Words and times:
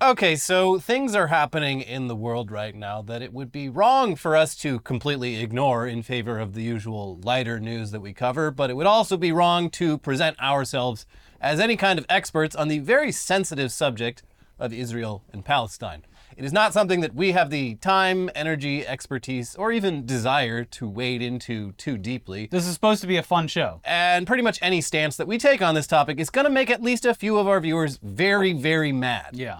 Okay, 0.00 0.36
so 0.36 0.78
things 0.78 1.16
are 1.16 1.26
happening 1.26 1.80
in 1.80 2.06
the 2.06 2.14
world 2.14 2.52
right 2.52 2.72
now 2.72 3.02
that 3.02 3.20
it 3.20 3.32
would 3.32 3.50
be 3.50 3.68
wrong 3.68 4.14
for 4.14 4.36
us 4.36 4.54
to 4.56 4.78
completely 4.80 5.42
ignore 5.42 5.88
in 5.88 6.04
favor 6.04 6.38
of 6.38 6.54
the 6.54 6.62
usual 6.62 7.18
lighter 7.24 7.58
news 7.58 7.90
that 7.90 8.00
we 8.00 8.12
cover, 8.12 8.52
but 8.52 8.70
it 8.70 8.76
would 8.76 8.86
also 8.86 9.16
be 9.16 9.32
wrong 9.32 9.68
to 9.70 9.98
present 9.98 10.38
ourselves 10.38 11.04
as 11.40 11.58
any 11.58 11.76
kind 11.76 11.98
of 11.98 12.06
experts 12.08 12.54
on 12.54 12.68
the 12.68 12.78
very 12.78 13.10
sensitive 13.10 13.72
subject 13.72 14.22
of 14.56 14.72
Israel 14.72 15.24
and 15.32 15.44
Palestine. 15.44 16.04
It 16.36 16.44
is 16.44 16.52
not 16.52 16.72
something 16.72 17.00
that 17.00 17.16
we 17.16 17.32
have 17.32 17.50
the 17.50 17.74
time, 17.74 18.30
energy, 18.36 18.86
expertise, 18.86 19.56
or 19.56 19.72
even 19.72 20.06
desire 20.06 20.62
to 20.62 20.88
wade 20.88 21.22
into 21.22 21.72
too 21.72 21.98
deeply. 21.98 22.46
This 22.52 22.68
is 22.68 22.74
supposed 22.74 23.00
to 23.00 23.08
be 23.08 23.16
a 23.16 23.24
fun 23.24 23.48
show. 23.48 23.80
And 23.84 24.28
pretty 24.28 24.44
much 24.44 24.60
any 24.62 24.80
stance 24.80 25.16
that 25.16 25.26
we 25.26 25.38
take 25.38 25.60
on 25.60 25.74
this 25.74 25.88
topic 25.88 26.20
is 26.20 26.30
going 26.30 26.44
to 26.44 26.50
make 26.50 26.70
at 26.70 26.80
least 26.80 27.04
a 27.04 27.14
few 27.14 27.36
of 27.36 27.48
our 27.48 27.58
viewers 27.58 27.98
very, 28.00 28.52
very 28.52 28.92
mad. 28.92 29.30
Yeah. 29.32 29.58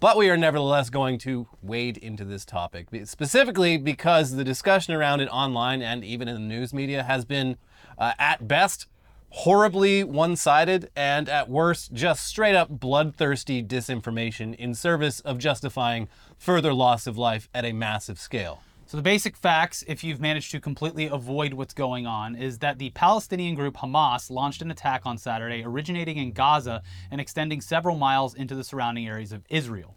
But 0.00 0.16
we 0.16 0.30
are 0.30 0.36
nevertheless 0.38 0.88
going 0.88 1.18
to 1.18 1.46
wade 1.60 1.98
into 1.98 2.24
this 2.24 2.46
topic, 2.46 2.88
specifically 3.04 3.76
because 3.76 4.32
the 4.32 4.44
discussion 4.44 4.94
around 4.94 5.20
it 5.20 5.28
online 5.28 5.82
and 5.82 6.02
even 6.02 6.26
in 6.26 6.34
the 6.34 6.40
news 6.40 6.72
media 6.72 7.02
has 7.02 7.26
been, 7.26 7.58
uh, 7.98 8.14
at 8.18 8.48
best, 8.48 8.86
horribly 9.28 10.02
one 10.02 10.36
sided 10.36 10.90
and 10.96 11.28
at 11.28 11.50
worst, 11.50 11.92
just 11.92 12.26
straight 12.26 12.56
up 12.56 12.70
bloodthirsty 12.70 13.62
disinformation 13.62 14.54
in 14.54 14.74
service 14.74 15.20
of 15.20 15.36
justifying 15.36 16.08
further 16.38 16.72
loss 16.72 17.06
of 17.06 17.18
life 17.18 17.50
at 17.52 17.66
a 17.66 17.72
massive 17.72 18.18
scale. 18.18 18.62
So, 18.90 18.96
the 18.96 19.04
basic 19.04 19.36
facts, 19.36 19.84
if 19.86 20.02
you've 20.02 20.20
managed 20.20 20.50
to 20.50 20.58
completely 20.58 21.06
avoid 21.06 21.54
what's 21.54 21.74
going 21.74 22.08
on, 22.08 22.34
is 22.34 22.58
that 22.58 22.80
the 22.80 22.90
Palestinian 22.90 23.54
group 23.54 23.76
Hamas 23.76 24.32
launched 24.32 24.62
an 24.62 24.72
attack 24.72 25.02
on 25.06 25.16
Saturday 25.16 25.62
originating 25.64 26.16
in 26.16 26.32
Gaza 26.32 26.82
and 27.12 27.20
extending 27.20 27.60
several 27.60 27.96
miles 27.96 28.34
into 28.34 28.56
the 28.56 28.64
surrounding 28.64 29.06
areas 29.06 29.30
of 29.30 29.44
Israel. 29.48 29.94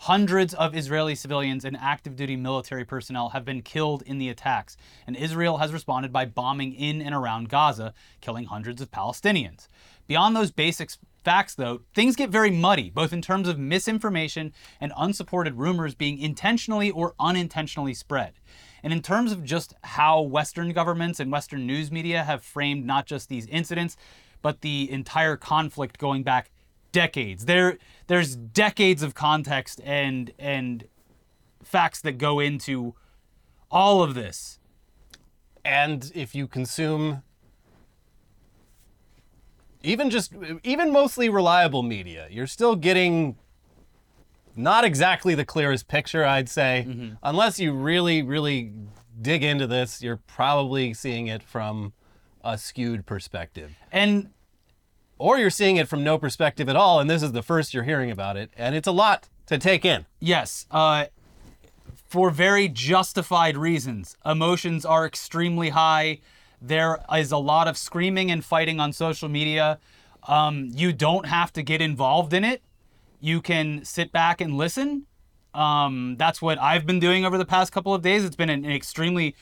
Hundreds 0.00 0.52
of 0.54 0.76
Israeli 0.76 1.14
civilians 1.14 1.64
and 1.64 1.76
active 1.80 2.16
duty 2.16 2.36
military 2.36 2.84
personnel 2.84 3.30
have 3.30 3.44
been 3.44 3.62
killed 3.62 4.02
in 4.02 4.18
the 4.18 4.28
attacks, 4.28 4.76
and 5.06 5.16
Israel 5.16 5.58
has 5.58 5.72
responded 5.72 6.12
by 6.12 6.24
bombing 6.26 6.74
in 6.74 7.00
and 7.00 7.14
around 7.14 7.48
Gaza, 7.48 7.94
killing 8.20 8.44
hundreds 8.44 8.82
of 8.82 8.90
Palestinians. 8.90 9.68
Beyond 10.06 10.36
those 10.36 10.50
basic 10.50 10.90
facts, 11.24 11.54
though, 11.54 11.80
things 11.94 12.16
get 12.16 12.28
very 12.28 12.50
muddy, 12.50 12.90
both 12.90 13.12
in 13.12 13.22
terms 13.22 13.48
of 13.48 13.58
misinformation 13.58 14.52
and 14.80 14.92
unsupported 14.96 15.54
rumors 15.54 15.94
being 15.94 16.18
intentionally 16.18 16.90
or 16.90 17.14
unintentionally 17.18 17.94
spread. 17.94 18.34
And 18.82 18.92
in 18.92 19.00
terms 19.00 19.32
of 19.32 19.42
just 19.42 19.74
how 19.82 20.20
Western 20.20 20.72
governments 20.72 21.18
and 21.18 21.32
Western 21.32 21.66
news 21.66 21.90
media 21.90 22.22
have 22.22 22.44
framed 22.44 22.84
not 22.84 23.06
just 23.06 23.30
these 23.30 23.46
incidents, 23.46 23.96
but 24.42 24.60
the 24.60 24.90
entire 24.90 25.38
conflict 25.38 25.96
going 25.96 26.22
back 26.22 26.50
decades. 26.94 27.44
There 27.44 27.76
there's 28.06 28.34
decades 28.36 29.02
of 29.02 29.14
context 29.14 29.80
and 29.84 30.32
and 30.38 30.84
facts 31.62 32.00
that 32.00 32.16
go 32.16 32.40
into 32.40 32.94
all 33.70 34.02
of 34.02 34.14
this. 34.14 34.60
And 35.64 36.10
if 36.14 36.34
you 36.34 36.46
consume 36.46 37.22
even 39.82 40.08
just 40.08 40.32
even 40.62 40.92
mostly 40.92 41.28
reliable 41.28 41.82
media, 41.82 42.28
you're 42.30 42.46
still 42.46 42.76
getting 42.76 43.36
not 44.56 44.84
exactly 44.84 45.34
the 45.34 45.44
clearest 45.44 45.88
picture, 45.88 46.24
I'd 46.24 46.48
say. 46.48 46.86
Mm-hmm. 46.88 47.14
Unless 47.22 47.58
you 47.58 47.74
really 47.74 48.22
really 48.22 48.72
dig 49.20 49.42
into 49.42 49.66
this, 49.66 50.00
you're 50.00 50.22
probably 50.26 50.94
seeing 50.94 51.26
it 51.26 51.42
from 51.42 51.92
a 52.44 52.56
skewed 52.58 53.06
perspective. 53.06 53.72
And 53.90 54.30
or 55.24 55.38
you're 55.38 55.48
seeing 55.48 55.78
it 55.78 55.88
from 55.88 56.04
no 56.04 56.18
perspective 56.18 56.68
at 56.68 56.76
all, 56.76 57.00
and 57.00 57.08
this 57.08 57.22
is 57.22 57.32
the 57.32 57.42
first 57.42 57.72
you're 57.72 57.84
hearing 57.84 58.10
about 58.10 58.36
it, 58.36 58.50
and 58.58 58.74
it's 58.74 58.86
a 58.86 58.92
lot 58.92 59.30
to 59.46 59.56
take 59.56 59.82
in. 59.82 60.04
Yes, 60.20 60.66
uh, 60.70 61.06
for 62.06 62.28
very 62.28 62.68
justified 62.68 63.56
reasons. 63.56 64.18
Emotions 64.26 64.84
are 64.84 65.06
extremely 65.06 65.70
high. 65.70 66.18
There 66.60 67.02
is 67.10 67.32
a 67.32 67.38
lot 67.38 67.68
of 67.68 67.78
screaming 67.78 68.30
and 68.30 68.44
fighting 68.44 68.78
on 68.78 68.92
social 68.92 69.30
media. 69.30 69.78
Um, 70.28 70.68
you 70.74 70.92
don't 70.92 71.24
have 71.24 71.54
to 71.54 71.62
get 71.62 71.80
involved 71.80 72.34
in 72.34 72.44
it. 72.44 72.60
You 73.18 73.40
can 73.40 73.82
sit 73.82 74.12
back 74.12 74.42
and 74.42 74.58
listen. 74.58 75.06
Um, 75.54 76.16
that's 76.18 76.42
what 76.42 76.60
I've 76.60 76.84
been 76.84 77.00
doing 77.00 77.24
over 77.24 77.38
the 77.38 77.46
past 77.46 77.72
couple 77.72 77.94
of 77.94 78.02
days. 78.02 78.26
It's 78.26 78.36
been 78.36 78.50
an, 78.50 78.66
an 78.66 78.72
extremely 78.72 79.36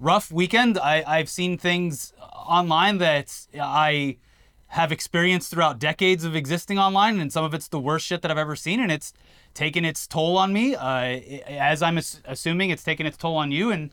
rough 0.00 0.32
weekend. 0.32 0.76
I, 0.76 1.04
I've 1.06 1.28
seen 1.28 1.56
things 1.56 2.14
online 2.20 2.98
that 2.98 3.46
I 3.54 4.16
have 4.70 4.92
experienced 4.92 5.50
throughout 5.50 5.80
decades 5.80 6.24
of 6.24 6.36
existing 6.36 6.78
online, 6.78 7.18
and 7.18 7.32
some 7.32 7.44
of 7.44 7.54
it's 7.54 7.66
the 7.66 7.80
worst 7.80 8.06
shit 8.06 8.22
that 8.22 8.30
I've 8.30 8.38
ever 8.38 8.54
seen, 8.54 8.80
and 8.80 8.92
it's 8.92 9.12
taken 9.52 9.84
its 9.84 10.06
toll 10.06 10.38
on 10.38 10.52
me. 10.52 10.76
Uh, 10.76 11.20
as 11.48 11.82
I'm 11.82 11.98
assuming, 12.24 12.70
it's 12.70 12.84
taken 12.84 13.04
its 13.04 13.16
toll 13.16 13.36
on 13.36 13.50
you, 13.50 13.72
and 13.72 13.90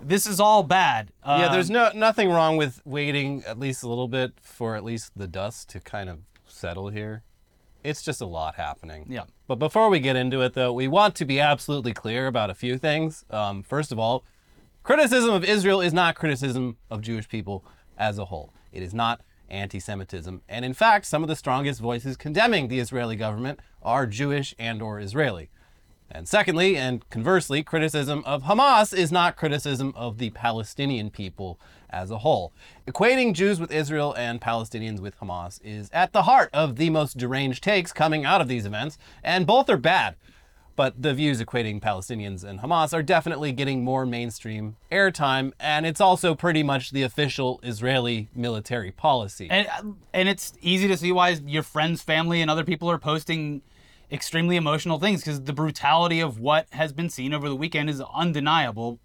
this 0.00 0.24
is 0.26 0.38
all 0.38 0.62
bad. 0.62 1.10
Uh, 1.24 1.38
yeah, 1.40 1.52
there's 1.52 1.70
no 1.70 1.90
nothing 1.92 2.30
wrong 2.30 2.56
with 2.56 2.80
waiting 2.84 3.42
at 3.48 3.58
least 3.58 3.82
a 3.82 3.88
little 3.88 4.06
bit 4.06 4.34
for 4.40 4.76
at 4.76 4.84
least 4.84 5.10
the 5.16 5.26
dust 5.26 5.68
to 5.70 5.80
kind 5.80 6.08
of 6.08 6.20
settle 6.46 6.88
here. 6.88 7.24
It's 7.82 8.00
just 8.00 8.20
a 8.20 8.26
lot 8.26 8.54
happening. 8.54 9.06
Yeah. 9.08 9.24
But 9.48 9.56
before 9.56 9.88
we 9.88 9.98
get 9.98 10.14
into 10.14 10.40
it, 10.42 10.54
though, 10.54 10.72
we 10.72 10.86
want 10.86 11.16
to 11.16 11.24
be 11.24 11.40
absolutely 11.40 11.92
clear 11.92 12.28
about 12.28 12.48
a 12.48 12.54
few 12.54 12.78
things. 12.78 13.24
Um, 13.28 13.64
first 13.64 13.90
of 13.90 13.98
all, 13.98 14.24
criticism 14.84 15.34
of 15.34 15.42
Israel 15.42 15.80
is 15.80 15.92
not 15.92 16.14
criticism 16.14 16.76
of 16.90 17.00
Jewish 17.00 17.28
people 17.28 17.64
as 17.98 18.18
a 18.18 18.26
whole. 18.26 18.54
It 18.70 18.84
is 18.84 18.94
not 18.94 19.20
anti 19.52 19.78
Semitism. 19.78 20.42
And 20.48 20.64
in 20.64 20.74
fact, 20.74 21.06
some 21.06 21.22
of 21.22 21.28
the 21.28 21.36
strongest 21.36 21.80
voices 21.80 22.16
condemning 22.16 22.68
the 22.68 22.80
Israeli 22.80 23.16
government 23.16 23.60
are 23.82 24.06
Jewish 24.06 24.54
and 24.58 24.82
or 24.82 24.98
Israeli. 24.98 25.50
And 26.14 26.28
secondly, 26.28 26.76
and 26.76 27.08
conversely, 27.08 27.62
criticism 27.62 28.22
of 28.26 28.42
Hamas 28.42 28.96
is 28.96 29.10
not 29.10 29.36
criticism 29.36 29.94
of 29.96 30.18
the 30.18 30.30
Palestinian 30.30 31.10
people 31.10 31.58
as 31.88 32.10
a 32.10 32.18
whole. 32.18 32.52
Equating 32.86 33.32
Jews 33.32 33.58
with 33.58 33.72
Israel 33.72 34.14
and 34.18 34.40
Palestinians 34.40 35.00
with 35.00 35.18
Hamas 35.20 35.58
is 35.64 35.88
at 35.92 36.12
the 36.12 36.24
heart 36.24 36.50
of 36.52 36.76
the 36.76 36.90
most 36.90 37.16
deranged 37.16 37.64
takes 37.64 37.92
coming 37.94 38.26
out 38.26 38.42
of 38.42 38.48
these 38.48 38.66
events, 38.66 38.98
and 39.24 39.46
both 39.46 39.70
are 39.70 39.78
bad 39.78 40.16
but 40.76 41.00
the 41.00 41.14
views 41.14 41.40
equating 41.40 41.80
Palestinians 41.80 42.44
and 42.44 42.60
Hamas 42.60 42.94
are 42.94 43.02
definitely 43.02 43.52
getting 43.52 43.84
more 43.84 44.06
mainstream 44.06 44.76
airtime, 44.90 45.52
and 45.60 45.86
it's 45.86 46.00
also 46.00 46.34
pretty 46.34 46.62
much 46.62 46.90
the 46.90 47.02
official 47.02 47.60
Israeli 47.62 48.28
military 48.34 48.90
policy. 48.90 49.48
And 49.50 49.68
and 50.12 50.28
it's 50.28 50.52
easy 50.60 50.88
to 50.88 50.96
see 50.96 51.12
why 51.12 51.30
your 51.30 51.62
friends, 51.62 52.02
family, 52.02 52.40
and 52.40 52.50
other 52.50 52.64
people 52.64 52.90
are 52.90 52.98
posting 52.98 53.62
extremely 54.10 54.56
emotional 54.56 54.98
things 54.98 55.22
because 55.22 55.42
the 55.42 55.52
brutality 55.52 56.20
of 56.20 56.38
what 56.38 56.66
has 56.72 56.92
been 56.92 57.08
seen 57.08 57.32
over 57.32 57.48
the 57.48 57.56
weekend 57.56 57.88
is 57.88 58.00
undeniable. 58.14 58.98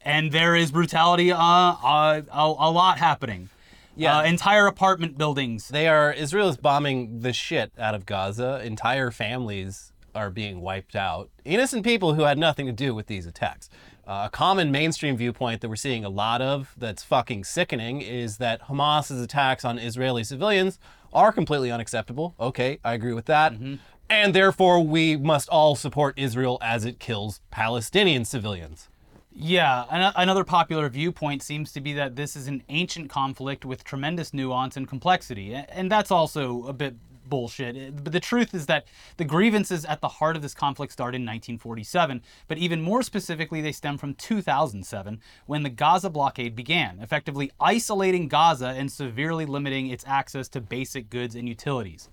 And 0.00 0.32
there 0.32 0.54
is 0.54 0.70
brutality, 0.70 1.32
uh, 1.32 1.38
uh, 1.38 2.22
a, 2.32 2.54
a 2.58 2.70
lot 2.70 2.98
happening. 2.98 3.48
Yeah. 3.96 4.18
Uh, 4.18 4.22
entire 4.24 4.66
apartment 4.66 5.16
buildings. 5.16 5.68
They 5.68 5.88
are, 5.88 6.12
Israel 6.12 6.48
is 6.48 6.56
bombing 6.56 7.20
the 7.20 7.32
shit 7.32 7.72
out 7.78 7.94
of 7.94 8.06
Gaza. 8.06 8.60
Entire 8.64 9.10
families 9.10 9.92
are 10.14 10.30
being 10.30 10.60
wiped 10.60 10.96
out. 10.96 11.30
Innocent 11.44 11.84
people 11.84 12.14
who 12.14 12.22
had 12.22 12.38
nothing 12.38 12.66
to 12.66 12.72
do 12.72 12.94
with 12.94 13.06
these 13.06 13.26
attacks. 13.26 13.68
Uh, 14.06 14.24
a 14.26 14.30
common 14.30 14.70
mainstream 14.70 15.16
viewpoint 15.16 15.60
that 15.60 15.68
we're 15.68 15.76
seeing 15.76 16.04
a 16.04 16.08
lot 16.08 16.42
of 16.42 16.74
that's 16.76 17.02
fucking 17.02 17.44
sickening 17.44 18.02
is 18.02 18.36
that 18.36 18.62
Hamas's 18.62 19.22
attacks 19.22 19.64
on 19.64 19.78
Israeli 19.78 20.24
civilians 20.24 20.78
are 21.12 21.32
completely 21.32 21.70
unacceptable. 21.70 22.34
Okay, 22.38 22.78
I 22.84 22.94
agree 22.94 23.14
with 23.14 23.26
that. 23.26 23.54
Mm-hmm. 23.54 23.76
And 24.10 24.34
therefore, 24.34 24.84
we 24.84 25.16
must 25.16 25.48
all 25.48 25.76
support 25.76 26.18
Israel 26.18 26.58
as 26.60 26.84
it 26.84 26.98
kills 26.98 27.40
Palestinian 27.50 28.24
civilians. 28.24 28.88
Yeah, 29.36 29.86
another 29.90 30.44
popular 30.44 30.88
viewpoint 30.88 31.42
seems 31.42 31.72
to 31.72 31.80
be 31.80 31.92
that 31.94 32.14
this 32.14 32.36
is 32.36 32.46
an 32.46 32.62
ancient 32.68 33.10
conflict 33.10 33.64
with 33.64 33.82
tremendous 33.82 34.32
nuance 34.32 34.76
and 34.76 34.86
complexity, 34.86 35.54
and 35.54 35.90
that's 35.90 36.12
also 36.12 36.64
a 36.66 36.72
bit 36.72 36.94
bullshit. 37.28 38.02
But 38.02 38.12
the 38.12 38.20
truth 38.20 38.54
is 38.54 38.66
that 38.66 38.86
the 39.16 39.24
grievances 39.24 39.84
at 39.84 40.00
the 40.00 40.08
heart 40.08 40.36
of 40.36 40.42
this 40.42 40.54
conflict 40.54 40.92
started 40.92 41.16
in 41.16 41.22
1947, 41.22 42.22
but 42.48 42.58
even 42.58 42.80
more 42.80 43.02
specifically, 43.02 43.60
they 43.60 43.72
stem 43.72 43.98
from 43.98 44.14
2007 44.14 45.20
when 45.46 45.62
the 45.62 45.70
Gaza 45.70 46.10
blockade 46.10 46.54
began, 46.54 46.98
effectively 47.00 47.50
isolating 47.60 48.28
Gaza 48.28 48.68
and 48.68 48.90
severely 48.90 49.46
limiting 49.46 49.88
its 49.88 50.04
access 50.06 50.48
to 50.50 50.60
basic 50.60 51.10
goods 51.10 51.34
and 51.34 51.48
utilities. 51.48 52.08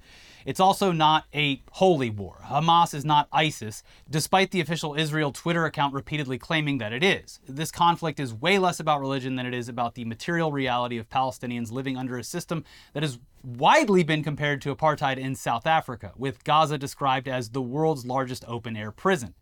It's 0.46 0.60
also 0.60 0.92
not 0.92 1.26
a 1.34 1.62
holy 1.72 2.10
war. 2.10 2.42
Hamas 2.46 2.94
is 2.94 3.06
not 3.06 3.28
ISIS, 3.32 3.84
despite 4.10 4.52
the 4.52 4.62
official 4.62 4.96
Israel 4.96 5.32
Twitter 5.32 5.66
account 5.66 5.94
repeatedly 5.94 6.38
claiming 6.38 6.78
that 6.80 6.94
it 6.94 7.04
is. 7.04 7.40
This 7.48 7.72
conflict 7.72 8.20
is 8.20 8.34
way 8.34 8.60
less 8.60 8.80
about 8.80 9.02
religion 9.02 9.36
than 9.36 9.46
it 9.46 9.54
is 9.54 9.70
about 9.70 9.96
the 9.96 10.06
material 10.06 10.52
reality 10.52 10.98
of 10.98 11.10
Palestinians 11.10 11.72
living 11.72 11.98
under 11.98 12.18
a 12.18 12.24
system 12.24 12.64
that 12.94 13.04
has 13.04 13.20
widely 13.44 14.04
been 14.04 14.24
compared 14.24 14.62
to 14.62 14.76
apartheid 14.76 15.18
in 15.18 15.36
South 15.36 15.66
Africa, 15.66 16.12
with 16.16 16.44
Gaza 16.44 16.78
described 16.78 17.28
as 17.28 17.50
the 17.50 17.62
world's 17.62 18.06
largest 18.06 18.46
open 18.48 18.76
air 18.76 18.92
prison. 18.92 19.34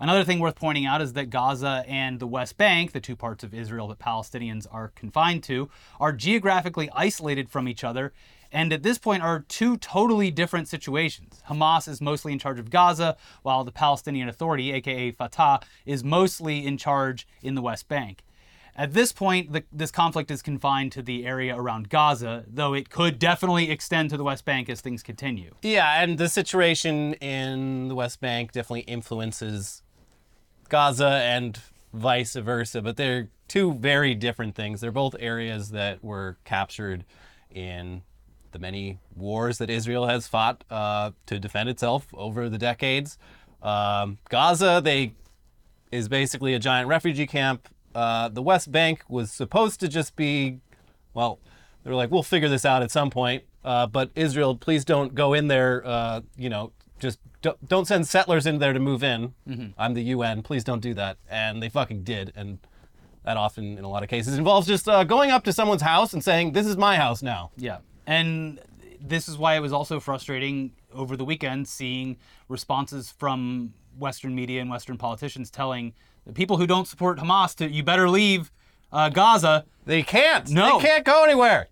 Another 0.00 0.24
thing 0.24 0.38
worth 0.38 0.56
pointing 0.56 0.86
out 0.86 1.02
is 1.02 1.12
that 1.12 1.28
Gaza 1.28 1.84
and 1.86 2.18
the 2.18 2.26
West 2.26 2.56
Bank, 2.56 2.92
the 2.92 3.00
two 3.00 3.14
parts 3.14 3.44
of 3.44 3.52
Israel 3.52 3.86
that 3.88 3.98
Palestinians 3.98 4.66
are 4.72 4.88
confined 4.94 5.42
to, 5.44 5.68
are 6.00 6.12
geographically 6.12 6.88
isolated 6.94 7.50
from 7.50 7.68
each 7.68 7.84
other 7.84 8.12
and 8.52 8.72
at 8.72 8.82
this 8.82 8.98
point 8.98 9.22
are 9.22 9.40
two 9.40 9.76
totally 9.76 10.30
different 10.30 10.68
situations. 10.68 11.42
Hamas 11.48 11.88
is 11.88 12.00
mostly 12.00 12.32
in 12.32 12.38
charge 12.38 12.58
of 12.58 12.70
Gaza, 12.70 13.16
while 13.42 13.64
the 13.64 13.72
Palestinian 13.72 14.28
Authority, 14.28 14.72
aka 14.72 15.10
Fatah, 15.12 15.60
is 15.86 16.02
mostly 16.02 16.66
in 16.66 16.76
charge 16.76 17.28
in 17.42 17.54
the 17.54 17.62
West 17.62 17.88
Bank. 17.88 18.22
At 18.76 18.94
this 18.94 19.12
point, 19.12 19.52
the, 19.52 19.64
this 19.72 19.90
conflict 19.90 20.30
is 20.30 20.42
confined 20.42 20.92
to 20.92 21.02
the 21.02 21.26
area 21.26 21.54
around 21.54 21.90
Gaza, 21.90 22.44
though 22.48 22.72
it 22.72 22.88
could 22.88 23.18
definitely 23.18 23.70
extend 23.70 24.10
to 24.10 24.16
the 24.16 24.24
West 24.24 24.44
Bank 24.44 24.68
as 24.68 24.80
things 24.80 25.02
continue. 25.02 25.54
Yeah, 25.62 26.02
and 26.02 26.18
the 26.18 26.28
situation 26.28 27.14
in 27.14 27.88
the 27.88 27.94
West 27.94 28.20
Bank 28.20 28.52
definitely 28.52 28.82
influences 28.82 29.82
Gaza 30.70 31.06
and 31.06 31.60
vice 31.92 32.34
versa, 32.34 32.80
but 32.80 32.96
they're 32.96 33.28
two 33.48 33.74
very 33.74 34.14
different 34.14 34.54
things. 34.54 34.80
They're 34.80 34.92
both 34.92 35.14
areas 35.18 35.70
that 35.70 36.02
were 36.02 36.38
captured 36.44 37.04
in 37.50 38.02
the 38.52 38.58
many 38.58 38.98
wars 39.14 39.58
that 39.58 39.68
Israel 39.68 40.06
has 40.06 40.26
fought 40.26 40.64
uh, 40.70 41.10
to 41.26 41.38
defend 41.38 41.68
itself 41.68 42.06
over 42.14 42.48
the 42.48 42.58
decades. 42.58 43.18
Um, 43.62 44.18
Gaza, 44.28 44.80
they 44.82 45.14
is 45.92 46.08
basically 46.08 46.54
a 46.54 46.58
giant 46.58 46.88
refugee 46.88 47.26
camp. 47.26 47.68
Uh, 47.94 48.28
the 48.28 48.42
West 48.42 48.70
Bank 48.70 49.02
was 49.08 49.32
supposed 49.32 49.80
to 49.80 49.88
just 49.88 50.14
be, 50.14 50.60
well, 51.14 51.40
they 51.82 51.90
were 51.90 51.96
like, 51.96 52.10
we'll 52.10 52.22
figure 52.22 52.48
this 52.48 52.64
out 52.64 52.82
at 52.82 52.90
some 52.90 53.10
point. 53.10 53.42
Uh, 53.64 53.86
but 53.86 54.10
Israel, 54.14 54.54
please 54.54 54.84
don't 54.84 55.14
go 55.14 55.34
in 55.34 55.48
there. 55.48 55.82
Uh, 55.84 56.20
you 56.36 56.48
know, 56.48 56.72
just 57.00 57.18
don't, 57.42 57.68
don't 57.68 57.86
send 57.86 58.06
settlers 58.06 58.46
in 58.46 58.58
there 58.58 58.72
to 58.72 58.80
move 58.80 59.02
in. 59.02 59.34
I'm 59.78 59.94
the 59.94 60.02
UN. 60.04 60.42
Please 60.42 60.64
don't 60.64 60.80
do 60.80 60.94
that. 60.94 61.16
And 61.28 61.62
they 61.62 61.68
fucking 61.68 62.04
did. 62.04 62.32
And 62.36 62.58
that 63.24 63.36
often, 63.36 63.78
in 63.78 63.84
a 63.84 63.88
lot 63.88 64.02
of 64.02 64.08
cases, 64.08 64.36
involves 64.38 64.66
just 64.66 64.88
uh, 64.88 65.04
going 65.04 65.30
up 65.30 65.44
to 65.44 65.52
someone's 65.52 65.82
house 65.82 66.12
and 66.12 66.22
saying, 66.24 66.52
"This 66.52 66.66
is 66.66 66.76
my 66.76 66.96
house 66.96 67.22
now." 67.22 67.50
Yeah. 67.56 67.78
And 68.06 68.60
this 69.00 69.28
is 69.28 69.36
why 69.38 69.56
it 69.56 69.60
was 69.60 69.72
also 69.72 70.00
frustrating 70.00 70.72
over 70.92 71.16
the 71.16 71.24
weekend 71.24 71.68
seeing 71.68 72.16
responses 72.48 73.10
from 73.10 73.74
Western 73.98 74.34
media 74.34 74.60
and 74.60 74.70
Western 74.70 74.96
politicians 74.96 75.50
telling 75.50 75.92
the 76.26 76.32
people 76.32 76.56
who 76.56 76.66
don't 76.66 76.86
support 76.86 77.18
Hamas 77.18 77.54
to 77.56 77.70
you 77.70 77.82
better 77.82 78.08
leave 78.08 78.50
uh, 78.92 79.08
Gaza. 79.08 79.64
They 79.86 80.02
can't. 80.02 80.48
No. 80.50 80.78
They 80.78 80.86
can't 80.86 81.04
go 81.04 81.24
anywhere. 81.24 81.68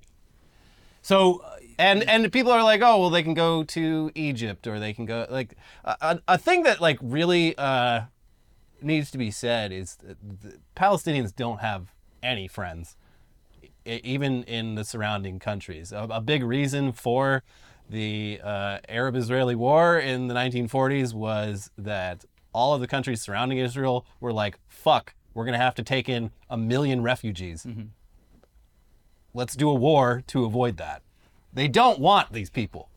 So 1.02 1.42
And 1.78 2.02
and 2.08 2.30
people 2.32 2.50
are 2.50 2.62
like, 2.62 2.80
oh 2.82 3.00
well, 3.00 3.10
they 3.10 3.22
can 3.22 3.34
go 3.34 3.62
to 3.62 4.10
Egypt 4.14 4.66
or 4.66 4.80
they 4.80 4.92
can 4.92 5.04
go 5.04 5.26
like 5.30 5.54
a, 5.84 6.20
a, 6.26 6.36
thing 6.36 6.64
that 6.64 6.80
like 6.80 6.98
really 7.00 7.56
uh, 7.56 8.02
needs 8.82 9.10
to 9.12 9.18
be 9.18 9.30
said 9.30 9.72
is 9.72 9.96
Palestinians 10.76 11.34
don't 11.34 11.60
have 11.60 11.94
any 12.20 12.48
friends, 12.48 12.96
even 13.84 14.42
in 14.44 14.74
the 14.74 14.84
surrounding 14.84 15.38
countries. 15.38 15.92
A, 15.92 16.08
a 16.10 16.20
big 16.20 16.42
reason 16.42 16.92
for 16.92 17.44
the 17.88 18.40
uh, 18.42 18.78
Arab-Israeli 18.88 19.54
War 19.54 19.98
in 19.98 20.26
the 20.26 20.34
1940s 20.34 21.14
was 21.14 21.70
that 21.78 22.24
all 22.52 22.74
of 22.74 22.80
the 22.80 22.88
countries 22.88 23.22
surrounding 23.22 23.58
Israel 23.58 24.04
were 24.20 24.32
like, 24.32 24.58
fuck, 24.66 25.14
we're 25.32 25.44
gonna 25.44 25.58
have 25.58 25.76
to 25.76 25.84
take 25.84 26.08
in 26.08 26.32
a 26.50 26.56
million 26.56 27.02
refugees 27.02 27.64
let's 29.34 29.54
do 29.54 29.68
a 29.70 29.74
war 29.74 30.22
to 30.26 30.44
avoid 30.44 30.76
that. 30.78 31.02
They 31.52 31.68
don't 31.68 31.98
want 31.98 32.32
these 32.32 32.50
people. 32.50 32.88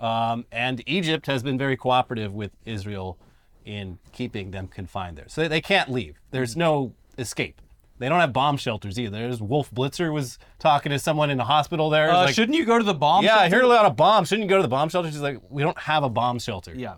Um, 0.00 0.44
and 0.52 0.82
Egypt 0.86 1.26
has 1.26 1.42
been 1.42 1.58
very 1.58 1.76
cooperative 1.76 2.34
with 2.34 2.52
Israel 2.64 3.18
in 3.64 3.98
keeping 4.12 4.50
them 4.50 4.68
confined 4.68 5.16
there. 5.16 5.28
So 5.28 5.48
they, 5.48 5.60
can't 5.60 5.90
leave. 5.90 6.20
There's 6.30 6.56
no 6.56 6.92
escape. 7.18 7.60
They 7.98 8.08
don't 8.08 8.20
have 8.20 8.32
bomb 8.32 8.58
shelters 8.58 8.98
either. 8.98 9.18
There's 9.18 9.40
Wolf 9.40 9.70
Blitzer 9.70 10.12
was 10.12 10.38
talking 10.58 10.90
to 10.90 10.98
someone 10.98 11.30
in 11.30 11.38
the 11.38 11.44
hospital 11.44 11.88
there. 11.88 12.10
Uh, 12.10 12.24
like, 12.24 12.34
shouldn't 12.34 12.56
you 12.56 12.66
go 12.66 12.78
to 12.78 12.84
the 12.84 12.94
bomb? 12.94 13.24
yeah, 13.24 13.36
I 13.36 13.44
shelter? 13.44 13.56
heard 13.56 13.64
a 13.64 13.68
lot 13.68 13.86
of 13.86 13.96
bombs. 13.96 14.28
Shouldn't 14.28 14.44
you 14.44 14.50
go 14.50 14.56
to 14.56 14.62
the 14.62 14.68
bomb 14.68 14.90
shelter? 14.90 15.10
She's 15.10 15.20
like, 15.20 15.40
we 15.48 15.62
don't 15.62 15.78
have 15.78 16.02
a 16.02 16.10
bomb 16.10 16.38
shelter. 16.38 16.74
Yeah. 16.74 16.96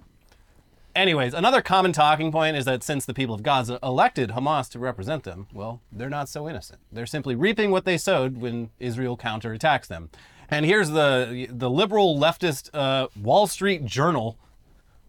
Anyways, 0.97 1.35
another 1.35 1.63
common 1.63 1.93
talking 1.93 2.33
point 2.33 2.57
is 2.57 2.65
that 2.65 2.83
since 2.83 3.07
the 3.07 3.15
people 3.15 3.33
of 3.33 3.45
Gaza 3.45 3.79
elected 3.85 4.31
Hamas 4.31 4.69
to 4.71 4.81
represent 4.81 5.23
them, 5.23 5.47
well, 5.53 5.81
they're 5.93 6.11
not 6.11 6.29
so 6.29 6.49
innocent. 6.49 6.81
They're 6.91 7.07
simply 7.07 7.37
reaping 7.37 7.71
what 7.71 7.85
they 7.85 7.97
sowed 7.97 8.39
when 8.39 8.71
Israel 8.81 9.17
counterattacks 9.17 9.87
them. 9.87 10.11
And 10.51 10.65
here's 10.65 10.91
the 10.91 11.47
the 11.51 11.71
liberal 11.71 12.19
leftist 12.19 12.71
uh, 12.73 13.09
Wall 13.21 13.47
Street 13.47 13.85
Journal 13.85 14.39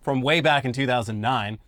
from 0.01 0.21
way 0.21 0.41
back 0.41 0.65
in 0.65 0.73
2009. 0.73 1.59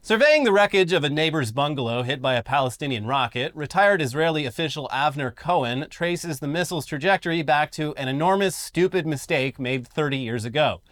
Surveying 0.00 0.44
the 0.44 0.52
wreckage 0.52 0.92
of 0.92 1.02
a 1.02 1.08
neighbor's 1.08 1.50
bungalow 1.50 2.02
hit 2.02 2.20
by 2.20 2.34
a 2.34 2.42
Palestinian 2.42 3.06
rocket, 3.06 3.54
retired 3.54 4.02
Israeli 4.02 4.44
official 4.44 4.86
Avner 4.92 5.34
Cohen 5.34 5.86
traces 5.88 6.40
the 6.40 6.46
missile's 6.46 6.84
trajectory 6.84 7.42
back 7.42 7.70
to 7.72 7.94
an 7.94 8.08
enormous, 8.08 8.54
stupid 8.54 9.06
mistake 9.06 9.58
made 9.58 9.88
30 9.88 10.18
years 10.18 10.44
ago. 10.44 10.82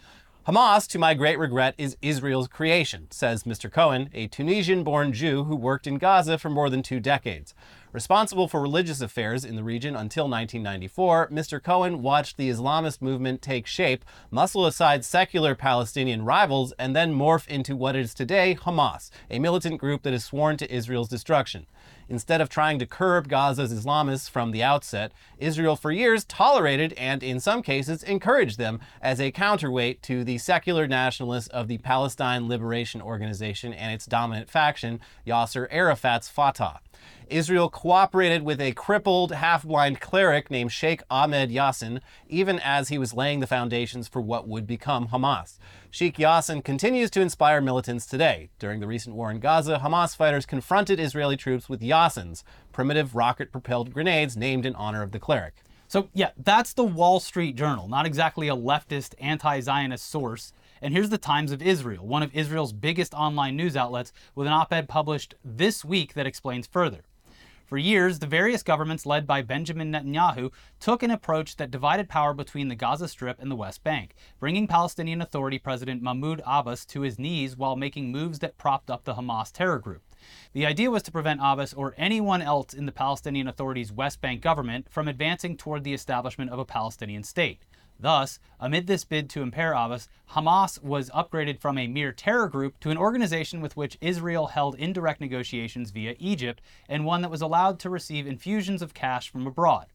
Hamas, 0.45 0.89
to 0.89 0.99
my 0.99 1.13
great 1.13 1.39
regret, 1.39 1.73
is 1.77 1.95
Israel's 2.01 2.49
creation, 2.49 3.07
says 3.11 3.45
Mr. 3.45 3.71
Cohen, 3.71 4.09
a 4.13 4.27
Tunisian 4.27 4.83
born 4.83 5.13
Jew 5.13 5.45
who 5.45 5.55
worked 5.55 5.87
in 5.87 5.97
Gaza 5.97 6.37
for 6.37 6.49
more 6.49 6.69
than 6.69 6.83
two 6.83 6.99
decades. 6.99 7.53
Responsible 7.93 8.49
for 8.49 8.61
religious 8.61 8.99
affairs 8.99 9.45
in 9.45 9.55
the 9.55 9.63
region 9.63 9.95
until 9.95 10.25
1994, 10.25 11.29
Mr. 11.29 11.63
Cohen 11.63 12.01
watched 12.01 12.35
the 12.35 12.49
Islamist 12.49 13.01
movement 13.01 13.41
take 13.41 13.65
shape, 13.65 14.03
muscle 14.31 14.65
aside 14.65 15.05
secular 15.05 15.55
Palestinian 15.55 16.25
rivals, 16.25 16.73
and 16.77 16.93
then 16.93 17.13
morph 17.13 17.47
into 17.47 17.77
what 17.77 17.95
is 17.95 18.13
today 18.13 18.57
Hamas, 18.59 19.11
a 19.31 19.39
militant 19.39 19.79
group 19.79 20.01
that 20.03 20.13
is 20.13 20.25
sworn 20.25 20.57
to 20.57 20.69
Israel's 20.69 21.07
destruction. 21.07 21.67
Instead 22.09 22.41
of 22.41 22.49
trying 22.49 22.79
to 22.79 22.85
curb 22.85 23.27
Gaza's 23.27 23.73
Islamists 23.73 24.29
from 24.29 24.51
the 24.51 24.63
outset, 24.63 25.11
Israel 25.37 25.75
for 25.75 25.91
years 25.91 26.23
tolerated 26.25 26.93
and, 26.93 27.23
in 27.23 27.39
some 27.39 27.61
cases, 27.61 28.03
encouraged 28.03 28.57
them 28.57 28.79
as 29.01 29.19
a 29.19 29.31
counterweight 29.31 30.01
to 30.03 30.23
the 30.23 30.37
secular 30.37 30.87
nationalists 30.87 31.47
of 31.47 31.67
the 31.67 31.77
Palestine 31.79 32.47
Liberation 32.47 33.01
Organization 33.01 33.73
and 33.73 33.93
its 33.93 34.05
dominant 34.05 34.49
faction, 34.49 34.99
Yasser 35.25 35.67
Arafat's 35.71 36.29
Fatah. 36.29 36.79
Israel 37.27 37.69
cooperated 37.69 38.43
with 38.43 38.61
a 38.61 38.73
crippled, 38.73 39.31
half 39.31 39.63
blind 39.63 39.99
cleric 39.99 40.51
named 40.51 40.71
Sheikh 40.71 41.01
Ahmed 41.09 41.49
Yassin, 41.49 42.01
even 42.27 42.59
as 42.59 42.89
he 42.89 42.97
was 42.97 43.13
laying 43.13 43.39
the 43.39 43.47
foundations 43.47 44.07
for 44.07 44.21
what 44.21 44.47
would 44.47 44.67
become 44.67 45.07
Hamas. 45.07 45.57
Sheikh 45.89 46.17
Yassin 46.17 46.63
continues 46.63 47.09
to 47.11 47.21
inspire 47.21 47.61
militants 47.61 48.05
today. 48.05 48.49
During 48.59 48.79
the 48.79 48.87
recent 48.87 49.15
war 49.15 49.31
in 49.31 49.39
Gaza, 49.39 49.81
Hamas 49.83 50.15
fighters 50.15 50.45
confronted 50.45 50.99
Israeli 50.99 51.37
troops 51.37 51.69
with 51.69 51.81
Yassins, 51.81 52.43
primitive 52.71 53.15
rocket 53.15 53.51
propelled 53.51 53.93
grenades 53.93 54.35
named 54.35 54.65
in 54.65 54.75
honor 54.75 55.01
of 55.01 55.11
the 55.11 55.19
cleric. 55.19 55.63
So, 55.87 56.09
yeah, 56.13 56.31
that's 56.37 56.73
the 56.73 56.83
Wall 56.83 57.19
Street 57.19 57.55
Journal, 57.55 57.87
not 57.87 58.07
exactly 58.07 58.47
a 58.47 58.55
leftist, 58.55 59.13
anti 59.19 59.59
Zionist 59.59 60.09
source. 60.09 60.51
And 60.83 60.93
here's 60.93 61.09
the 61.09 61.17
Times 61.17 61.53
of 61.53 61.61
Israel, 61.61 62.05
one 62.05 62.23
of 62.23 62.35
Israel's 62.35 62.73
biggest 62.73 63.13
online 63.13 63.55
news 63.55 63.77
outlets, 63.77 64.11
with 64.35 64.47
an 64.47 64.53
op 64.53 64.73
ed 64.73 64.89
published 64.89 65.33
this 65.41 65.85
week 65.85 66.13
that 66.13 66.27
explains 66.27 66.67
further. 66.67 67.05
For 67.65 67.77
years, 67.77 68.19
the 68.19 68.27
various 68.27 68.63
governments 68.63 69.05
led 69.05 69.25
by 69.25 69.43
Benjamin 69.43 69.93
Netanyahu 69.93 70.51
took 70.81 71.01
an 71.01 71.09
approach 71.09 71.55
that 71.55 71.71
divided 71.71 72.09
power 72.09 72.33
between 72.33 72.67
the 72.67 72.75
Gaza 72.75 73.07
Strip 73.07 73.41
and 73.41 73.49
the 73.49 73.55
West 73.55 73.81
Bank, 73.85 74.13
bringing 74.41 74.67
Palestinian 74.67 75.21
Authority 75.21 75.57
President 75.57 76.01
Mahmoud 76.01 76.41
Abbas 76.45 76.83
to 76.87 76.99
his 76.99 77.17
knees 77.17 77.55
while 77.55 77.77
making 77.77 78.11
moves 78.11 78.39
that 78.39 78.57
propped 78.57 78.91
up 78.91 79.05
the 79.05 79.13
Hamas 79.13 79.53
terror 79.53 79.79
group. 79.79 80.01
The 80.51 80.65
idea 80.65 80.91
was 80.91 81.03
to 81.03 81.13
prevent 81.13 81.39
Abbas 81.41 81.73
or 81.73 81.95
anyone 81.97 82.41
else 82.41 82.73
in 82.73 82.87
the 82.87 82.91
Palestinian 82.91 83.47
Authority's 83.47 83.93
West 83.93 84.19
Bank 84.19 84.41
government 84.41 84.87
from 84.89 85.07
advancing 85.07 85.55
toward 85.55 85.85
the 85.85 85.93
establishment 85.93 86.51
of 86.51 86.59
a 86.59 86.65
Palestinian 86.65 87.23
state. 87.23 87.61
Thus, 87.99 88.39
amid 88.59 88.87
this 88.87 89.03
bid 89.03 89.29
to 89.29 89.41
impair 89.41 89.73
Abbas, 89.73 90.09
Hamas 90.31 90.81
was 90.81 91.09
upgraded 91.11 91.59
from 91.59 91.77
a 91.77 91.87
mere 91.87 92.11
terror 92.11 92.49
group 92.49 92.79
to 92.81 92.89
an 92.89 92.97
organization 92.97 93.61
with 93.61 93.77
which 93.77 93.97
Israel 94.01 94.47
held 94.47 94.75
indirect 94.75 95.21
negotiations 95.21 95.91
via 95.91 96.15
Egypt 96.19 96.61
and 96.89 97.05
one 97.05 97.21
that 97.21 97.31
was 97.31 97.41
allowed 97.41 97.79
to 97.79 97.89
receive 97.89 98.27
infusions 98.27 98.81
of 98.81 98.93
cash 98.93 99.29
from 99.31 99.47
abroad. 99.47 99.87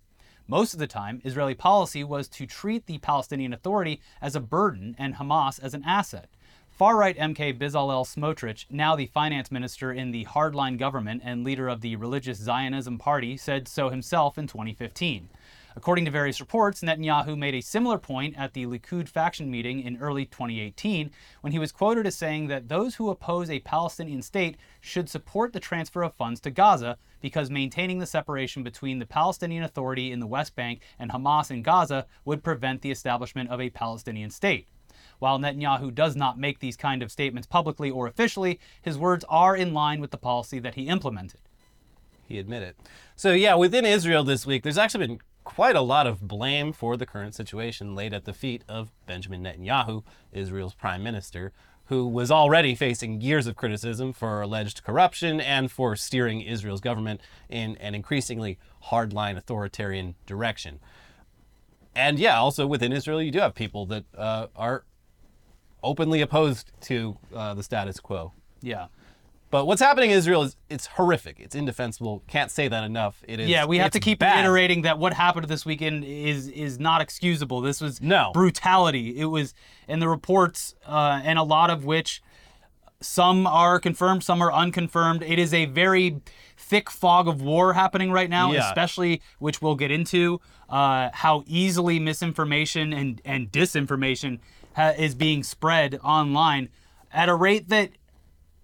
Most 0.46 0.72
of 0.72 0.80
the 0.80 0.86
time, 0.86 1.20
Israeli 1.24 1.54
policy 1.54 2.02
was 2.02 2.26
to 2.28 2.46
treat 2.46 2.86
the 2.86 2.98
Palestinian 2.98 3.52
Authority 3.52 4.00
as 4.22 4.34
a 4.34 4.40
burden 4.40 4.96
and 4.98 5.16
Hamas 5.16 5.62
as 5.62 5.74
an 5.74 5.84
asset. 5.84 6.30
Far 6.70 6.96
right 6.96 7.18
MK 7.18 7.58
Bezalel 7.58 8.06
Smotrich, 8.06 8.64
now 8.70 8.94
the 8.94 9.06
finance 9.06 9.50
minister 9.50 9.92
in 9.92 10.12
the 10.12 10.24
hardline 10.26 10.78
government 10.78 11.22
and 11.24 11.42
leader 11.42 11.68
of 11.68 11.80
the 11.80 11.96
religious 11.96 12.38
Zionism 12.38 12.98
party, 12.98 13.36
said 13.36 13.66
so 13.66 13.90
himself 13.90 14.38
in 14.38 14.46
2015. 14.46 15.28
According 15.76 16.06
to 16.06 16.10
various 16.10 16.40
reports, 16.40 16.80
Netanyahu 16.80 17.36
made 17.36 17.54
a 17.54 17.60
similar 17.60 17.98
point 17.98 18.36
at 18.38 18.52
the 18.52 18.66
Likud 18.66 19.08
faction 19.08 19.50
meeting 19.50 19.80
in 19.80 19.98
early 19.98 20.24
2018 20.24 21.10
when 21.40 21.52
he 21.52 21.58
was 21.58 21.72
quoted 21.72 22.06
as 22.06 22.16
saying 22.16 22.48
that 22.48 22.68
those 22.68 22.96
who 22.96 23.10
oppose 23.10 23.50
a 23.50 23.60
Palestinian 23.60 24.22
state 24.22 24.56
should 24.80 25.08
support 25.08 25.52
the 25.52 25.60
transfer 25.60 26.02
of 26.02 26.14
funds 26.14 26.40
to 26.40 26.50
Gaza 26.50 26.96
because 27.20 27.50
maintaining 27.50 27.98
the 27.98 28.06
separation 28.06 28.62
between 28.62 28.98
the 28.98 29.06
Palestinian 29.06 29.62
Authority 29.62 30.10
in 30.10 30.20
the 30.20 30.26
West 30.26 30.56
Bank 30.56 30.80
and 30.98 31.10
Hamas 31.10 31.50
in 31.50 31.62
Gaza 31.62 32.06
would 32.24 32.42
prevent 32.42 32.82
the 32.82 32.90
establishment 32.90 33.50
of 33.50 33.60
a 33.60 33.70
Palestinian 33.70 34.30
state. 34.30 34.66
While 35.18 35.38
Netanyahu 35.38 35.94
does 35.94 36.16
not 36.16 36.38
make 36.38 36.60
these 36.60 36.76
kind 36.76 37.02
of 37.02 37.10
statements 37.10 37.46
publicly 37.46 37.90
or 37.90 38.06
officially, 38.06 38.60
his 38.80 38.96
words 38.96 39.24
are 39.28 39.56
in 39.56 39.74
line 39.74 40.00
with 40.00 40.10
the 40.10 40.18
policy 40.18 40.58
that 40.60 40.76
he 40.76 40.88
implemented. 40.88 41.40
He 42.26 42.38
admitted. 42.38 42.74
So 43.16 43.32
yeah, 43.32 43.54
within 43.54 43.84
Israel 43.84 44.22
this 44.22 44.46
week, 44.46 44.62
there's 44.62 44.78
actually 44.78 45.06
been 45.06 45.20
quite 45.48 45.74
a 45.74 45.80
lot 45.80 46.06
of 46.06 46.28
blame 46.28 46.74
for 46.74 46.94
the 46.98 47.06
current 47.06 47.34
situation 47.34 47.94
laid 47.94 48.12
at 48.12 48.26
the 48.26 48.34
feet 48.34 48.62
of 48.68 48.92
Benjamin 49.06 49.42
Netanyahu, 49.42 50.04
Israel's 50.30 50.74
prime 50.74 51.02
minister, 51.02 51.52
who 51.86 52.06
was 52.06 52.30
already 52.30 52.74
facing 52.74 53.22
years 53.22 53.46
of 53.46 53.56
criticism 53.56 54.12
for 54.12 54.42
alleged 54.42 54.84
corruption 54.84 55.40
and 55.40 55.72
for 55.72 55.96
steering 55.96 56.42
Israel's 56.42 56.82
government 56.82 57.22
in 57.48 57.76
an 57.78 57.94
increasingly 57.94 58.58
hardline 58.90 59.38
authoritarian 59.38 60.14
direction. 60.26 60.80
And 61.96 62.18
yeah, 62.18 62.38
also 62.38 62.66
within 62.66 62.92
Israel, 62.92 63.22
you 63.22 63.30
do 63.30 63.38
have 63.40 63.54
people 63.54 63.86
that 63.86 64.04
uh, 64.18 64.48
are 64.54 64.84
openly 65.82 66.20
opposed 66.20 66.72
to 66.82 67.16
uh, 67.34 67.54
the 67.54 67.62
status 67.62 68.00
quo. 68.00 68.32
Yeah. 68.60 68.88
But 69.50 69.66
what's 69.66 69.80
happening 69.80 70.10
in 70.10 70.18
Israel 70.18 70.42
is 70.42 70.56
it's 70.68 70.86
horrific. 70.86 71.36
It's 71.40 71.54
indefensible. 71.54 72.22
Can't 72.26 72.50
say 72.50 72.68
that 72.68 72.84
enough. 72.84 73.22
It 73.26 73.40
is. 73.40 73.48
Yeah, 73.48 73.64
we 73.64 73.78
have 73.78 73.92
to 73.92 74.00
keep 74.00 74.18
bad. 74.18 74.36
reiterating 74.40 74.82
that 74.82 74.98
what 74.98 75.14
happened 75.14 75.48
this 75.48 75.64
weekend 75.64 76.04
is 76.04 76.48
is 76.48 76.78
not 76.78 77.00
excusable. 77.00 77.60
This 77.62 77.80
was 77.80 78.00
No. 78.02 78.30
brutality. 78.34 79.18
It 79.18 79.26
was, 79.26 79.54
and 79.88 80.02
the 80.02 80.08
reports, 80.08 80.74
uh, 80.86 81.20
and 81.24 81.38
a 81.38 81.42
lot 81.42 81.70
of 81.70 81.84
which, 81.86 82.22
some 83.00 83.46
are 83.46 83.78
confirmed, 83.80 84.22
some 84.22 84.42
are 84.42 84.52
unconfirmed. 84.52 85.22
It 85.22 85.38
is 85.38 85.54
a 85.54 85.64
very 85.66 86.20
thick 86.58 86.90
fog 86.90 87.26
of 87.28 87.40
war 87.40 87.72
happening 87.72 88.10
right 88.12 88.28
now, 88.28 88.52
Yeah. 88.52 88.68
especially 88.68 89.22
which 89.38 89.62
we'll 89.62 89.76
get 89.76 89.90
into 89.90 90.40
uh, 90.68 91.08
how 91.14 91.42
easily 91.46 91.98
misinformation 91.98 92.92
and 92.92 93.22
and 93.24 93.50
disinformation 93.50 94.40
ha- 94.76 94.92
is 94.98 95.14
being 95.14 95.42
spread 95.42 95.98
online 96.04 96.68
at 97.10 97.30
a 97.30 97.34
rate 97.34 97.70
that. 97.70 97.92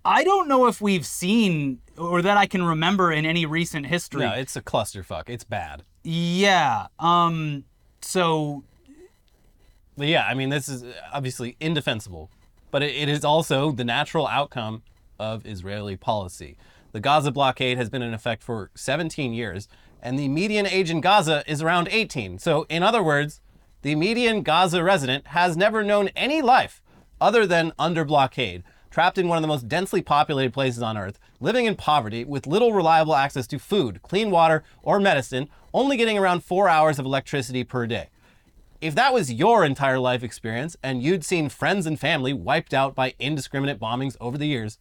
I 0.04 0.24
don't 0.24 0.48
know 0.48 0.66
if 0.66 0.80
we've 0.80 1.06
seen 1.06 1.80
or 1.96 2.22
that 2.22 2.36
I 2.36 2.46
can 2.46 2.62
remember 2.62 3.12
in 3.12 3.24
any 3.24 3.46
recent 3.46 3.86
history. 3.86 4.26
No, 4.26 4.32
it's 4.32 4.56
a 4.56 4.62
clusterfuck. 4.62 5.28
It's 5.28 5.44
bad. 5.44 5.84
Yeah. 6.02 6.88
Um. 6.98 7.64
So 8.00 8.64
yeah, 9.96 10.26
I 10.26 10.34
mean, 10.34 10.48
this 10.48 10.68
is 10.68 10.84
obviously 11.12 11.56
indefensible, 11.60 12.30
but 12.70 12.82
it, 12.82 12.94
it 12.94 13.08
is 13.08 13.24
also 13.24 13.70
the 13.70 13.84
natural 13.84 14.26
outcome 14.26 14.82
of 15.18 15.46
Israeli 15.46 15.96
policy. 15.96 16.56
The 16.92 17.00
Gaza 17.00 17.32
blockade 17.32 17.76
has 17.76 17.90
been 17.90 18.02
in 18.02 18.14
effect 18.14 18.42
for 18.42 18.70
17 18.74 19.32
years, 19.32 19.68
and 20.02 20.18
the 20.18 20.28
median 20.28 20.66
age 20.66 20.90
in 20.90 21.00
Gaza 21.00 21.44
is 21.46 21.62
around 21.62 21.88
18. 21.90 22.38
So, 22.38 22.66
in 22.68 22.82
other 22.82 23.02
words, 23.02 23.40
the 23.82 23.94
median 23.94 24.42
Gaza 24.42 24.82
resident 24.82 25.28
has 25.28 25.56
never 25.56 25.82
known 25.82 26.08
any 26.16 26.42
life 26.42 26.82
other 27.20 27.46
than 27.46 27.72
under 27.78 28.04
blockade, 28.04 28.62
trapped 28.94 29.18
in 29.18 29.26
one 29.26 29.36
of 29.36 29.42
the 29.42 29.48
most 29.48 29.66
densely 29.66 30.00
populated 30.00 30.52
places 30.52 30.80
on 30.80 30.96
earth, 30.96 31.18
living 31.40 31.66
in 31.66 31.74
poverty 31.74 32.24
with 32.24 32.46
little 32.46 32.72
reliable 32.72 33.16
access 33.16 33.44
to 33.44 33.58
food, 33.58 34.00
clean 34.02 34.30
water, 34.30 34.62
or 34.84 35.00
medicine, 35.00 35.48
only 35.72 35.96
getting 35.96 36.16
around 36.16 36.44
four 36.44 36.68
hours 36.68 36.96
of 36.96 37.04
electricity 37.04 37.64
per 37.64 37.88
day. 37.88 38.08
If 38.80 38.94
that 38.94 39.12
was 39.12 39.32
your 39.32 39.64
entire 39.64 39.98
life 39.98 40.22
experience 40.22 40.76
and 40.80 41.02
you'd 41.02 41.24
seen 41.24 41.48
friends 41.48 41.86
and 41.86 41.98
family 41.98 42.32
wiped 42.32 42.72
out 42.72 42.94
by 42.94 43.14
indiscriminate 43.18 43.80
bombings 43.80 44.16
over 44.20 44.38
the 44.38 44.46
years, 44.46 44.78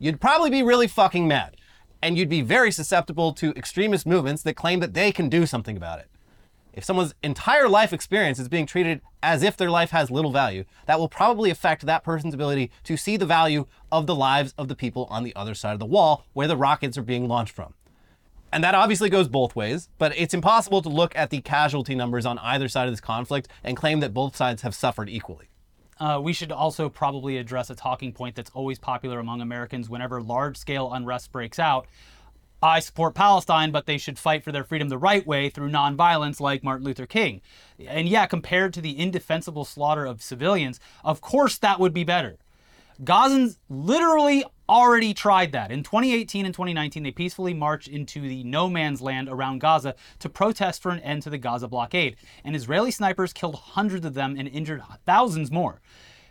you'd 0.00 0.20
probably 0.20 0.50
be 0.50 0.64
really 0.64 0.88
fucking 0.88 1.28
mad. 1.28 1.56
And 2.02 2.18
you'd 2.18 2.28
be 2.28 2.42
very 2.42 2.72
susceptible 2.72 3.32
to 3.34 3.52
extremist 3.52 4.04
movements 4.04 4.42
that 4.42 4.56
claim 4.56 4.80
that 4.80 4.94
they 4.94 5.12
can 5.12 5.28
do 5.28 5.46
something 5.46 5.76
about 5.76 6.00
it. 6.00 6.10
If 6.76 6.84
someone's 6.84 7.14
entire 7.22 7.68
life 7.68 7.92
experience 7.92 8.38
is 8.38 8.48
being 8.48 8.66
treated 8.66 9.00
as 9.22 9.42
if 9.42 9.56
their 9.56 9.70
life 9.70 9.90
has 9.90 10.10
little 10.10 10.32
value, 10.32 10.64
that 10.86 10.98
will 10.98 11.08
probably 11.08 11.50
affect 11.50 11.86
that 11.86 12.02
person's 12.02 12.34
ability 12.34 12.70
to 12.82 12.96
see 12.96 13.16
the 13.16 13.26
value 13.26 13.66
of 13.92 14.06
the 14.06 14.14
lives 14.14 14.54
of 14.58 14.66
the 14.68 14.74
people 14.74 15.06
on 15.08 15.22
the 15.22 15.34
other 15.36 15.54
side 15.54 15.72
of 15.72 15.78
the 15.78 15.86
wall 15.86 16.26
where 16.32 16.48
the 16.48 16.56
rockets 16.56 16.98
are 16.98 17.02
being 17.02 17.28
launched 17.28 17.54
from. 17.54 17.74
And 18.52 18.62
that 18.64 18.74
obviously 18.74 19.08
goes 19.08 19.28
both 19.28 19.56
ways, 19.56 19.88
but 19.98 20.16
it's 20.16 20.34
impossible 20.34 20.82
to 20.82 20.88
look 20.88 21.16
at 21.16 21.30
the 21.30 21.40
casualty 21.40 21.94
numbers 21.94 22.26
on 22.26 22.38
either 22.38 22.68
side 22.68 22.86
of 22.86 22.92
this 22.92 23.00
conflict 23.00 23.48
and 23.62 23.76
claim 23.76 24.00
that 24.00 24.12
both 24.12 24.36
sides 24.36 24.62
have 24.62 24.74
suffered 24.74 25.08
equally. 25.08 25.48
uh, 26.00 26.20
we 26.22 26.32
should 26.32 26.52
also 26.52 26.88
probably 26.88 27.38
address 27.38 27.70
a 27.70 27.74
talking 27.74 28.12
point 28.12 28.34
that's 28.34 28.50
always 28.50 28.78
popular 28.78 29.20
among 29.20 29.40
Americans 29.40 29.88
whenever 29.88 30.20
large-scale 30.20 30.92
unrest 30.92 31.30
breaks 31.32 31.58
out. 31.58 31.86
I 32.64 32.80
support 32.80 33.14
Palestine, 33.14 33.72
but 33.72 33.84
they 33.84 33.98
should 33.98 34.18
fight 34.18 34.42
for 34.42 34.50
their 34.50 34.64
freedom 34.64 34.88
the 34.88 34.96
right 34.96 35.26
way 35.26 35.50
through 35.50 35.68
nonviolence, 35.68 36.40
like 36.40 36.64
Martin 36.64 36.86
Luther 36.86 37.04
King. 37.04 37.42
And 37.86 38.08
yeah, 38.08 38.24
compared 38.24 38.72
to 38.72 38.80
the 38.80 38.98
indefensible 38.98 39.66
slaughter 39.66 40.06
of 40.06 40.22
civilians, 40.22 40.80
of 41.04 41.20
course 41.20 41.58
that 41.58 41.78
would 41.78 41.92
be 41.92 42.04
better. 42.04 42.38
Gazans 43.02 43.58
literally 43.68 44.46
already 44.66 45.12
tried 45.12 45.52
that. 45.52 45.70
In 45.70 45.82
2018 45.82 46.46
and 46.46 46.54
2019, 46.54 47.02
they 47.02 47.10
peacefully 47.10 47.52
marched 47.52 47.88
into 47.88 48.22
the 48.22 48.42
no 48.44 48.70
man's 48.70 49.02
land 49.02 49.28
around 49.28 49.58
Gaza 49.58 49.94
to 50.20 50.30
protest 50.30 50.80
for 50.80 50.90
an 50.90 51.00
end 51.00 51.22
to 51.24 51.30
the 51.30 51.36
Gaza 51.36 51.68
blockade. 51.68 52.16
And 52.44 52.56
Israeli 52.56 52.90
snipers 52.90 53.34
killed 53.34 53.56
hundreds 53.56 54.06
of 54.06 54.14
them 54.14 54.36
and 54.38 54.48
injured 54.48 54.82
thousands 55.04 55.50
more. 55.50 55.82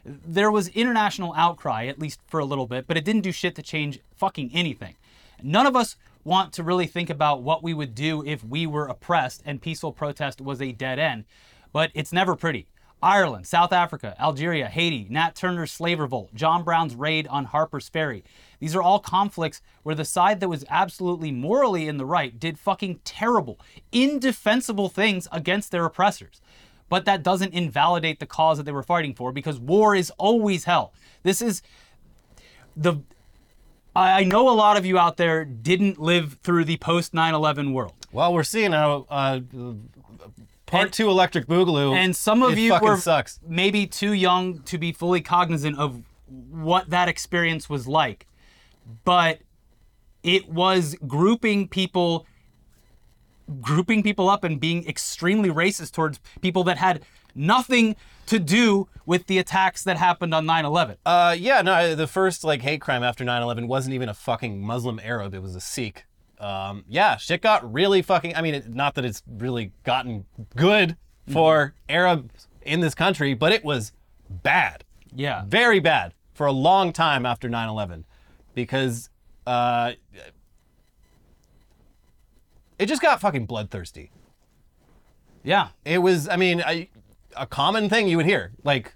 There 0.03 0.49
was 0.49 0.67
international 0.69 1.35
outcry, 1.37 1.85
at 1.85 1.99
least 1.99 2.21
for 2.25 2.39
a 2.39 2.45
little 2.45 2.65
bit, 2.65 2.87
but 2.87 2.97
it 2.97 3.05
didn't 3.05 3.21
do 3.21 3.31
shit 3.31 3.53
to 3.53 3.61
change 3.61 3.99
fucking 4.15 4.49
anything. 4.51 4.95
None 5.43 5.67
of 5.67 5.75
us 5.75 5.95
want 6.23 6.53
to 6.53 6.63
really 6.63 6.87
think 6.87 7.09
about 7.09 7.41
what 7.41 7.63
we 7.63 7.73
would 7.73 7.95
do 7.95 8.25
if 8.25 8.43
we 8.43 8.65
were 8.65 8.87
oppressed 8.87 9.43
and 9.45 9.61
peaceful 9.61 9.91
protest 9.91 10.41
was 10.41 10.61
a 10.61 10.71
dead 10.71 10.99
end, 10.99 11.25
but 11.71 11.91
it's 11.93 12.13
never 12.13 12.35
pretty. 12.35 12.67
Ireland, 13.03 13.45
South 13.45 13.73
Africa, 13.73 14.15
Algeria, 14.17 14.67
Haiti, 14.69 15.07
Nat 15.09 15.35
Turner's 15.35 15.73
slave 15.73 15.99
revolt, 15.99 16.33
John 16.33 16.63
Brown's 16.63 16.95
raid 16.95 17.27
on 17.27 17.43
Harper's 17.43 17.89
Ferry. 17.89 18.23
These 18.61 18.77
are 18.77 18.81
all 18.81 18.99
conflicts 18.99 19.61
where 19.83 19.93
the 19.93 20.05
side 20.05 20.39
that 20.39 20.47
was 20.47 20.63
absolutely 20.69 21.29
morally 21.29 21.89
in 21.89 21.97
the 21.97 22.05
right 22.05 22.39
did 22.39 22.57
fucking 22.57 23.01
terrible, 23.03 23.59
indefensible 23.91 24.87
things 24.87 25.27
against 25.33 25.71
their 25.71 25.83
oppressors. 25.83 26.39
But 26.87 27.03
that 27.03 27.23
doesn't 27.23 27.53
invalidate 27.53 28.21
the 28.21 28.25
cause 28.25 28.57
that 28.57 28.63
they 28.63 28.71
were 28.71 28.83
fighting 28.83 29.13
for 29.13 29.33
because 29.33 29.59
war 29.59 29.95
is 29.95 30.09
always 30.11 30.63
hell. 30.63 30.93
This 31.23 31.41
is 31.41 31.61
the 32.77 33.01
I 33.95 34.21
I 34.21 34.23
know 34.23 34.49
a 34.49 34.55
lot 34.55 34.77
of 34.77 34.85
you 34.85 34.97
out 34.97 35.17
there 35.17 35.45
didn't 35.45 35.99
live 35.99 36.37
through 36.43 36.65
the 36.65 36.77
post 36.77 37.13
9/11 37.13 37.73
world. 37.73 37.93
Well, 38.11 38.33
we're 38.33 38.43
seeing 38.43 38.71
how 38.71 39.05
uh, 39.09 39.39
part 40.65 40.85
And- 40.85 40.93
two 40.93 41.09
Electric 41.09 41.47
Boogaloo. 41.47 41.95
And 41.95 42.15
some 42.15 42.43
of 42.43 42.57
you 42.57 42.77
were 42.81 42.97
sucks. 42.97 43.39
maybe 43.47 43.87
too 43.87 44.13
young 44.13 44.59
to 44.63 44.77
be 44.77 44.91
fully 44.91 45.21
cognizant 45.21 45.77
of 45.77 46.01
what 46.27 46.89
that 46.89 47.07
experience 47.09 47.69
was 47.69 47.87
like. 47.87 48.27
But 49.05 49.39
it 50.23 50.49
was 50.49 50.95
grouping 51.07 51.67
people 51.67 52.25
grouping 53.61 54.01
people 54.01 54.29
up 54.29 54.43
and 54.45 54.59
being 54.59 54.87
extremely 54.87 55.49
racist 55.49 55.91
towards 55.91 56.19
people 56.41 56.63
that 56.63 56.77
had 56.77 57.01
nothing 57.35 57.95
to 58.25 58.39
do 58.39 58.87
with 59.05 59.27
the 59.27 59.37
attacks 59.37 59.83
that 59.83 59.97
happened 59.97 60.33
on 60.33 60.45
9/11. 60.45 60.97
Uh, 61.05 61.35
yeah, 61.37 61.61
no, 61.61 61.95
the 61.95 62.07
first 62.07 62.43
like 62.43 62.61
hate 62.61 62.81
crime 62.81 63.03
after 63.03 63.23
9/11 63.23 63.67
wasn't 63.67 63.93
even 63.93 64.09
a 64.09 64.13
fucking 64.13 64.61
Muslim 64.61 64.99
Arab; 65.03 65.33
it 65.33 65.41
was 65.41 65.55
a 65.55 65.61
Sikh. 65.61 66.05
Um, 66.39 66.83
yeah, 66.87 67.17
shit 67.17 67.41
got 67.41 67.71
really 67.71 68.01
fucking. 68.01 68.35
I 68.35 68.41
mean, 68.41 68.55
it, 68.55 68.73
not 68.73 68.95
that 68.95 69.05
it's 69.05 69.23
really 69.27 69.71
gotten 69.83 70.25
good 70.55 70.97
for 71.31 71.73
Arabs 71.87 72.47
in 72.63 72.79
this 72.81 72.95
country, 72.95 73.33
but 73.33 73.51
it 73.51 73.63
was 73.63 73.93
bad, 74.29 74.83
yeah. 75.13 75.43
very 75.47 75.79
bad 75.79 76.13
for 76.33 76.47
a 76.47 76.51
long 76.51 76.91
time 76.91 77.25
after 77.25 77.49
9/11, 77.49 78.03
because 78.55 79.09
uh, 79.45 79.93
it 82.79 82.87
just 82.87 83.01
got 83.01 83.21
fucking 83.21 83.45
bloodthirsty. 83.45 84.11
Yeah. 85.43 85.69
It 85.85 85.99
was, 85.99 86.27
I 86.29 86.37
mean, 86.37 86.61
I, 86.61 86.89
a 87.35 87.45
common 87.47 87.89
thing 87.89 88.07
you 88.07 88.17
would 88.17 88.25
hear, 88.25 88.51
like 88.63 88.95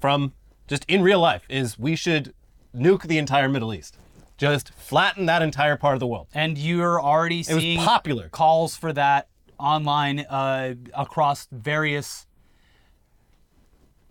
from 0.00 0.32
just 0.66 0.84
in 0.88 1.02
real 1.02 1.20
life, 1.20 1.42
is 1.48 1.78
we 1.78 1.96
should 1.96 2.34
nuke 2.74 3.02
the 3.02 3.18
entire 3.18 3.48
Middle 3.48 3.72
East, 3.74 3.96
just 4.36 4.72
flatten 4.74 5.26
that 5.26 5.42
entire 5.42 5.76
part 5.76 5.94
of 5.94 6.00
the 6.00 6.06
world. 6.06 6.28
And 6.34 6.56
you're 6.58 7.00
already 7.00 7.40
It 7.40 7.54
was 7.54 7.84
popular. 7.84 8.28
calls 8.28 8.76
for 8.76 8.92
that 8.92 9.28
online 9.58 10.20
uh, 10.20 10.74
across 10.94 11.48
various 11.50 12.26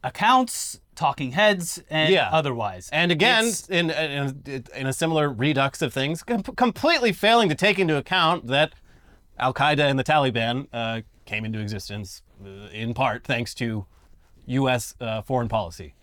accounts, 0.04 0.80
talking 0.96 1.32
heads, 1.32 1.82
and 1.90 2.12
Yeah. 2.14 2.30
otherwise. 2.32 2.90
And 2.92 3.12
again, 3.12 3.46
It's- 3.46 3.70
in, 3.70 3.90
in 3.92 4.66
in 4.76 4.88
a 4.88 4.94
similar 4.94 5.30
redux 5.30 5.82
of 5.82 5.94
things, 5.94 6.24
com- 6.24 6.44
completely 6.44 7.12
failing 7.12 7.50
to 7.50 7.56
take 7.56 7.80
into 7.80 7.98
account 7.98 8.48
that 8.48 8.74
Al 9.40 9.54
Qaeda 9.54 9.80
and 9.90 10.00
the 10.00 10.04
Taliban 10.04 10.68
uh, 10.74 11.02
came 11.26 11.46
into 11.46 11.60
existence 11.60 12.22
in 12.72 12.94
part 12.94 13.24
thanks 13.24 13.54
to 13.56 13.86
U.S. 14.46 14.96
Uh, 15.00 15.22
foreign 15.22 15.48
policy. 15.50 15.94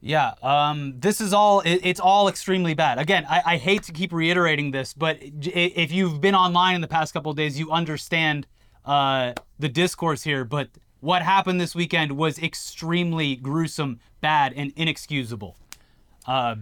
Yeah, 0.00 0.34
um, 0.42 0.94
this 0.98 1.20
is 1.20 1.32
all, 1.32 1.60
it, 1.60 1.80
it's 1.82 1.98
all 1.98 2.28
extremely 2.28 2.72
bad. 2.74 2.98
Again, 2.98 3.26
I, 3.28 3.42
I 3.44 3.56
hate 3.56 3.82
to 3.84 3.92
keep 3.92 4.12
reiterating 4.12 4.70
this, 4.70 4.94
but 4.94 5.18
if 5.20 5.90
you've 5.90 6.20
been 6.20 6.36
online 6.36 6.76
in 6.76 6.80
the 6.80 6.88
past 6.88 7.12
couple 7.12 7.30
of 7.30 7.36
days, 7.36 7.58
you 7.58 7.72
understand 7.72 8.46
uh, 8.84 9.32
the 9.58 9.68
discourse 9.68 10.22
here. 10.22 10.44
But 10.44 10.68
what 11.00 11.22
happened 11.22 11.60
this 11.60 11.74
weekend 11.74 12.12
was 12.12 12.38
extremely 12.38 13.34
gruesome, 13.34 13.98
bad, 14.20 14.52
and 14.54 14.72
inexcusable. 14.76 15.56
Uh, 16.26 16.56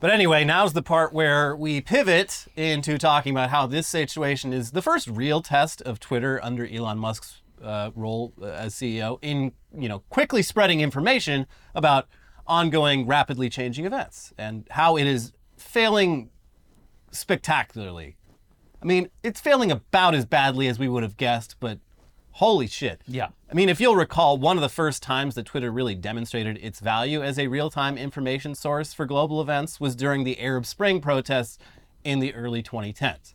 But 0.00 0.10
anyway, 0.10 0.44
now's 0.44 0.74
the 0.74 0.82
part 0.82 1.12
where 1.12 1.56
we 1.56 1.80
pivot 1.80 2.46
into 2.56 2.98
talking 2.98 3.32
about 3.32 3.50
how 3.50 3.66
this 3.66 3.86
situation 3.86 4.52
is 4.52 4.72
the 4.72 4.82
first 4.82 5.08
real 5.08 5.40
test 5.40 5.80
of 5.82 5.98
Twitter 5.98 6.38
under 6.42 6.66
Elon 6.66 6.98
Musk's 6.98 7.40
uh, 7.64 7.90
role 7.94 8.32
uh, 8.40 8.46
as 8.46 8.74
CEO 8.74 9.18
in 9.22 9.52
you 9.76 9.88
know 9.88 10.00
quickly 10.10 10.42
spreading 10.42 10.80
information 10.80 11.46
about 11.74 12.08
ongoing, 12.46 13.06
rapidly 13.06 13.48
changing 13.48 13.86
events 13.86 14.32
and 14.36 14.66
how 14.70 14.96
it 14.96 15.06
is 15.06 15.32
failing 15.56 16.30
spectacularly. 17.10 18.16
I 18.82 18.86
mean, 18.86 19.08
it's 19.22 19.40
failing 19.40 19.72
about 19.72 20.14
as 20.14 20.26
badly 20.26 20.68
as 20.68 20.78
we 20.78 20.88
would 20.88 21.02
have 21.02 21.16
guessed, 21.16 21.56
but 21.58 21.78
holy 22.32 22.66
shit. 22.66 23.00
Yeah. 23.06 23.28
I 23.50 23.54
mean, 23.54 23.68
if 23.68 23.80
you'll 23.80 23.96
recall, 23.96 24.36
one 24.36 24.58
of 24.58 24.62
the 24.62 24.68
first 24.68 25.02
times 25.02 25.36
that 25.36 25.46
Twitter 25.46 25.70
really 25.70 25.94
demonstrated 25.94 26.58
its 26.60 26.80
value 26.80 27.22
as 27.22 27.38
a 27.38 27.46
real 27.46 27.70
time 27.70 27.96
information 27.96 28.54
source 28.54 28.92
for 28.92 29.06
global 29.06 29.40
events 29.40 29.80
was 29.80 29.96
during 29.96 30.24
the 30.24 30.38
Arab 30.40 30.66
Spring 30.66 31.00
protests 31.00 31.58
in 32.02 32.18
the 32.18 32.34
early 32.34 32.62
2010s. 32.62 33.33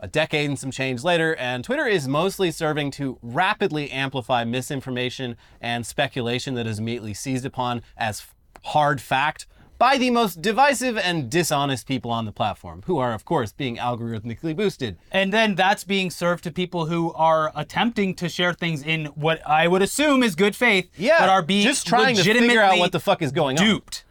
A 0.00 0.08
decade 0.08 0.48
and 0.48 0.58
some 0.58 0.70
change 0.70 1.02
later, 1.04 1.34
and 1.36 1.64
Twitter 1.64 1.86
is 1.86 2.06
mostly 2.06 2.50
serving 2.50 2.90
to 2.92 3.18
rapidly 3.22 3.90
amplify 3.90 4.44
misinformation 4.44 5.36
and 5.60 5.86
speculation 5.86 6.54
that 6.54 6.66
is 6.66 6.78
immediately 6.78 7.14
seized 7.14 7.46
upon 7.46 7.82
as 7.96 8.26
hard 8.64 9.00
fact 9.00 9.46
by 9.78 9.98
the 9.98 10.10
most 10.10 10.40
divisive 10.40 10.96
and 10.96 11.30
dishonest 11.30 11.86
people 11.86 12.10
on 12.10 12.24
the 12.24 12.32
platform, 12.32 12.82
who 12.86 12.98
are, 12.98 13.12
of 13.12 13.24
course, 13.24 13.52
being 13.52 13.76
algorithmically 13.76 14.56
boosted. 14.56 14.96
And 15.12 15.32
then 15.32 15.54
that's 15.54 15.84
being 15.84 16.10
served 16.10 16.44
to 16.44 16.50
people 16.50 16.86
who 16.86 17.12
are 17.12 17.52
attempting 17.54 18.14
to 18.16 18.28
share 18.28 18.54
things 18.54 18.82
in 18.82 19.06
what 19.06 19.46
I 19.46 19.68
would 19.68 19.82
assume 19.82 20.22
is 20.22 20.34
good 20.34 20.56
faith, 20.56 20.88
Yeah, 20.96 21.16
but 21.18 21.28
are 21.28 21.42
being 21.42 21.62
just 21.62 21.86
trying 21.86 22.16
to 22.16 22.22
figure 22.22 22.60
out 22.60 22.78
what 22.78 22.92
the 22.92 23.00
fuck 23.00 23.20
is 23.20 23.32
going 23.32 23.58
on. 23.58 23.64
duped. 23.66 24.04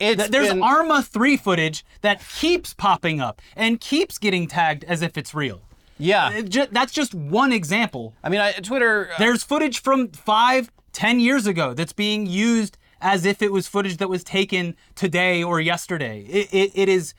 It's 0.00 0.28
There's 0.28 0.48
been- 0.48 0.62
Arma 0.62 1.02
3 1.02 1.36
footage 1.36 1.84
that 2.02 2.20
keeps 2.40 2.74
popping 2.74 3.20
up 3.20 3.40
and 3.56 3.80
keeps 3.80 4.18
getting 4.18 4.46
tagged 4.48 4.84
as 4.84 5.02
if 5.02 5.16
it's 5.16 5.34
real. 5.34 5.62
yeah. 5.98 6.30
It 6.32 6.48
ju- 6.48 6.66
that's 6.70 6.92
just 6.92 7.14
one 7.14 7.52
example. 7.52 8.14
I 8.22 8.28
mean, 8.28 8.40
I, 8.40 8.52
Twitter. 8.52 9.10
uh, 9.12 9.18
There's 9.18 9.42
footage 9.44 9.80
from 9.80 10.08
five, 10.08 10.70
ten 10.92 11.20
years 11.20 11.46
ago 11.46 11.74
that's 11.74 11.92
being 11.92 12.26
used 12.26 12.76
as 13.00 13.24
if 13.24 13.42
it 13.42 13.52
was 13.52 13.68
footage 13.68 13.98
that 13.98 14.08
was 14.08 14.24
taken 14.24 14.74
today 14.94 15.42
or 15.42 15.60
yesterday. 15.60 16.20
It, 16.28 16.48
it, 16.52 16.70
it 16.74 16.88
is 16.88 17.14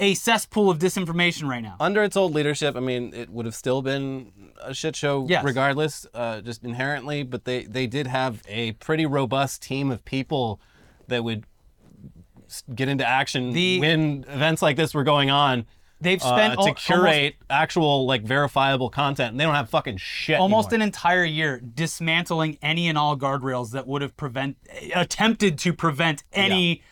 a 0.00 0.14
cesspool 0.14 0.70
of 0.70 0.78
disinformation 0.78 1.48
right 1.48 1.62
now. 1.62 1.74
under 1.80 2.04
its 2.04 2.16
old 2.16 2.32
leadership, 2.32 2.76
I 2.76 2.80
mean, 2.80 3.12
it 3.12 3.28
would 3.30 3.44
have 3.46 3.54
still 3.56 3.82
been 3.82 4.30
a 4.62 4.72
shit 4.72 4.94
show 4.94 5.26
Yes. 5.28 5.42
regardless, 5.44 6.06
uh, 6.14 6.40
just 6.40 6.62
inherently. 6.62 7.24
But 7.24 7.44
they 7.44 7.64
they 7.64 7.86
did 7.88 8.06
have 8.06 8.42
a 8.48 8.72
pretty 8.72 9.06
robust 9.06 9.60
team 9.62 9.90
of 9.90 10.04
people 10.04 10.60
that 11.08 11.24
would 11.24 11.44
get 12.74 12.88
into 12.88 13.06
action 13.06 13.52
The- 13.52 13.80
when 13.80 14.24
events 14.28 14.62
like 14.62 14.76
this 14.76 14.94
were 14.94 15.04
going 15.04 15.30
on. 15.30 15.66
They've 16.00 16.22
uh, 16.22 16.28
spent 16.28 16.60
to 16.60 16.68
al- 16.68 16.74
curate 16.74 17.34
actual 17.50 18.06
like 18.06 18.22
verifiable 18.22 18.88
content, 18.88 19.30
and 19.32 19.40
they 19.40 19.44
don't 19.44 19.56
have 19.56 19.68
fucking 19.68 19.96
shit. 19.96 20.38
almost 20.38 20.68
anymore. 20.68 20.82
an 20.84 20.88
entire 20.88 21.24
year 21.24 21.58
dismantling 21.60 22.56
any 22.62 22.88
and 22.88 22.96
all 22.96 23.16
guardrails 23.16 23.72
that 23.72 23.88
would 23.88 24.02
have 24.02 24.16
prevent 24.16 24.56
attempted 24.94 25.58
to 25.58 25.72
prevent 25.72 26.22
any 26.32 26.82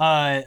uh, 0.00 0.42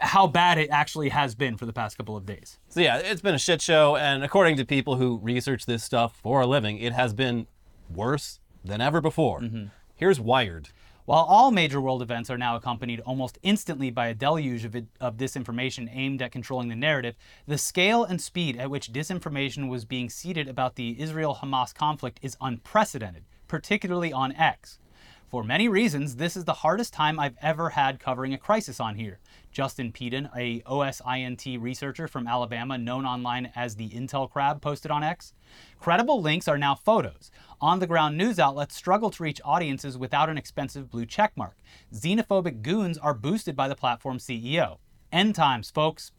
how 0.00 0.26
bad 0.28 0.58
it 0.58 0.70
actually 0.70 1.08
has 1.08 1.34
been 1.34 1.56
for 1.56 1.66
the 1.66 1.72
past 1.72 1.96
couple 1.96 2.16
of 2.16 2.24
days. 2.26 2.58
So 2.68 2.80
yeah, 2.80 2.98
it's 2.98 3.20
been 3.20 3.34
a 3.34 3.38
shit 3.40 3.60
show, 3.60 3.96
and 3.96 4.22
according 4.22 4.56
to 4.58 4.64
people 4.64 4.94
who 4.96 5.18
research 5.18 5.66
this 5.66 5.82
stuff 5.82 6.16
for 6.22 6.40
a 6.42 6.46
living, 6.46 6.78
it 6.78 6.92
has 6.92 7.12
been 7.12 7.48
worse 7.92 8.38
than 8.64 8.80
ever 8.80 9.00
before. 9.00 9.40
Mm-hmm. 9.40 9.64
Here's 9.96 10.20
Wired. 10.20 10.68
While 11.04 11.24
all 11.24 11.50
major 11.50 11.80
world 11.80 12.00
events 12.00 12.30
are 12.30 12.38
now 12.38 12.54
accompanied 12.54 13.00
almost 13.00 13.36
instantly 13.42 13.90
by 13.90 14.06
a 14.06 14.14
deluge 14.14 14.64
of, 14.64 14.76
it, 14.76 14.86
of 15.00 15.16
disinformation 15.16 15.88
aimed 15.92 16.22
at 16.22 16.30
controlling 16.30 16.68
the 16.68 16.76
narrative, 16.76 17.16
the 17.44 17.58
scale 17.58 18.04
and 18.04 18.20
speed 18.20 18.56
at 18.56 18.70
which 18.70 18.92
disinformation 18.92 19.68
was 19.68 19.84
being 19.84 20.08
seeded 20.08 20.46
about 20.46 20.76
the 20.76 21.00
Israel 21.00 21.38
Hamas 21.42 21.74
conflict 21.74 22.20
is 22.22 22.36
unprecedented, 22.40 23.24
particularly 23.48 24.12
on 24.12 24.30
X. 24.32 24.78
For 25.26 25.42
many 25.42 25.68
reasons, 25.68 26.16
this 26.16 26.36
is 26.36 26.44
the 26.44 26.52
hardest 26.52 26.92
time 26.92 27.18
I've 27.18 27.38
ever 27.42 27.70
had 27.70 27.98
covering 27.98 28.32
a 28.32 28.38
crisis 28.38 28.78
on 28.78 28.94
here. 28.94 29.18
Justin 29.52 29.92
Peden, 29.92 30.30
a 30.34 30.60
OSINT 30.62 31.60
researcher 31.60 32.08
from 32.08 32.26
Alabama 32.26 32.78
known 32.78 33.04
online 33.04 33.52
as 33.54 33.76
the 33.76 33.90
Intel 33.90 34.30
Crab, 34.30 34.62
posted 34.62 34.90
on 34.90 35.04
X. 35.04 35.34
Credible 35.78 36.22
links 36.22 36.48
are 36.48 36.58
now 36.58 36.74
photos. 36.74 37.30
On 37.60 37.78
the 37.78 37.86
ground 37.86 38.16
news 38.16 38.38
outlets 38.38 38.74
struggle 38.74 39.10
to 39.10 39.22
reach 39.22 39.40
audiences 39.44 39.98
without 39.98 40.30
an 40.30 40.38
expensive 40.38 40.90
blue 40.90 41.04
checkmark. 41.04 41.52
Xenophobic 41.94 42.62
goons 42.62 42.96
are 42.96 43.14
boosted 43.14 43.54
by 43.54 43.68
the 43.68 43.76
platform's 43.76 44.26
CEO. 44.26 44.78
End 45.12 45.34
times, 45.34 45.70
folks. 45.70 46.10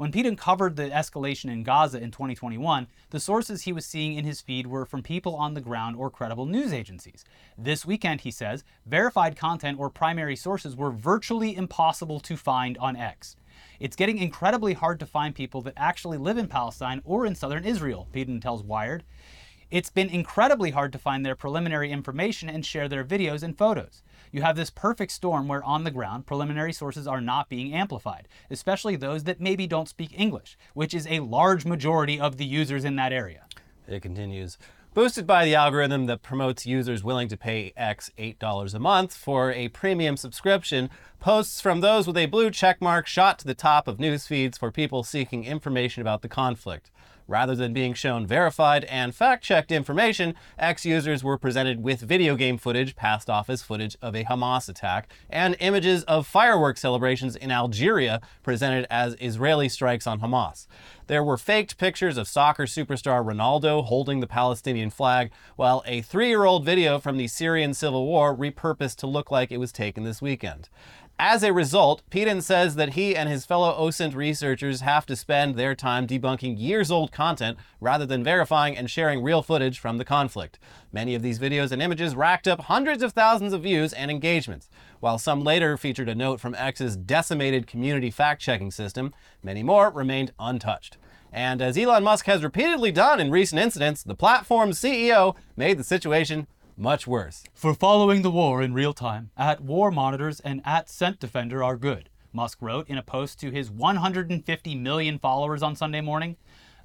When 0.00 0.12
Peden 0.12 0.34
covered 0.34 0.76
the 0.76 0.88
escalation 0.88 1.50
in 1.50 1.62
Gaza 1.62 2.02
in 2.02 2.10
2021, 2.10 2.86
the 3.10 3.20
sources 3.20 3.64
he 3.64 3.72
was 3.74 3.84
seeing 3.84 4.14
in 4.14 4.24
his 4.24 4.40
feed 4.40 4.66
were 4.66 4.86
from 4.86 5.02
people 5.02 5.34
on 5.34 5.52
the 5.52 5.60
ground 5.60 5.94
or 5.94 6.08
credible 6.08 6.46
news 6.46 6.72
agencies. 6.72 7.22
This 7.58 7.84
weekend, 7.84 8.22
he 8.22 8.30
says, 8.30 8.64
verified 8.86 9.36
content 9.36 9.78
or 9.78 9.90
primary 9.90 10.36
sources 10.36 10.74
were 10.74 10.90
virtually 10.90 11.54
impossible 11.54 12.18
to 12.20 12.38
find 12.38 12.78
on 12.78 12.96
X. 12.96 13.36
It's 13.78 13.94
getting 13.94 14.16
incredibly 14.16 14.72
hard 14.72 15.00
to 15.00 15.04
find 15.06 15.34
people 15.34 15.60
that 15.60 15.74
actually 15.76 16.16
live 16.16 16.38
in 16.38 16.48
Palestine 16.48 17.02
or 17.04 17.26
in 17.26 17.34
southern 17.34 17.66
Israel, 17.66 18.08
Peden 18.10 18.40
tells 18.40 18.62
Wired. 18.62 19.04
It's 19.70 19.90
been 19.90 20.08
incredibly 20.08 20.70
hard 20.70 20.92
to 20.92 20.98
find 20.98 21.26
their 21.26 21.36
preliminary 21.36 21.92
information 21.92 22.48
and 22.48 22.64
share 22.64 22.88
their 22.88 23.04
videos 23.04 23.42
and 23.42 23.56
photos. 23.56 24.02
You 24.32 24.42
have 24.42 24.56
this 24.56 24.70
perfect 24.70 25.12
storm 25.12 25.48
where 25.48 25.64
on 25.64 25.84
the 25.84 25.90
ground, 25.90 26.26
preliminary 26.26 26.72
sources 26.72 27.06
are 27.06 27.20
not 27.20 27.48
being 27.48 27.74
amplified, 27.74 28.28
especially 28.50 28.96
those 28.96 29.24
that 29.24 29.40
maybe 29.40 29.66
don't 29.66 29.88
speak 29.88 30.18
English, 30.18 30.56
which 30.74 30.94
is 30.94 31.06
a 31.08 31.20
large 31.20 31.64
majority 31.64 32.20
of 32.20 32.36
the 32.36 32.44
users 32.44 32.84
in 32.84 32.96
that 32.96 33.12
area. 33.12 33.44
It 33.88 34.02
continues. 34.02 34.56
Boosted 34.92 35.24
by 35.24 35.44
the 35.44 35.54
algorithm 35.54 36.06
that 36.06 36.22
promotes 36.22 36.66
users 36.66 37.04
willing 37.04 37.28
to 37.28 37.36
pay 37.36 37.72
X 37.76 38.10
$8 38.18 38.74
a 38.74 38.78
month 38.78 39.14
for 39.14 39.52
a 39.52 39.68
premium 39.68 40.16
subscription, 40.16 40.90
posts 41.20 41.60
from 41.60 41.80
those 41.80 42.06
with 42.08 42.16
a 42.16 42.26
blue 42.26 42.50
checkmark 42.50 43.06
shot 43.06 43.38
to 43.38 43.46
the 43.46 43.54
top 43.54 43.86
of 43.86 44.00
news 44.00 44.26
feeds 44.26 44.58
for 44.58 44.72
people 44.72 45.04
seeking 45.04 45.44
information 45.44 46.00
about 46.00 46.22
the 46.22 46.28
conflict. 46.28 46.90
Rather 47.30 47.54
than 47.54 47.72
being 47.72 47.94
shown 47.94 48.26
verified 48.26 48.82
and 48.86 49.14
fact 49.14 49.44
checked 49.44 49.70
information, 49.70 50.34
X 50.58 50.84
users 50.84 51.22
were 51.22 51.38
presented 51.38 51.80
with 51.80 52.00
video 52.00 52.34
game 52.34 52.58
footage 52.58 52.96
passed 52.96 53.30
off 53.30 53.48
as 53.48 53.62
footage 53.62 53.96
of 54.02 54.16
a 54.16 54.24
Hamas 54.24 54.68
attack 54.68 55.08
and 55.30 55.54
images 55.60 56.02
of 56.04 56.26
fireworks 56.26 56.80
celebrations 56.80 57.36
in 57.36 57.52
Algeria 57.52 58.20
presented 58.42 58.84
as 58.90 59.14
Israeli 59.20 59.68
strikes 59.68 60.08
on 60.08 60.18
Hamas. 60.18 60.66
There 61.06 61.22
were 61.22 61.36
faked 61.36 61.78
pictures 61.78 62.16
of 62.16 62.26
soccer 62.26 62.64
superstar 62.64 63.24
Ronaldo 63.24 63.84
holding 63.84 64.18
the 64.18 64.26
Palestinian 64.26 64.90
flag, 64.90 65.30
while 65.54 65.84
a 65.86 66.02
three 66.02 66.30
year 66.30 66.44
old 66.44 66.64
video 66.64 66.98
from 66.98 67.16
the 67.16 67.28
Syrian 67.28 67.74
civil 67.74 68.06
war 68.06 68.36
repurposed 68.36 68.96
to 68.96 69.06
look 69.06 69.30
like 69.30 69.52
it 69.52 69.58
was 69.58 69.70
taken 69.70 70.02
this 70.02 70.20
weekend. 70.20 70.68
As 71.22 71.42
a 71.42 71.52
result, 71.52 72.00
Peden 72.08 72.40
says 72.40 72.76
that 72.76 72.94
he 72.94 73.14
and 73.14 73.28
his 73.28 73.44
fellow 73.44 73.76
OSINT 73.78 74.14
researchers 74.14 74.80
have 74.80 75.04
to 75.04 75.14
spend 75.14 75.54
their 75.54 75.74
time 75.74 76.06
debunking 76.06 76.58
years 76.58 76.90
old 76.90 77.12
content 77.12 77.58
rather 77.78 78.06
than 78.06 78.24
verifying 78.24 78.74
and 78.74 78.88
sharing 78.88 79.22
real 79.22 79.42
footage 79.42 79.78
from 79.78 79.98
the 79.98 80.04
conflict. 80.06 80.58
Many 80.94 81.14
of 81.14 81.20
these 81.20 81.38
videos 81.38 81.72
and 81.72 81.82
images 81.82 82.16
racked 82.16 82.48
up 82.48 82.62
hundreds 82.62 83.02
of 83.02 83.12
thousands 83.12 83.52
of 83.52 83.64
views 83.64 83.92
and 83.92 84.10
engagements. 84.10 84.70
While 85.00 85.18
some 85.18 85.44
later 85.44 85.76
featured 85.76 86.08
a 86.08 86.14
note 86.14 86.40
from 86.40 86.54
X's 86.54 86.96
decimated 86.96 87.66
community 87.66 88.10
fact 88.10 88.40
checking 88.40 88.70
system, 88.70 89.12
many 89.42 89.62
more 89.62 89.90
remained 89.90 90.32
untouched. 90.38 90.96
And 91.30 91.60
as 91.60 91.76
Elon 91.76 92.02
Musk 92.02 92.24
has 92.24 92.42
repeatedly 92.42 92.92
done 92.92 93.20
in 93.20 93.30
recent 93.30 93.60
incidents, 93.60 94.02
the 94.02 94.14
platform's 94.14 94.80
CEO 94.80 95.36
made 95.54 95.76
the 95.76 95.84
situation 95.84 96.46
much 96.80 97.06
worse. 97.06 97.44
For 97.52 97.74
following 97.74 98.22
the 98.22 98.30
war 98.30 98.62
in 98.62 98.72
real 98.72 98.94
time, 98.94 99.30
at 99.36 99.60
War 99.60 99.90
Monitors 99.90 100.40
and 100.40 100.62
at 100.64 100.88
Sent 100.88 101.20
Defender 101.20 101.62
are 101.62 101.76
good, 101.76 102.08
Musk 102.32 102.58
wrote 102.62 102.88
in 102.88 102.96
a 102.96 103.02
post 103.02 103.38
to 103.40 103.50
his 103.50 103.70
150 103.70 104.74
million 104.76 105.18
followers 105.18 105.62
on 105.62 105.76
Sunday 105.76 106.00
morning. 106.00 106.36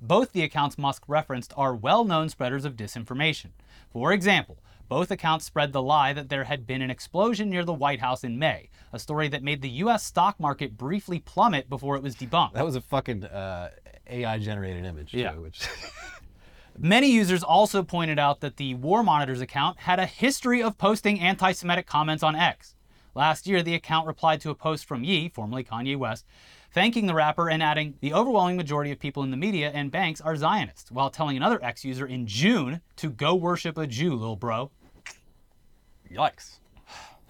Both 0.01 0.33
the 0.33 0.43
accounts 0.43 0.77
Musk 0.77 1.03
referenced 1.07 1.53
are 1.55 1.73
well 1.73 2.03
known 2.03 2.27
spreaders 2.27 2.65
of 2.65 2.75
disinformation. 2.75 3.51
For 3.89 4.11
example, 4.11 4.57
both 4.89 5.11
accounts 5.11 5.45
spread 5.45 5.71
the 5.71 5.81
lie 5.81 6.11
that 6.11 6.27
there 6.27 6.43
had 6.43 6.67
been 6.67 6.81
an 6.81 6.91
explosion 6.91 7.49
near 7.49 7.63
the 7.63 7.73
White 7.73 8.01
House 8.01 8.23
in 8.23 8.37
May, 8.37 8.69
a 8.91 8.99
story 8.99 9.29
that 9.29 9.43
made 9.43 9.61
the 9.61 9.69
US 9.69 10.03
stock 10.03 10.39
market 10.39 10.77
briefly 10.77 11.19
plummet 11.19 11.69
before 11.69 11.95
it 11.95 12.03
was 12.03 12.15
debunked. 12.15 12.53
That 12.53 12.65
was 12.65 12.75
a 12.75 12.81
fucking 12.81 13.23
uh, 13.23 13.69
AI 14.07 14.39
generated 14.39 14.85
image. 14.85 15.13
Yeah. 15.13 15.31
Too, 15.31 15.41
which 15.41 15.67
Many 16.77 17.09
users 17.09 17.41
also 17.41 17.83
pointed 17.83 18.19
out 18.19 18.41
that 18.41 18.57
the 18.57 18.75
War 18.75 19.01
Monitors 19.01 19.39
account 19.39 19.79
had 19.79 19.97
a 19.97 20.05
history 20.05 20.61
of 20.61 20.77
posting 20.77 21.21
anti 21.21 21.53
Semitic 21.53 21.87
comments 21.87 22.21
on 22.21 22.35
X. 22.35 22.75
Last 23.13 23.47
year, 23.47 23.63
the 23.63 23.75
account 23.75 24.07
replied 24.07 24.41
to 24.41 24.49
a 24.49 24.55
post 24.55 24.85
from 24.85 25.05
Ye, 25.05 25.29
formerly 25.29 25.63
Kanye 25.63 25.97
West, 25.97 26.25
thanking 26.71 27.07
the 27.07 27.13
rapper 27.13 27.49
and 27.49 27.63
adding, 27.63 27.95
The 28.01 28.13
overwhelming 28.13 28.57
majority 28.57 28.91
of 28.91 28.99
people 28.99 29.23
in 29.23 29.31
the 29.31 29.37
media 29.37 29.71
and 29.73 29.89
banks 29.89 30.19
are 30.19 30.35
Zionists, 30.35 30.91
while 30.91 31.09
telling 31.09 31.37
another 31.37 31.63
X 31.63 31.85
user 31.85 32.05
in 32.05 32.27
June 32.27 32.81
to 32.97 33.09
go 33.09 33.33
worship 33.35 33.77
a 33.77 33.87
Jew, 33.87 34.13
little 34.13 34.35
bro. 34.35 34.69
Yikes. 36.11 36.59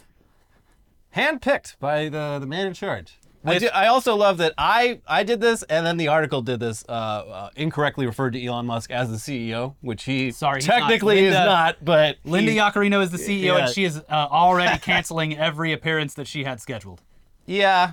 Handpicked 1.15 1.77
by 1.77 2.09
the, 2.09 2.39
the 2.39 2.47
man 2.47 2.65
in 2.65 2.73
charge. 2.73 3.19
I, 3.45 3.59
do, 3.59 3.67
I 3.73 3.87
also 3.87 4.15
love 4.15 4.37
that 4.39 4.53
I 4.57 4.99
I 5.07 5.23
did 5.23 5.39
this, 5.41 5.63
and 5.63 5.85
then 5.85 5.97
the 5.97 6.07
article 6.07 6.41
did 6.41 6.59
this. 6.59 6.83
Uh, 6.87 6.91
uh, 6.91 7.49
incorrectly 7.55 8.05
referred 8.05 8.33
to 8.33 8.43
Elon 8.45 8.65
Musk 8.65 8.91
as 8.91 9.09
the 9.09 9.17
CEO, 9.17 9.75
which 9.81 10.03
he 10.03 10.31
Sorry, 10.31 10.57
he's 10.59 10.67
not. 10.67 10.79
technically 10.79 11.25
is 11.25 11.33
not. 11.33 11.83
But 11.83 12.17
Linda 12.23 12.51
he- 12.51 12.57
Yaccarino 12.57 13.01
is 13.03 13.11
the 13.11 13.17
CEO, 13.17 13.43
Yeah. 13.43 13.57
and 13.65 13.69
she 13.69 13.83
is 13.83 13.97
uh, 13.97 14.03
already 14.09 14.77
canceling 14.79 15.37
every 15.37 15.71
appearance 15.73 16.13
that 16.15 16.27
she 16.27 16.43
had 16.43 16.59
scheduled. 16.59 17.01
Yeah. 17.45 17.91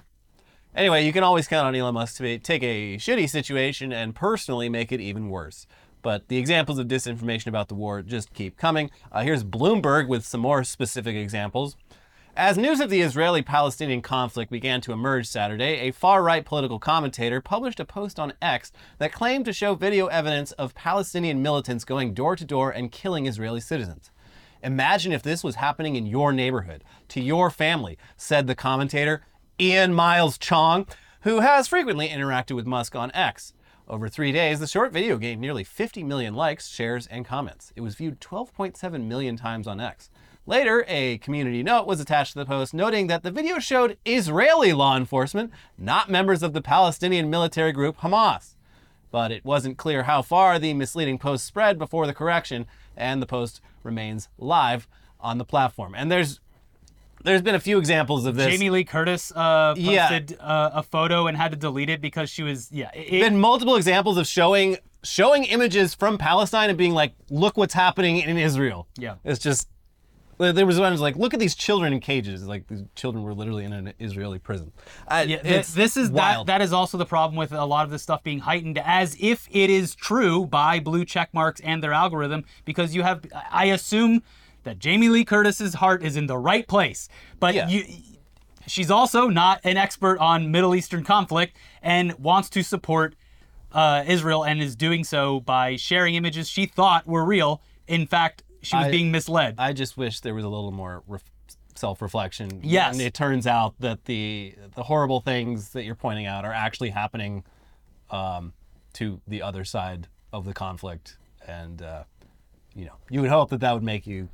Anyway, 0.74 1.04
you 1.04 1.12
can 1.12 1.22
always 1.22 1.46
count 1.48 1.66
on 1.66 1.74
Elon 1.74 1.92
Musk 1.94 2.16
to 2.16 2.22
be, 2.22 2.38
take 2.38 2.62
a 2.62 2.96
shitty 2.96 3.28
situation 3.28 3.92
and 3.92 4.14
personally 4.14 4.70
make 4.70 4.90
it 4.90 5.00
even 5.02 5.28
worse. 5.28 5.66
But 6.00 6.28
the 6.28 6.38
examples 6.38 6.78
of 6.78 6.88
disinformation 6.88 7.46
about 7.48 7.68
the 7.68 7.74
war 7.74 8.00
just 8.02 8.32
keep 8.32 8.56
coming. 8.56 8.90
Uh, 9.12 9.20
here's 9.22 9.44
Bloomberg 9.44 10.08
with 10.08 10.24
some 10.24 10.40
more 10.40 10.64
specific 10.64 11.14
examples. 11.14 11.76
As 12.36 12.56
news 12.56 12.80
of 12.80 12.88
the 12.88 13.02
Israeli 13.02 13.42
Palestinian 13.42 14.00
conflict 14.00 14.50
began 14.50 14.80
to 14.82 14.92
emerge 14.92 15.26
Saturday, 15.26 15.80
a 15.80 15.90
far 15.90 16.22
right 16.22 16.42
political 16.42 16.78
commentator 16.78 17.42
published 17.42 17.78
a 17.78 17.84
post 17.84 18.18
on 18.18 18.32
X 18.40 18.72
that 18.96 19.12
claimed 19.12 19.44
to 19.44 19.52
show 19.52 19.74
video 19.74 20.06
evidence 20.06 20.52
of 20.52 20.74
Palestinian 20.74 21.42
militants 21.42 21.84
going 21.84 22.14
door 22.14 22.34
to 22.34 22.46
door 22.46 22.70
and 22.70 22.90
killing 22.90 23.26
Israeli 23.26 23.60
citizens. 23.60 24.10
Imagine 24.62 25.12
if 25.12 25.22
this 25.22 25.44
was 25.44 25.56
happening 25.56 25.94
in 25.94 26.06
your 26.06 26.32
neighborhood, 26.32 26.84
to 27.08 27.20
your 27.20 27.50
family, 27.50 27.98
said 28.16 28.46
the 28.46 28.54
commentator, 28.54 29.26
Ian 29.60 29.92
Miles 29.92 30.38
Cheong, 30.38 30.86
who 31.24 31.40
has 31.40 31.68
frequently 31.68 32.08
interacted 32.08 32.56
with 32.56 32.64
Musk 32.64 32.96
on 32.96 33.12
X. 33.12 33.52
Over 33.86 34.08
three 34.08 34.32
days, 34.32 34.58
the 34.58 34.66
short 34.66 34.90
video 34.90 35.18
gained 35.18 35.42
nearly 35.42 35.64
50 35.64 36.02
million 36.02 36.32
likes, 36.32 36.68
shares, 36.68 37.06
and 37.08 37.26
comments. 37.26 37.74
It 37.76 37.82
was 37.82 37.96
viewed 37.96 38.22
12.7 38.22 39.04
million 39.04 39.36
times 39.36 39.66
on 39.66 39.80
X. 39.80 40.08
Later, 40.44 40.84
a 40.88 41.18
community 41.18 41.62
note 41.62 41.86
was 41.86 42.00
attached 42.00 42.32
to 42.32 42.38
the 42.40 42.46
post 42.46 42.74
noting 42.74 43.06
that 43.06 43.22
the 43.22 43.30
video 43.30 43.58
showed 43.58 43.96
Israeli 44.04 44.72
law 44.72 44.96
enforcement, 44.96 45.52
not 45.78 46.10
members 46.10 46.42
of 46.42 46.52
the 46.52 46.60
Palestinian 46.62 47.30
military 47.30 47.72
group 47.72 47.98
Hamas 47.98 48.54
but 49.12 49.30
it 49.30 49.44
wasn't 49.44 49.76
clear 49.76 50.04
how 50.04 50.22
far 50.22 50.58
the 50.58 50.74
misleading 50.74 51.18
post 51.18 51.44
spread 51.46 51.78
before 51.78 52.06
the 52.06 52.14
correction, 52.14 52.66
and 52.96 53.22
the 53.22 53.26
post 53.26 53.60
remains 53.84 54.28
live 54.38 54.88
on 55.20 55.38
the 55.38 55.44
platform. 55.44 55.94
And 55.94 56.10
there's 56.10 56.40
there's 57.22 57.42
been 57.42 57.54
a 57.54 57.60
few 57.60 57.78
examples 57.78 58.26
of 58.26 58.34
this. 58.34 58.48
Jamie 58.48 58.70
Lee 58.70 58.82
Curtis 58.82 59.30
uh, 59.30 59.74
Yeah. 59.76 60.08
posted 60.08 60.36
uh, 60.40 60.70
a 60.74 60.82
photo 60.82 61.28
and 61.28 61.36
had 61.36 61.52
to 61.52 61.56
delete 61.56 61.88
it 61.88 62.00
because 62.00 62.28
she 62.28 62.42
was 62.42 62.72
yeah. 62.72 62.90
It, 62.94 63.20
been 63.20 63.38
multiple 63.38 63.76
examples 63.76 64.16
of 64.16 64.26
showing 64.26 64.78
showing 65.04 65.44
images 65.44 65.94
from 65.94 66.16
Palestine 66.18 66.68
and 66.70 66.78
being 66.78 66.94
like, 66.94 67.12
look 67.28 67.56
what's 67.56 67.74
happening 67.74 68.16
in 68.16 68.38
Israel. 68.38 68.88
Yeah. 68.96 69.16
It's 69.24 69.38
just 69.38 69.68
there 70.38 70.66
was 70.66 70.78
one 70.78 70.86
that 70.86 70.92
was 70.92 71.00
like, 71.00 71.16
look 71.16 71.34
at 71.34 71.40
these 71.40 71.54
children 71.54 71.92
in 71.92 72.00
cages. 72.00 72.46
Like 72.46 72.66
these 72.66 72.82
children 72.94 73.22
were 73.22 73.34
literally 73.34 73.64
in 73.64 73.72
an 73.72 73.92
Israeli 74.00 74.38
prison. 74.38 74.72
I, 75.06 75.22
Yeah, 75.22 75.42
th- 75.42 75.68
this 75.68 75.96
is 75.96 76.10
that. 76.10 76.16
wild. 76.16 76.46
That 76.48 76.60
is 76.62 76.72
also 76.72 76.98
the 76.98 77.06
problem 77.06 77.36
with 77.36 77.52
a 77.52 77.64
lot 77.64 77.84
of 77.84 77.90
this 77.90 78.02
stuff 78.02 78.22
being 78.22 78.40
heightened, 78.40 78.78
as 78.78 79.16
if 79.20 79.46
it 79.50 79.70
is 79.70 79.94
true 79.94 80.46
by 80.46 80.80
blue 80.80 81.04
check 81.04 81.32
marks 81.32 81.60
and 81.60 81.82
their 81.82 81.92
algorithm, 81.92 82.44
because 82.64 82.94
you 82.94 83.02
have. 83.02 83.24
I 83.50 83.66
assume 83.66 84.22
that 84.64 84.78
Jamie 84.78 85.08
Lee 85.08 85.24
Curtis's 85.24 85.74
heart 85.74 86.02
is 86.02 86.16
in 86.16 86.26
the 86.26 86.38
right 86.38 86.66
place, 86.66 87.08
but 87.38 87.54
Yeah. 87.54 87.68
you. 87.68 87.84
She's 88.68 88.92
also 88.92 89.26
not 89.26 89.60
an 89.64 89.76
expert 89.76 90.18
on 90.18 90.52
Middle 90.52 90.72
Eastern 90.76 91.02
conflict 91.02 91.56
and 91.82 92.12
wants 92.20 92.48
to 92.50 92.62
support 92.62 93.16
uh, 93.72 94.04
Israel 94.06 94.44
and 94.44 94.62
is 94.62 94.76
doing 94.76 95.02
so 95.02 95.40
by 95.40 95.74
sharing 95.74 96.14
images 96.14 96.48
she 96.48 96.66
thought 96.66 97.04
were 97.04 97.24
real. 97.24 97.60
In 97.88 98.06
fact, 98.06 98.44
she 98.62 98.76
was 98.76 98.86
I- 98.86 98.90
being 98.90 99.10
misled. 99.10 99.56
I 99.58 99.72
just 99.72 99.96
wish 99.96 100.20
there 100.20 100.34
was 100.34 100.44
a 100.44 100.48
little 100.48 100.70
more 100.72 101.02
ref- 101.06 101.24
self-reflection. 101.74 102.60
Yes. 102.62 102.94
And 102.94 103.02
it 103.02 103.14
turns 103.14 103.46
out 103.46 103.74
that 103.80 104.04
the 104.04 104.54
the 104.74 104.82
horrible 104.84 105.20
things 105.20 105.70
that 105.70 105.84
you're 105.84 105.94
pointing 105.94 106.26
out 106.26 106.44
are 106.44 106.52
actually 106.52 106.90
happening 106.90 107.44
um, 108.10 108.52
to 108.94 109.20
the 109.26 109.42
other 109.42 109.64
side 109.64 110.08
of 110.32 110.44
the 110.44 110.52
conflict, 110.52 111.16
and 111.46 111.82
uh, 111.82 112.04
you 112.74 112.84
know, 112.84 112.94
you 113.10 113.20
would 113.20 113.30
hope 113.30 113.50
that 113.50 113.60
that 113.60 113.72
would 113.74 113.82
make 113.82 114.06
you, 114.06 114.28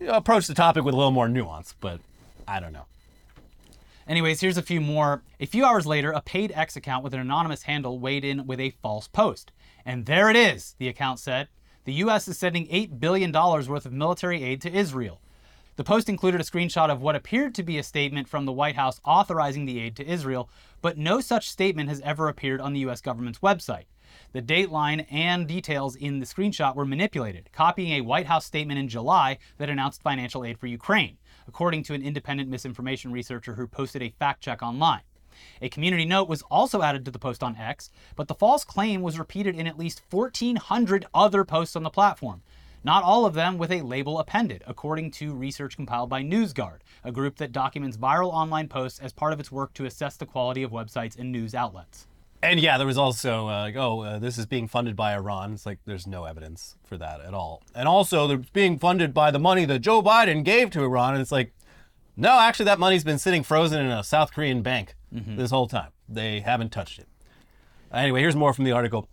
you 0.00 0.06
know, 0.06 0.14
approach 0.14 0.46
the 0.46 0.54
topic 0.54 0.84
with 0.84 0.94
a 0.94 0.96
little 0.96 1.12
more 1.12 1.28
nuance. 1.28 1.74
But 1.80 2.00
I 2.46 2.60
don't 2.60 2.72
know. 2.72 2.86
Anyways, 4.06 4.40
here's 4.40 4.58
a 4.58 4.62
few 4.62 4.80
more. 4.80 5.22
A 5.40 5.46
few 5.46 5.64
hours 5.64 5.86
later, 5.86 6.12
a 6.12 6.20
paid 6.20 6.52
X 6.54 6.76
account 6.76 7.02
with 7.02 7.14
an 7.14 7.20
anonymous 7.20 7.62
handle 7.62 7.98
weighed 7.98 8.24
in 8.24 8.46
with 8.46 8.60
a 8.60 8.70
false 8.82 9.08
post. 9.08 9.50
And 9.86 10.04
there 10.04 10.28
it 10.28 10.36
is, 10.36 10.74
the 10.78 10.88
account 10.88 11.18
said. 11.18 11.48
The 11.84 11.92
U.S. 11.94 12.28
is 12.28 12.38
sending 12.38 12.66
$8 12.68 12.98
billion 12.98 13.30
worth 13.30 13.84
of 13.84 13.92
military 13.92 14.42
aid 14.42 14.62
to 14.62 14.72
Israel. 14.72 15.20
The 15.76 15.84
post 15.84 16.08
included 16.08 16.40
a 16.40 16.44
screenshot 16.44 16.88
of 16.88 17.02
what 17.02 17.14
appeared 17.14 17.54
to 17.56 17.62
be 17.62 17.76
a 17.76 17.82
statement 17.82 18.26
from 18.26 18.46
the 18.46 18.52
White 18.52 18.76
House 18.76 19.00
authorizing 19.04 19.66
the 19.66 19.80
aid 19.80 19.96
to 19.96 20.06
Israel, 20.06 20.48
but 20.80 20.96
no 20.96 21.20
such 21.20 21.50
statement 21.50 21.90
has 21.90 22.00
ever 22.00 22.28
appeared 22.28 22.62
on 22.62 22.72
the 22.72 22.80
U.S. 22.80 23.02
government's 23.02 23.40
website. 23.40 23.84
The 24.32 24.40
dateline 24.40 25.04
and 25.10 25.46
details 25.46 25.94
in 25.94 26.20
the 26.20 26.26
screenshot 26.26 26.74
were 26.74 26.86
manipulated, 26.86 27.50
copying 27.52 27.92
a 27.92 28.00
White 28.00 28.26
House 28.26 28.46
statement 28.46 28.78
in 28.78 28.88
July 28.88 29.38
that 29.58 29.68
announced 29.68 30.00
financial 30.00 30.44
aid 30.44 30.58
for 30.58 30.68
Ukraine, 30.68 31.18
according 31.46 31.82
to 31.82 31.94
an 31.94 32.02
independent 32.02 32.48
misinformation 32.48 33.12
researcher 33.12 33.54
who 33.54 33.66
posted 33.66 34.02
a 34.02 34.14
fact 34.18 34.40
check 34.42 34.62
online. 34.62 35.02
A 35.62 35.68
community 35.68 36.04
note 36.04 36.28
was 36.28 36.42
also 36.50 36.82
added 36.82 37.04
to 37.04 37.10
the 37.10 37.18
post 37.18 37.42
on 37.42 37.56
X, 37.56 37.90
but 38.16 38.28
the 38.28 38.34
false 38.34 38.64
claim 38.64 39.02
was 39.02 39.18
repeated 39.18 39.54
in 39.54 39.66
at 39.66 39.78
least 39.78 40.02
1,400 40.10 41.06
other 41.14 41.44
posts 41.44 41.76
on 41.76 41.82
the 41.82 41.90
platform, 41.90 42.42
not 42.82 43.02
all 43.02 43.24
of 43.24 43.34
them 43.34 43.56
with 43.58 43.72
a 43.72 43.82
label 43.82 44.18
appended, 44.18 44.62
according 44.66 45.10
to 45.12 45.34
research 45.34 45.76
compiled 45.76 46.10
by 46.10 46.22
NewsGuard, 46.22 46.80
a 47.02 47.12
group 47.12 47.36
that 47.36 47.52
documents 47.52 47.96
viral 47.96 48.32
online 48.32 48.68
posts 48.68 48.98
as 48.98 49.12
part 49.12 49.32
of 49.32 49.40
its 49.40 49.50
work 49.50 49.72
to 49.74 49.86
assess 49.86 50.16
the 50.16 50.26
quality 50.26 50.62
of 50.62 50.70
websites 50.70 51.18
and 51.18 51.32
news 51.32 51.54
outlets. 51.54 52.06
And 52.44 52.60
yeah, 52.60 52.76
there 52.76 52.86
was 52.86 52.98
also 52.98 53.48
uh, 53.48 53.62
like, 53.62 53.76
oh, 53.76 54.02
uh, 54.02 54.18
this 54.18 54.36
is 54.36 54.44
being 54.44 54.68
funded 54.68 54.94
by 54.94 55.14
Iran. 55.14 55.54
It's 55.54 55.64
like 55.64 55.78
there's 55.86 56.06
no 56.06 56.26
evidence 56.26 56.76
for 56.84 56.98
that 56.98 57.22
at 57.22 57.32
all. 57.32 57.62
And 57.74 57.88
also, 57.88 58.26
they're 58.26 58.42
being 58.52 58.78
funded 58.78 59.14
by 59.14 59.30
the 59.30 59.38
money 59.38 59.64
that 59.64 59.78
Joe 59.78 60.02
Biden 60.02 60.44
gave 60.44 60.68
to 60.72 60.84
Iran. 60.84 61.14
And 61.14 61.22
it's 61.22 61.32
like, 61.32 61.54
no, 62.18 62.38
actually, 62.38 62.66
that 62.66 62.78
money's 62.78 63.02
been 63.02 63.18
sitting 63.18 63.42
frozen 63.44 63.80
in 63.80 63.90
a 63.90 64.04
South 64.04 64.34
Korean 64.34 64.60
bank 64.60 64.94
Mm-hmm. 65.14 65.36
this 65.36 65.50
whole 65.50 65.68
time. 65.68 65.90
They 66.08 66.40
haven't 66.40 66.72
touched 66.72 66.98
it. 66.98 67.08
Anyway, 67.92 68.20
here's 68.20 68.34
more 68.34 68.52
from 68.52 68.64
the 68.64 68.72
article. 68.72 69.08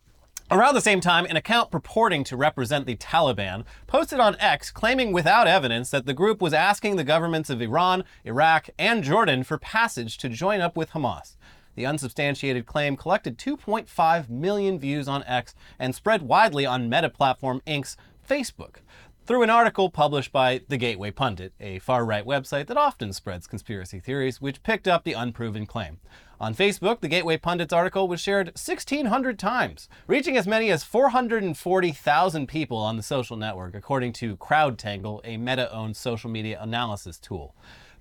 Around 0.50 0.74
the 0.74 0.82
same 0.82 1.00
time, 1.00 1.26
an 1.26 1.38
account 1.38 1.72
purporting 1.72 2.26
to 2.26 2.36
represent 2.36 2.86
the 2.86 2.98
Taliban 2.98 3.64
posted 3.88 4.20
on 4.20 4.36
X 4.40 4.70
claiming 4.70 5.14
without 5.14 5.48
evidence 5.48 5.92
that 5.92 6.06
the 6.06 6.14
group 6.14 6.42
was 6.42 6.54
asking 6.54 6.96
the 6.96 7.06
governments 7.06 7.50
of 7.50 7.62
Iran, 7.62 8.04
Iraq, 8.26 8.70
and 8.78 9.02
Jordan 9.02 9.44
for 9.44 9.58
passage 9.58 10.18
to 10.18 10.28
join 10.28 10.60
up 10.60 10.76
with 10.76 10.92
Hamas. 10.92 11.38
The 11.76 11.86
unsubstantiated 11.86 12.66
claim 12.66 12.98
collected 12.98 13.38
2.5 13.38 14.30
million 14.30 14.78
views 14.78 15.08
on 15.08 15.24
X 15.24 15.56
and 15.80 15.96
spread 15.96 16.24
widely 16.24 16.66
on 16.66 16.90
Meta 16.90 17.10
Platform 17.10 17.62
Inc.'s 17.66 17.96
Facebook 18.28 18.78
through 19.26 19.44
an 19.44 19.50
article 19.50 19.90
published 19.90 20.32
by 20.32 20.62
The 20.68 20.78
Gateway 20.78 21.12
Pundit, 21.12 21.54
a 21.60 21.80
far 21.80 22.04
right 22.04 22.26
website 22.26 22.68
that 22.68 22.78
often 22.78 23.14
spreads 23.14 23.46
conspiracy 23.46 24.00
theories, 24.00 24.42
which 24.42 24.64
picked 24.64 24.88
up 24.88 25.04
the 25.04 25.14
unproven 25.14 25.66
claim. 25.66 26.00
On 26.40 26.56
Facebook, 26.56 27.02
the 27.02 27.08
Gateway 27.08 27.38
Pundit's 27.38 27.72
article 27.72 28.08
was 28.08 28.20
shared 28.20 28.48
1,600 28.48 29.38
times, 29.38 29.88
reaching 30.08 30.38
as 30.38 30.48
many 30.48 30.72
as 30.72 30.84
440,000 30.84 32.48
people 32.48 32.78
on 32.78 32.98
the 32.98 33.04
social 33.04 33.38
network, 33.38 33.76
according 33.76 34.14
to 34.14 34.38
CrowdTangle, 34.38 35.22
a 35.24 35.38
Meta 35.38 35.72
owned 35.72 35.96
social 35.96 36.32
media 36.32 36.58
analysis 36.60 37.20
tool. 37.20 37.54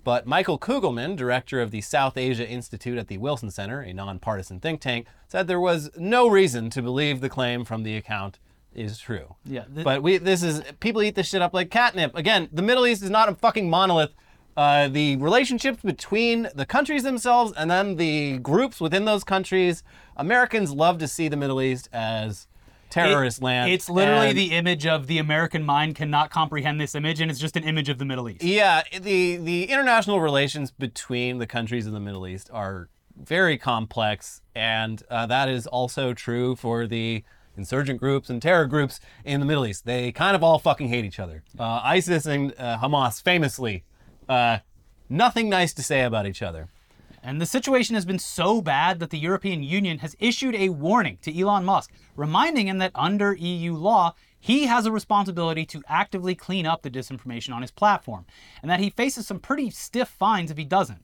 But 0.03 0.25
Michael 0.25 0.57
Kugelman, 0.57 1.15
director 1.15 1.61
of 1.61 1.69
the 1.69 1.81
South 1.81 2.17
Asia 2.17 2.47
Institute 2.47 2.97
at 2.97 3.07
the 3.07 3.19
Wilson 3.19 3.51
Center, 3.51 3.81
a 3.81 3.93
nonpartisan 3.93 4.59
think 4.59 4.81
tank, 4.81 5.05
said 5.27 5.45
there 5.45 5.59
was 5.59 5.91
no 5.95 6.27
reason 6.27 6.71
to 6.71 6.81
believe 6.81 7.21
the 7.21 7.29
claim 7.29 7.63
from 7.63 7.83
the 7.83 7.95
account 7.95 8.39
is 8.73 8.97
true. 8.97 9.35
Yeah, 9.45 9.63
th- 9.73 9.83
but 9.83 10.01
we 10.03 10.17
this 10.17 10.43
is 10.43 10.61
people 10.79 11.01
eat 11.01 11.15
this 11.15 11.27
shit 11.27 11.41
up 11.41 11.53
like 11.53 11.69
catnip. 11.69 12.15
Again, 12.15 12.49
the 12.51 12.61
Middle 12.61 12.87
East 12.87 13.03
is 13.03 13.09
not 13.09 13.29
a 13.29 13.35
fucking 13.35 13.69
monolith. 13.69 14.11
Uh, 14.57 14.87
the 14.89 15.15
relationships 15.17 15.81
between 15.81 16.49
the 16.53 16.65
countries 16.65 17.03
themselves 17.03 17.53
and 17.55 17.71
then 17.71 17.95
the 17.95 18.37
groups 18.39 18.81
within 18.81 19.05
those 19.05 19.23
countries, 19.23 19.81
Americans 20.17 20.71
love 20.71 20.97
to 20.97 21.07
see 21.07 21.29
the 21.29 21.37
Middle 21.37 21.61
East 21.61 21.87
as 21.93 22.47
terrorist 22.89 23.37
It- 23.39 23.43
land. 23.45 23.71
It's 23.71 23.89
literally 23.89 24.29
and- 24.29 24.37
the 24.37 24.51
image 24.51 24.85
of 24.85 25.07
the 25.07 25.19
American 25.19 25.63
mind 25.63 25.95
cannot 25.95 26.29
comprehend 26.31 26.81
this 26.81 26.95
image, 26.95 27.21
and 27.21 27.31
it's 27.31 27.39
just 27.39 27.55
an 27.55 27.63
image 27.63 27.87
of 27.87 27.97
the 27.97 28.03
Middle 28.05 28.29
East. 28.29 28.43
Yeah, 28.43 28.83
the 28.99 29.37
the 29.37 29.63
international 29.65 30.19
relations 30.19 30.71
between 30.71 31.37
the 31.37 31.47
countries 31.47 31.87
in 31.87 31.93
the 31.93 31.99
Middle 32.01 32.27
East 32.27 32.49
are 32.51 32.89
very 33.17 33.57
complex, 33.57 34.41
and 34.53 35.01
uh, 35.09 35.25
that 35.27 35.47
is 35.47 35.65
also 35.67 36.13
true 36.13 36.55
for 36.57 36.85
the 36.87 37.23
insurgent 37.61 37.99
groups 37.99 38.29
and 38.29 38.41
terror 38.41 38.65
groups 38.65 38.99
in 39.23 39.39
the 39.39 39.45
Middle 39.45 39.65
East. 39.65 39.85
They 39.85 40.11
kind 40.11 40.35
of 40.35 40.43
all 40.43 40.59
fucking 40.59 40.89
hate 40.89 41.05
each 41.05 41.19
other. 41.19 41.43
Uh, 41.57 41.79
ISIS 41.83 42.25
and 42.25 42.53
uh, 42.57 42.79
Hamas 42.79 43.21
famously, 43.21 43.83
uh, 44.27 44.57
nothing 45.09 45.47
nice 45.47 45.73
to 45.73 45.83
say 45.83 46.01
about 46.01 46.25
each 46.25 46.41
other. 46.41 46.69
And 47.23 47.39
the 47.39 47.45
situation 47.45 47.93
has 47.93 48.05
been 48.05 48.19
so 48.19 48.61
bad 48.61 48.99
that 48.99 49.11
the 49.11 49.19
European 49.19 49.61
Union 49.61 49.99
has 49.99 50.15
issued 50.19 50.55
a 50.55 50.69
warning 50.69 51.19
to 51.21 51.39
Elon 51.39 51.63
Musk, 51.63 51.91
reminding 52.15 52.67
him 52.67 52.79
that 52.79 52.91
under 52.95 53.33
EU 53.35 53.75
law, 53.75 54.15
he 54.39 54.65
has 54.65 54.87
a 54.87 54.91
responsibility 54.91 55.65
to 55.67 55.83
actively 55.87 56.33
clean 56.33 56.65
up 56.65 56.81
the 56.81 56.89
disinformation 56.89 57.53
on 57.53 57.61
his 57.61 57.69
platform, 57.69 58.25
and 58.61 58.71
that 58.71 58.79
he 58.79 58.89
faces 58.89 59.27
some 59.27 59.39
pretty 59.39 59.69
stiff 59.69 60.09
fines 60.09 60.49
if 60.49 60.57
he 60.57 60.65
doesn't. 60.65 61.03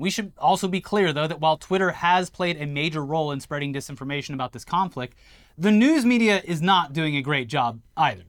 We 0.00 0.08
should 0.08 0.32
also 0.38 0.66
be 0.66 0.80
clear, 0.80 1.12
though, 1.12 1.26
that 1.26 1.40
while 1.40 1.58
Twitter 1.58 1.90
has 1.90 2.30
played 2.30 2.56
a 2.56 2.64
major 2.64 3.04
role 3.04 3.32
in 3.32 3.40
spreading 3.40 3.74
disinformation 3.74 4.32
about 4.32 4.52
this 4.52 4.64
conflict, 4.64 5.14
the 5.58 5.70
news 5.70 6.06
media 6.06 6.40
is 6.42 6.62
not 6.62 6.94
doing 6.94 7.16
a 7.16 7.22
great 7.22 7.48
job 7.48 7.80
either. 7.98 8.22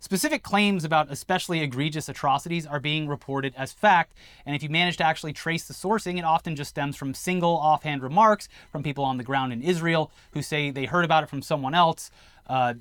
Specific 0.00 0.42
claims 0.42 0.84
about 0.84 1.10
especially 1.10 1.60
egregious 1.60 2.10
atrocities 2.10 2.66
are 2.66 2.78
being 2.78 3.08
reported 3.08 3.54
as 3.56 3.72
fact, 3.72 4.12
and 4.44 4.54
if 4.54 4.62
you 4.62 4.68
manage 4.68 4.98
to 4.98 5.04
actually 5.04 5.32
trace 5.32 5.66
the 5.66 5.72
sourcing, 5.72 6.18
it 6.18 6.26
often 6.26 6.56
just 6.56 6.68
stems 6.68 6.94
from 6.94 7.14
single 7.14 7.56
offhand 7.56 8.02
remarks 8.02 8.46
from 8.70 8.82
people 8.82 9.02
on 9.02 9.16
the 9.16 9.24
ground 9.24 9.50
in 9.50 9.62
Israel 9.62 10.12
who 10.32 10.42
say 10.42 10.70
they 10.70 10.84
heard 10.84 11.06
about 11.06 11.22
it 11.22 11.30
from 11.30 11.40
someone 11.40 11.74
else. 11.74 12.10
Uh, 12.46 12.74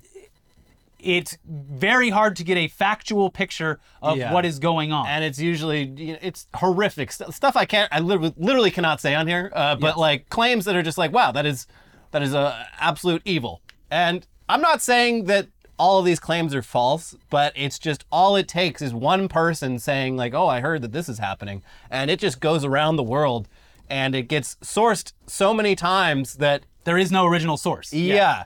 it's 1.04 1.38
very 1.46 2.10
hard 2.10 2.36
to 2.38 2.44
get 2.44 2.58
a 2.58 2.68
factual 2.70 3.30
picture 3.30 3.80
of 4.02 4.18
Yeah. 4.18 4.32
what 4.34 4.46
is 4.46 4.58
going 4.60 4.92
on. 4.92 5.06
and 5.08 5.24
it's 5.24 5.38
usually 5.40 5.84
you 5.98 6.14
know, 6.14 6.20
it's 6.22 6.48
horrific 6.56 7.12
st- 7.12 7.34
stuff 7.34 7.56
I 7.58 7.66
can't 7.66 7.90
I 7.92 8.00
literally, 8.00 8.34
literally 8.38 8.72
cannot 8.72 9.02
say 9.02 9.14
on 9.14 9.28
here 9.28 9.52
uh, 9.54 9.76
but 9.76 9.88
Yes. 9.90 9.98
like 9.98 10.30
claims 10.30 10.66
that 10.66 10.76
are 10.76 10.82
just 10.84 10.98
like 10.98 11.12
wow 11.12 11.32
that 11.34 11.46
is 11.46 11.68
that 12.12 12.22
is 12.22 12.34
a 12.34 12.68
absolute 12.80 13.22
evil 13.26 13.62
and 13.92 14.26
I'm 14.48 14.62
not 14.62 14.82
saying 14.82 15.26
that 15.26 15.48
all 15.78 16.00
of 16.00 16.06
these 16.06 16.20
claims 16.20 16.56
are 16.56 16.62
false 16.62 17.16
but 17.30 17.52
it's 17.56 17.78
just 17.80 18.06
all 18.12 18.36
it 18.36 18.48
takes 18.48 18.82
is 18.82 18.94
one 18.94 19.28
person 19.28 19.80
saying 19.80 20.16
like 20.16 20.34
oh 20.34 20.48
I 20.48 20.62
heard 20.62 20.82
that 20.84 20.92
this 20.94 21.10
is 21.10 21.20
happening 21.20 21.64
and 21.90 22.10
it 22.10 22.20
just 22.20 22.40
goes 22.40 22.64
around 22.64 22.96
the 22.96 23.04
world 23.04 23.48
and 23.90 24.16
it 24.16 24.24
gets 24.30 24.56
sourced 24.64 25.12
so 25.28 25.54
many 25.54 25.76
times 25.76 26.36
that 26.36 26.64
there 26.86 26.98
is 26.98 27.12
no 27.12 27.26
original 27.26 27.58
source. 27.58 27.92
yeah, 27.94 28.44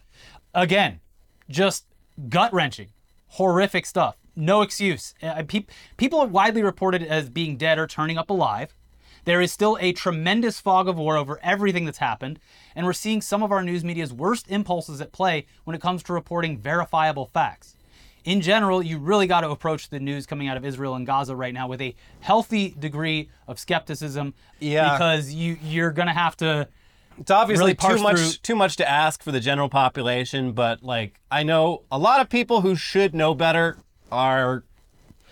Again, 0.54 1.00
just 1.50 1.86
gut 2.30 2.54
wrenching, 2.54 2.90
horrific 3.28 3.86
stuff. 3.86 4.18
No 4.36 4.62
excuse. 4.62 5.14
Uh, 5.22 5.44
people 5.98 6.20
are 6.20 6.28
widely 6.28 6.62
reported 6.62 7.04
as 7.04 7.30
being 7.30 7.58
dead 7.58 7.80
or 7.80 7.88
turning 7.88 8.18
up 8.18 8.30
alive. 8.30 8.76
There 9.26 9.42
is 9.42 9.52
still 9.52 9.78
a 9.82 9.92
tremendous 9.92 10.60
fog 10.60 10.88
of 10.88 10.98
war 10.98 11.18
over 11.18 11.40
everything 11.44 11.84
that's 11.84 11.98
happened, 11.98 12.40
and 12.76 12.86
we're 12.86 12.94
seeing 12.94 13.22
some 13.22 13.44
of 13.44 13.52
our 13.52 13.62
news 13.62 13.84
media's 13.84 14.14
worst 14.14 14.50
impulses 14.50 15.02
at 15.02 15.12
play 15.12 15.48
when 15.66 15.76
it 15.76 15.82
comes 15.82 16.02
to 16.04 16.14
reporting 16.14 16.58
verifiable 16.58 17.26
facts. 17.26 17.76
In 18.24 18.42
general, 18.42 18.84
you 18.84 19.00
really 19.00 19.28
got 19.28 19.42
to 19.42 19.50
approach 19.50 19.90
the 19.90 20.00
news 20.00 20.26
coming 20.26 20.48
out 20.48 20.56
of 20.56 20.66
Israel 20.66 20.96
and 20.96 21.06
Gaza 21.06 21.36
right 21.36 21.54
now 21.54 21.68
with 21.68 21.82
a 21.82 21.96
healthy 22.20 22.76
degree 22.78 23.30
of 23.48 23.60
skepticism. 23.60 24.34
Yeah. 24.60 24.94
Because 24.94 25.34
you 25.34 25.58
you're 25.62 25.92
gonna 25.92 26.14
have 26.14 26.38
to 26.38 26.68
It's 27.20 27.32
obviously 27.32 27.64
really 27.64 27.76
too 27.76 28.04
much 28.04 28.18
through- 28.18 28.32
too 28.44 28.56
much 28.56 28.76
to 28.78 28.90
ask 28.90 29.24
for 29.24 29.32
the 29.32 29.40
general 29.40 29.70
population, 29.70 30.52
but 30.52 30.84
like 30.84 31.20
I 31.32 31.44
know 31.44 31.84
a 31.92 31.98
lot 31.98 32.22
of 32.22 32.30
people 32.30 32.62
who 32.62 32.76
should 32.76 33.16
know 33.16 33.34
better 33.34 33.78
are 34.12 34.64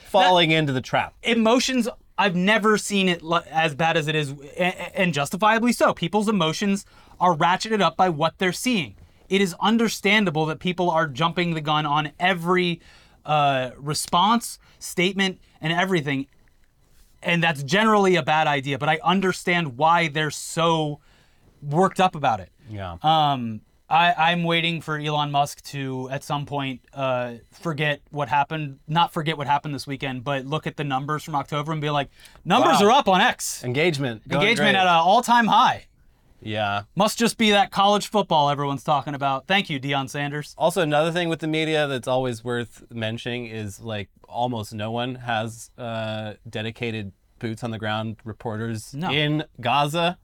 falling 0.08 0.52
into 0.52 0.72
the 0.72 0.82
trap. 0.82 1.14
emotions 1.24 1.90
i've 2.18 2.36
never 2.36 2.78
seen 2.78 3.10
it 3.10 3.22
as 3.52 3.76
bad 3.76 3.98
as 3.98 4.08
it 4.08 4.16
is 4.16 4.34
and 4.96 5.14
justifiably 5.14 5.74
so 5.74 5.94
people's 5.94 6.30
emotions 6.30 6.86
are 7.20 7.36
ratcheted 7.36 7.82
up 7.82 7.98
by 7.98 8.08
what 8.08 8.38
they're 8.38 8.54
seeing 8.54 8.96
it 9.28 9.42
is 9.42 9.54
understandable 9.60 10.46
that 10.46 10.60
people 10.60 10.90
are 10.90 11.08
jumping 11.08 11.54
the 11.54 11.60
gun 11.60 11.86
on 11.86 12.12
every 12.18 12.80
uh, 13.26 13.72
response 13.78 14.58
statement 14.80 15.38
and 15.60 15.74
everything 15.74 16.28
and 17.22 17.44
that's 17.44 17.62
generally 17.64 18.16
a 18.16 18.24
bad 18.24 18.48
idea 18.48 18.78
but 18.78 18.88
i 18.88 18.98
understand 19.04 19.78
why 19.78 20.08
they're 20.08 20.32
so 20.32 21.02
worked 21.66 22.00
up 22.00 22.16
about 22.16 22.40
it 22.40 22.50
Yeah. 22.70 22.98
um, 23.02 23.62
I, 23.88 24.32
I'm 24.32 24.44
waiting 24.44 24.82
for 24.82 24.98
Elon 24.98 25.30
Musk 25.30 25.62
to, 25.66 26.10
at 26.10 26.24
some 26.24 26.48
point, 26.48 26.82
uh, 26.92 27.34
forget 27.52 28.02
what 28.10 28.30
happened. 28.30 28.80
Not 28.88 29.14
forget 29.14 29.38
what 29.38 29.46
happened 29.46 29.76
this 29.76 29.86
weekend, 29.86 30.24
but 30.24 30.44
look 30.48 30.66
at 30.66 30.76
the 30.76 30.84
numbers 30.84 31.22
from 31.24 31.36
October 31.36 31.72
and 31.72 31.80
be 31.80 31.92
like, 31.92 32.10
numbers 32.44 32.82
Wow. 32.82 32.88
are 32.88 32.92
up 32.92 33.08
on 33.08 33.22
X. 33.22 33.64
Engagement. 33.64 34.24
Engagement 34.26 34.58
great. 34.58 34.76
at 34.76 34.88
an 34.88 34.88
all-time 34.88 35.46
high. 35.46 35.86
Yeah. 36.42 36.84
Must 36.96 37.16
just 37.20 37.38
be 37.38 37.52
that 37.52 37.70
college 37.70 38.08
football 38.08 38.50
everyone's 38.50 38.84
talking 38.84 39.14
about. 39.14 39.46
Thank 39.46 39.70
you, 39.70 39.80
Deion 39.80 40.10
Sanders. 40.10 40.56
Also, 40.58 40.82
another 40.82 41.12
thing 41.12 41.30
with 41.30 41.40
the 41.40 41.48
media 41.48 41.86
that's 41.88 42.08
always 42.08 42.44
worth 42.44 42.84
mentioning 42.92 43.46
is 43.46 43.80
like 43.80 44.10
almost 44.28 44.74
no 44.74 44.90
one 44.90 45.14
has 45.16 45.70
uh, 45.78 46.34
dedicated 46.50 47.12
boots 47.38 47.64
on 47.64 47.70
the 47.70 47.78
ground 47.80 48.18
reporters 48.24 48.96
No. 48.96 49.12
in 49.12 49.44
Gaza 49.62 50.18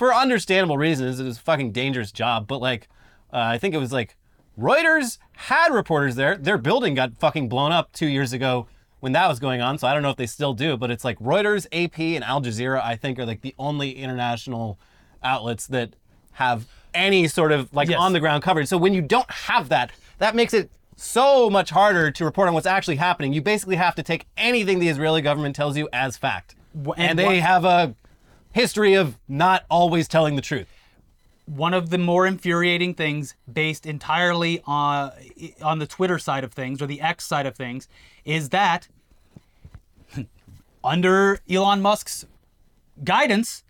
for 0.00 0.14
understandable 0.14 0.78
reasons. 0.78 1.20
It 1.20 1.24
was 1.24 1.36
a 1.36 1.40
fucking 1.42 1.72
dangerous 1.72 2.10
job, 2.10 2.46
but 2.46 2.62
like 2.62 2.88
uh, 3.34 3.36
I 3.36 3.58
think 3.58 3.74
it 3.74 3.78
was 3.78 3.92
like 3.92 4.16
Reuters 4.58 5.18
had 5.32 5.74
reporters 5.74 6.14
there. 6.16 6.36
Their 6.38 6.56
building 6.56 6.94
got 6.94 7.18
fucking 7.18 7.50
blown 7.50 7.70
up 7.70 7.92
two 7.92 8.06
years 8.06 8.32
ago 8.32 8.66
when 9.00 9.12
that 9.12 9.28
was 9.28 9.38
going 9.38 9.60
on. 9.60 9.76
So 9.76 9.86
I 9.86 9.92
don't 9.92 10.02
know 10.02 10.08
if 10.08 10.16
they 10.16 10.26
still 10.26 10.54
do, 10.54 10.78
but 10.78 10.90
it's 10.90 11.04
like 11.04 11.18
Reuters, 11.18 11.66
AP, 11.70 11.98
and 12.16 12.24
Al 12.24 12.40
Jazeera. 12.40 12.82
I 12.82 12.96
think 12.96 13.18
are 13.18 13.26
like 13.26 13.42
the 13.42 13.54
only 13.58 13.90
international 13.92 14.78
outlets 15.22 15.66
that 15.66 15.90
have 16.32 16.66
any 16.94 17.28
sort 17.28 17.52
of 17.52 17.70
like 17.74 17.90
Yes. 17.90 17.98
on 18.00 18.14
the 18.14 18.20
ground 18.20 18.42
coverage. 18.42 18.68
So 18.68 18.78
when 18.78 18.94
you 18.94 19.02
don't 19.02 19.30
have 19.30 19.68
that, 19.68 19.90
that 20.16 20.34
makes 20.34 20.54
it 20.54 20.70
so 20.96 21.50
much 21.50 21.68
harder 21.68 22.10
to 22.10 22.24
report 22.24 22.48
on 22.48 22.54
what's 22.54 22.66
actually 22.66 22.96
happening. 22.96 23.34
You 23.34 23.42
basically 23.42 23.76
have 23.76 23.94
to 23.96 24.02
take 24.02 24.26
anything 24.38 24.78
the 24.78 24.88
Israeli 24.88 25.20
government 25.20 25.54
tells 25.54 25.76
you 25.76 25.90
as 25.92 26.16
fact. 26.16 26.54
And, 26.74 26.94
and 26.98 27.18
they 27.18 27.24
what- 27.26 27.36
have 27.36 27.64
a 27.66 27.94
history 28.52 28.94
of 28.94 29.18
not 29.28 29.64
always 29.70 30.08
telling 30.08 30.36
the 30.36 30.42
truth. 30.42 30.68
One 31.46 31.74
of 31.74 31.90
the 31.90 31.98
more 31.98 32.26
infuriating 32.26 32.94
things, 32.94 33.34
based 33.52 33.84
entirely 33.86 34.62
on 34.66 35.10
on 35.60 35.78
the 35.80 35.86
Twitter 35.86 36.18
side 36.18 36.44
of 36.44 36.52
things 36.52 36.80
or 36.80 36.86
the 36.86 37.00
X 37.00 37.24
side 37.24 37.46
of 37.46 37.56
things, 37.56 37.88
is 38.24 38.50
that 38.50 38.86
under 40.84 41.40
Elon 41.50 41.80
Musk's 41.82 42.24
guidance, 43.02 43.64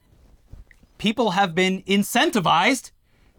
people 0.99 1.31
have 1.33 1.55
been 1.55 1.83
incentivized 1.85 2.91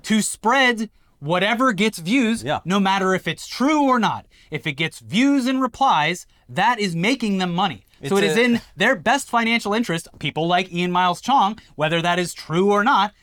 to 0.03 0.21
spread 0.21 0.89
whatever 1.19 1.71
gets 1.71 1.99
views, 1.99 2.43
Yeah. 2.43 2.61
no 2.65 2.79
matter 2.79 3.13
if 3.13 3.27
it's 3.27 3.45
true 3.45 3.83
or 3.83 3.99
not. 3.99 4.25
If 4.49 4.65
it 4.65 4.73
gets 4.73 4.99
views 4.99 5.45
and 5.45 5.61
replies, 5.61 6.25
that 6.49 6.79
is 6.79 6.95
making 6.95 7.37
them 7.37 7.53
money. 7.53 7.85
So 8.09 8.17
it 8.17 8.23
It's 8.23 8.33
is 8.33 8.37
in 8.37 8.61
their 8.75 8.95
best 8.95 9.29
financial 9.29 9.73
interest, 9.73 10.07
people 10.19 10.47
like 10.47 10.71
Ian 10.73 10.91
Miles 10.91 11.21
Cheong, 11.21 11.59
whether 11.75 12.01
that 12.01 12.17
is 12.19 12.33
true 12.33 12.71
or 12.71 12.83
not, 12.83 13.13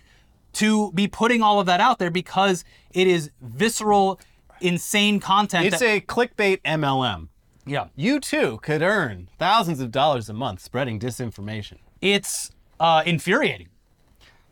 to 0.54 0.92
be 0.92 1.08
putting 1.08 1.42
all 1.42 1.60
of 1.60 1.66
that 1.66 1.80
out 1.80 1.98
there 1.98 2.10
because 2.10 2.64
it 2.90 3.06
is 3.06 3.30
visceral, 3.40 4.20
insane 4.60 5.20
content. 5.20 5.66
It's 5.66 5.80
that- 5.80 5.84
a 5.86 6.00
clickbait 6.00 6.60
MLM. 6.64 7.28
yeah. 7.66 7.88
You 7.96 8.20
too 8.20 8.58
could 8.62 8.82
earn 8.82 9.28
thousands 9.38 9.80
of 9.80 9.90
dollars 9.90 10.28
a 10.28 10.32
month 10.32 10.60
spreading 10.60 10.98
disinformation. 10.98 11.78
It's 12.00 12.50
uh, 12.80 13.02
infuriating. 13.04 13.68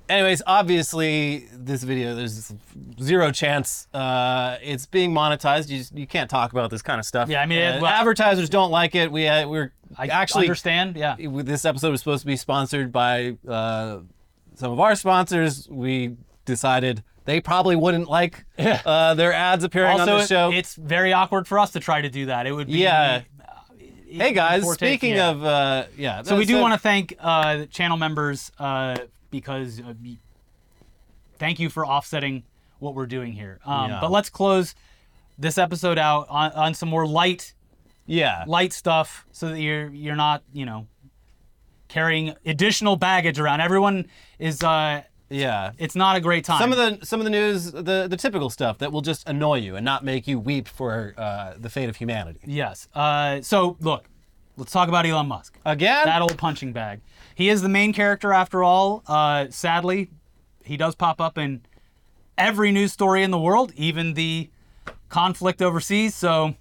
Anyways, 0.09 0.40
obviously, 0.47 1.49
this 1.53 1.83
video, 1.83 2.14
there's 2.14 2.53
zero 3.03 3.33
chance 3.33 3.88
uh, 3.92 4.57
it's 4.62 4.87
being 4.87 5.12
monetized. 5.12 5.69
You, 5.69 5.83
you 5.99 6.07
can't 6.07 6.31
talk 6.31 6.53
about 6.53 6.71
this 6.71 6.83
kind 6.83 7.01
of 7.01 7.07
stuff. 7.07 7.29
Yeah, 7.29 7.42
I 7.42 7.47
mean, 7.47 7.61
Uh, 7.61 7.79
well- 7.83 7.87
advertisers 7.92 8.49
don't 8.49 8.71
like 8.71 8.95
it. 8.95 9.11
We 9.11 9.27
uh, 9.27 9.49
we're 9.49 9.73
I 9.97 10.07
actually 10.07 10.45
understand. 10.45 10.97
Yeah. 10.97 11.16
this 11.19 11.64
episode 11.64 11.90
was 11.90 12.01
supposed 12.01 12.23
to 12.23 12.27
be 12.27 12.37
sponsored 12.37 12.92
by 12.92 13.37
uh, 13.49 14.01
some 14.55 14.73
of 14.73 14.79
our 14.81 14.95
sponsors. 14.95 15.69
We 15.69 16.16
decided 16.45 17.03
they 17.25 17.40
probably 17.40 17.75
wouldn't 17.75 18.09
like 18.09 18.45
uh, 18.59 19.14
their 19.14 19.33
ads 19.33 19.64
appearing 19.64 20.01
Also, 20.01 20.12
on 20.14 20.21
the 20.21 20.27
show. 20.27 20.53
it's 20.53 20.77
very 20.77 21.12
awkward 21.12 21.49
for 21.49 21.59
us 21.59 21.73
to 21.73 21.81
try 21.81 22.01
to 22.01 22.09
do 22.09 22.27
that. 22.27 22.47
It 22.47 22.53
would 22.53 22.69
be. 22.69 22.79
Yeah. 22.79 23.23
hey 24.09 24.33
guys, 24.33 24.69
speaking 24.75 25.16
yeah. 25.16 25.31
of 25.31 25.45
uh, 25.45 25.85
yeah, 25.97 26.23
So 26.23 26.37
we 26.37 26.45
do 26.47 26.61
want 26.61 26.75
to 26.75 26.79
thank 26.79 27.16
uh, 27.19 27.66
channel 27.66 27.97
members 27.97 28.53
uh, 28.61 28.97
because 29.31 29.81
uh, 29.81 29.95
thank 31.39 31.59
you 31.59 31.69
for 31.69 31.87
offsetting 31.87 32.45
what 32.79 32.95
we're 32.95 33.07
doing 33.07 33.33
here. 33.33 33.59
Um, 33.65 33.91
Yeah. 33.91 34.01
But 34.01 34.11
let's 34.11 34.31
close 34.31 34.75
this 35.39 35.59
episode 35.59 35.99
out 35.99 36.27
on, 36.29 36.53
on 36.53 36.75
some 36.75 36.89
more 36.89 37.07
light 37.07 37.53
yeah 38.09 38.45
light 38.47 38.73
stuff 38.73 39.27
so 39.33 39.49
that 39.49 39.61
you're 39.61 39.89
you're 39.89 40.15
not 40.17 40.43
you 40.53 40.65
know 40.65 40.87
carrying 41.89 42.35
additional 42.45 42.97
baggage 42.97 43.39
around. 43.39 43.61
Everyone 43.61 44.07
is. 44.39 44.62
Uh, 44.62 45.03
yeah. 45.29 45.73
it's 45.79 45.97
not 45.97 46.15
a 46.17 46.21
great 46.21 46.45
time. 46.45 46.61
Some 46.61 46.73
of 46.73 46.79
the 46.79 47.05
some 47.05 47.21
of 47.21 47.25
the 47.25 47.31
news, 47.31 47.73
the 47.73 48.07
the 48.09 48.17
typical 48.17 48.51
stuff 48.51 48.79
that 48.79 48.93
will 48.93 49.01
just 49.03 49.29
annoy 49.29 49.59
you 49.59 49.77
and 49.77 49.85
not 49.85 50.05
make 50.05 50.27
you 50.29 50.39
weep 50.39 50.69
for 50.69 51.15
uh, 51.17 51.55
the 51.59 51.69
fate 51.69 51.89
of 51.89 51.97
humanity. 51.97 52.41
yes. 52.45 52.89
Uh, 52.95 53.41
so 53.41 53.77
look, 53.81 54.05
let's 54.57 54.73
talk 54.73 54.89
about 54.89 55.05
Elon 55.07 55.27
Musk. 55.27 55.59
Again, 55.65 56.07
that 56.07 56.23
old 56.23 56.39
punching 56.39 56.73
bag. 56.73 57.01
He 57.37 57.51
is 57.51 57.61
the 57.61 57.68
main 57.68 57.92
character 57.92 58.33
after 58.33 58.64
all. 58.64 59.03
Uh, 59.07 59.49
sadly, 59.51 60.09
he 60.64 60.79
does 60.79 60.94
pop 60.94 61.20
up 61.20 61.37
in 61.37 61.61
every 62.38 62.72
news 62.72 62.94
story 62.94 63.22
in 63.22 63.31
the 63.31 63.38
world, 63.38 63.72
even 63.77 64.14
the 64.14 64.49
conflict 65.11 65.61
overseas. 65.61 66.14
So, 66.14 66.55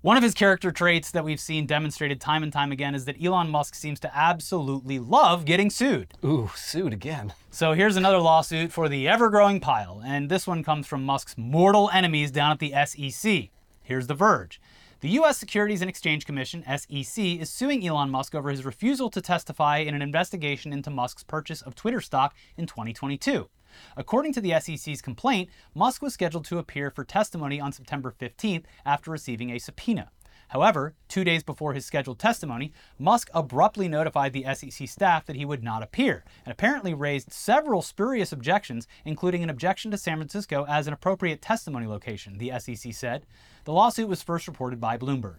one 0.00 0.16
of 0.16 0.22
his 0.22 0.32
character 0.32 0.72
traits 0.72 1.10
that 1.10 1.22
we've 1.22 1.38
seen 1.38 1.66
demonstrated 1.66 2.18
time 2.18 2.42
and 2.42 2.50
time 2.50 2.72
again 2.72 2.94
is 2.94 3.04
that 3.04 3.22
Elon 3.22 3.50
Musk 3.50 3.74
seems 3.74 4.00
to 4.00 4.16
absolutely 4.16 4.98
love 4.98 5.44
getting 5.44 5.68
sued. 5.68 6.14
ooh, 6.24 6.50
sued 6.56 6.94
again. 6.94 7.34
So 7.50 7.74
here's 7.74 7.96
another 7.96 8.18
lawsuit 8.18 8.72
for 8.72 8.88
the 8.88 9.06
ever-growing 9.06 9.60
pile, 9.60 10.02
and 10.02 10.30
this 10.30 10.46
one 10.46 10.64
comes 10.64 10.86
from 10.86 11.04
Musk's 11.04 11.36
mortal 11.36 11.90
enemies 11.92 12.30
down 12.30 12.52
at 12.52 12.58
the 12.58 12.72
SEC. 12.86 13.50
Here's 13.82 14.06
The 14.06 14.14
Verge. 14.14 14.62
The 15.02 15.08
U.S. 15.18 15.36
Securities 15.36 15.80
and 15.80 15.90
Exchange 15.90 16.26
Commission, 16.26 16.62
SEC, 16.62 17.24
is 17.24 17.50
suing 17.50 17.84
Elon 17.84 18.08
Musk 18.08 18.36
over 18.36 18.50
his 18.50 18.64
refusal 18.64 19.10
to 19.10 19.20
testify 19.20 19.78
in 19.78 19.96
an 19.96 20.00
investigation 20.00 20.72
into 20.72 20.90
Musk's 20.90 21.24
purchase 21.24 21.60
of 21.60 21.74
Twitter 21.74 22.00
stock 22.00 22.36
in 22.56 22.66
2022. 22.66 23.48
According 23.96 24.32
to 24.34 24.40
the 24.40 24.60
SEC's 24.60 25.02
complaint, 25.02 25.50
Musk 25.74 26.02
was 26.02 26.14
scheduled 26.14 26.44
to 26.44 26.58
appear 26.58 26.88
for 26.88 27.02
testimony 27.02 27.60
on 27.60 27.72
September 27.72 28.14
15th 28.16 28.62
after 28.86 29.10
receiving 29.10 29.50
a 29.50 29.58
subpoena. 29.58 30.12
However, 30.52 30.92
two 31.08 31.24
days 31.24 31.42
before 31.42 31.72
his 31.72 31.86
scheduled 31.86 32.18
testimony, 32.18 32.74
Musk 32.98 33.30
abruptly 33.32 33.88
notified 33.88 34.34
the 34.34 34.44
SEC 34.52 34.86
staff 34.86 35.24
that 35.24 35.36
he 35.36 35.46
would 35.46 35.64
not 35.64 35.82
appear, 35.82 36.24
and 36.44 36.52
apparently 36.52 36.92
raised 36.92 37.32
several 37.32 37.80
spurious 37.80 38.32
objections, 38.32 38.86
including 39.06 39.42
an 39.42 39.48
objection 39.48 39.90
to 39.90 39.96
San 39.96 40.18
Francisco 40.18 40.66
as 40.68 40.86
an 40.86 40.92
appropriate 40.92 41.40
testimony 41.40 41.86
location, 41.86 42.36
the 42.36 42.52
SEC 42.58 42.92
said. 42.92 43.24
The 43.64 43.72
lawsuit 43.72 44.08
was 44.08 44.22
first 44.22 44.46
reported 44.46 44.78
by 44.78 44.98
Bloomberg. 44.98 45.38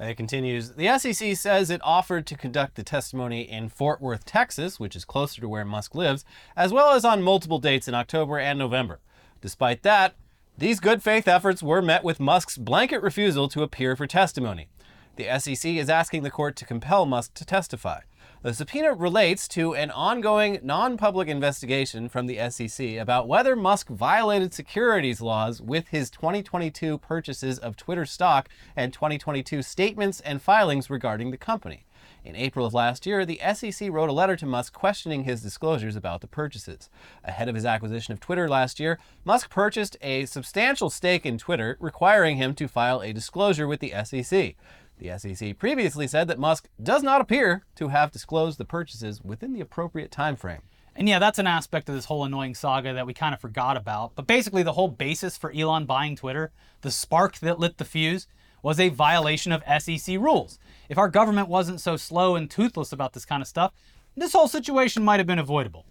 It 0.00 0.16
continues 0.16 0.70
The 0.70 0.96
SEC 0.98 1.36
says 1.36 1.68
it 1.68 1.82
offered 1.84 2.26
to 2.26 2.34
conduct 2.34 2.76
the 2.76 2.82
testimony 2.82 3.42
in 3.42 3.68
Fort 3.68 4.00
Worth, 4.00 4.24
Texas, 4.24 4.80
which 4.80 4.96
is 4.96 5.04
closer 5.04 5.42
to 5.42 5.48
where 5.48 5.66
Musk 5.66 5.94
lives, 5.94 6.24
as 6.56 6.72
well 6.72 6.92
as 6.92 7.04
on 7.04 7.22
multiple 7.22 7.58
dates 7.58 7.86
in 7.86 7.92
October 7.92 8.38
and 8.38 8.58
November. 8.58 9.00
Despite 9.42 9.82
that, 9.82 10.14
these 10.56 10.78
good 10.78 11.02
faith 11.02 11.26
efforts 11.26 11.64
were 11.64 11.82
met 11.82 12.04
with 12.04 12.20
Musk's 12.20 12.56
blanket 12.56 13.02
refusal 13.02 13.48
to 13.48 13.64
appear 13.64 13.96
for 13.96 14.06
testimony. 14.06 14.68
The 15.16 15.26
SEC 15.40 15.68
is 15.72 15.90
asking 15.90 16.22
the 16.22 16.30
court 16.30 16.54
to 16.56 16.64
compel 16.64 17.06
Musk 17.06 17.34
to 17.34 17.44
testify. 17.44 18.02
The 18.42 18.54
subpoena 18.54 18.94
relates 18.94 19.48
to 19.48 19.74
an 19.74 19.90
ongoing 19.90 20.60
non 20.62 20.96
public 20.96 21.26
investigation 21.26 22.08
from 22.08 22.26
the 22.26 22.38
SEC 22.50 22.96
about 22.98 23.26
whether 23.26 23.56
Musk 23.56 23.88
violated 23.88 24.54
securities 24.54 25.20
laws 25.20 25.60
with 25.60 25.88
his 25.88 26.08
2022 26.10 26.98
purchases 26.98 27.58
of 27.58 27.76
Twitter 27.76 28.06
stock 28.06 28.48
and 28.76 28.92
2022 28.92 29.60
statements 29.60 30.20
and 30.20 30.40
filings 30.40 30.88
regarding 30.88 31.32
the 31.32 31.36
company. 31.36 31.84
In 32.24 32.36
April 32.36 32.64
of 32.64 32.72
last 32.72 33.04
year, 33.04 33.26
the 33.26 33.38
SEC 33.52 33.90
wrote 33.90 34.08
a 34.08 34.12
letter 34.12 34.34
to 34.34 34.46
Musk 34.46 34.72
questioning 34.72 35.24
his 35.24 35.42
disclosures 35.42 35.94
about 35.94 36.22
the 36.22 36.26
purchases. 36.26 36.88
Ahead 37.22 37.50
of 37.50 37.54
his 37.54 37.66
acquisition 37.66 38.14
of 38.14 38.20
Twitter 38.20 38.48
last 38.48 38.80
year, 38.80 38.98
Musk 39.26 39.50
purchased 39.50 39.98
a 40.00 40.24
substantial 40.24 40.88
stake 40.88 41.26
in 41.26 41.36
Twitter, 41.36 41.76
requiring 41.80 42.38
him 42.38 42.54
to 42.54 42.66
file 42.66 43.02
a 43.02 43.12
disclosure 43.12 43.68
with 43.68 43.80
the 43.80 43.92
SEC. 44.04 44.56
The 44.96 45.18
SEC 45.18 45.58
previously 45.58 46.06
said 46.06 46.26
that 46.28 46.38
Musk 46.38 46.68
does 46.82 47.02
not 47.02 47.20
appear 47.20 47.66
to 47.74 47.88
have 47.88 48.10
disclosed 48.10 48.56
the 48.56 48.64
purchases 48.64 49.20
within 49.22 49.52
the 49.52 49.60
appropriate 49.60 50.10
time 50.10 50.36
frame. 50.36 50.62
And 50.96 51.06
yeah, 51.06 51.18
that's 51.18 51.38
an 51.38 51.46
aspect 51.46 51.90
of 51.90 51.94
this 51.94 52.06
whole 52.06 52.24
annoying 52.24 52.54
saga 52.54 52.94
that 52.94 53.06
we 53.06 53.12
kind 53.12 53.34
of 53.34 53.40
forgot 53.40 53.76
about. 53.76 54.12
But 54.14 54.26
basically, 54.26 54.62
the 54.62 54.72
whole 54.72 54.88
basis 54.88 55.36
for 55.36 55.52
Elon 55.52 55.84
buying 55.84 56.16
Twitter, 56.16 56.52
the 56.80 56.90
spark 56.90 57.38
that 57.40 57.58
lit 57.58 57.76
the 57.76 57.84
fuse, 57.84 58.28
was 58.62 58.80
a 58.80 58.88
violation 58.88 59.52
of 59.52 59.62
SEC 59.82 60.16
rules. 60.18 60.58
If 60.88 60.98
our 60.98 61.08
government 61.08 61.48
wasn't 61.48 61.80
so 61.80 61.96
slow 61.96 62.36
and 62.36 62.50
toothless 62.50 62.92
about 62.92 63.12
this 63.12 63.24
kind 63.24 63.42
of 63.42 63.48
stuff, 63.48 63.72
this 64.16 64.32
whole 64.32 64.48
situation 64.48 65.04
might 65.04 65.18
have 65.20 65.26
been 65.26 65.38
avoidable. 65.38 65.86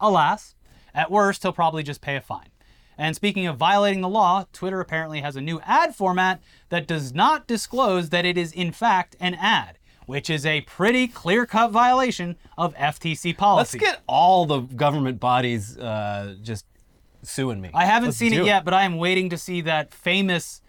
Alas, 0.00 0.54
at 0.94 1.10
worst, 1.10 1.42
he'll 1.42 1.52
probably 1.52 1.82
just 1.82 2.00
pay 2.00 2.16
a 2.16 2.20
fine. 2.20 2.48
And 2.96 3.16
speaking 3.16 3.46
of 3.46 3.56
violating 3.56 4.00
the 4.00 4.08
law, 4.08 4.46
Twitter 4.52 4.80
apparently 4.80 5.20
has 5.20 5.36
a 5.36 5.40
new 5.40 5.60
ad 5.64 5.94
format 5.94 6.40
that 6.68 6.86
does 6.86 7.12
not 7.12 7.46
disclose 7.46 8.10
that 8.10 8.24
it 8.24 8.38
is 8.38 8.52
in 8.52 8.70
fact 8.70 9.16
an 9.18 9.34
ad, 9.34 9.78
which 10.06 10.30
is 10.30 10.46
a 10.46 10.60
pretty 10.62 11.08
clear 11.08 11.46
cut 11.46 11.70
violation 11.70 12.36
of 12.56 12.74
FTC 12.74 13.36
policy. 13.36 13.78
Let's 13.78 13.92
get 13.92 14.02
all 14.06 14.46
the 14.46 14.60
government 14.60 15.18
bodies 15.18 15.76
uh, 15.76 16.36
just 16.42 16.66
suing 17.22 17.60
me. 17.60 17.70
I 17.74 17.84
haven't 17.84 18.08
Let's 18.08 18.18
seen 18.18 18.32
do 18.32 18.42
it 18.42 18.46
yet, 18.46 18.64
but 18.64 18.74
I 18.74 18.84
am 18.84 18.96
waiting 18.96 19.30
to 19.30 19.38
see 19.38 19.62
that 19.62 19.92
famous 19.92 20.62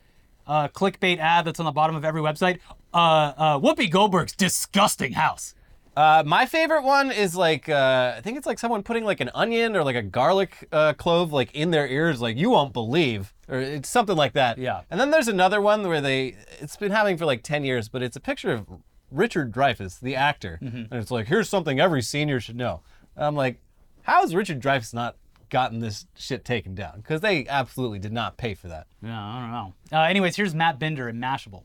uh, 0.47 0.67
clickbait 0.69 1.19
ad 1.19 1.45
that's 1.45 1.59
on 1.59 1.65
the 1.65 1.71
bottom 1.71 1.95
of 1.95 2.05
every 2.05 2.21
website. 2.21 2.59
Uh, 2.95 3.33
uh, 3.37 3.59
Whoopi 3.59 3.91
Goldberg's 3.91 4.33
disgusting 4.35 5.11
house. 5.13 5.53
Uh, 5.97 6.23
my 6.25 6.45
favorite 6.45 6.83
one 6.83 7.11
is 7.11 7.35
like 7.35 7.69
uh, 7.69 8.15
I 8.17 8.21
think 8.21 8.37
it's 8.37 8.45
like 8.47 8.59
someone 8.59 8.83
putting 8.83 9.03
like 9.05 9.19
an 9.21 9.29
onion 9.33 9.75
or 9.75 9.83
like 9.83 9.95
a 9.95 10.01
garlic 10.01 10.67
uh, 10.71 10.93
clove 10.93 11.31
like 11.31 11.53
in 11.53 11.71
their 11.71 11.87
ears, 11.87 12.21
like 12.21 12.37
you 12.37 12.49
won't 12.49 12.73
believe, 12.73 13.33
or 13.47 13.59
it's 13.59 13.89
something 13.89 14.15
like 14.15 14.33
that. 14.33 14.57
Yeah. 14.57 14.81
And 14.89 14.99
then 14.99 15.11
there's 15.11 15.27
another 15.27 15.61
one 15.61 15.87
where 15.87 16.01
they 16.01 16.35
it's 16.59 16.77
been 16.77 16.91
happening 16.91 17.17
for 17.17 17.25
like 17.25 17.43
ten 17.43 17.63
years, 17.63 17.87
but 17.89 18.01
it's 18.01 18.15
a 18.15 18.21
picture 18.21 18.51
of 18.51 18.65
Richard 19.11 19.53
Dreyfuss, 19.53 19.99
the 19.99 20.15
actor, 20.15 20.57
and 20.61 20.87
it's 20.91 21.11
like 21.11 21.27
here's 21.27 21.49
something 21.49 21.79
every 21.79 22.01
senior 22.01 22.39
should 22.39 22.57
know. 22.57 22.81
And 23.15 23.25
I'm 23.25 23.35
like, 23.35 23.59
how 24.03 24.21
has 24.21 24.35
Richard 24.35 24.61
Dreyfuss 24.61 24.93
not 24.93 25.15
gotten 25.49 25.79
this 25.79 26.07
shit 26.15 26.43
taken 26.43 26.75
down? 26.75 26.97
Because 26.97 27.21
they 27.21 27.47
absolutely 27.47 27.99
did 27.99 28.11
not 28.11 28.35
pay 28.35 28.53
for 28.53 28.67
that. 28.67 28.87
Yeah, 29.01 29.17
I 29.17 29.39
don't 29.41 29.51
know. 29.51 29.73
Uh, 29.97 30.01
anyways, 30.03 30.35
here's 30.35 30.53
Matt 30.53 30.79
Binder 30.79 31.07
in 31.07 31.17
Mashable. 31.19 31.63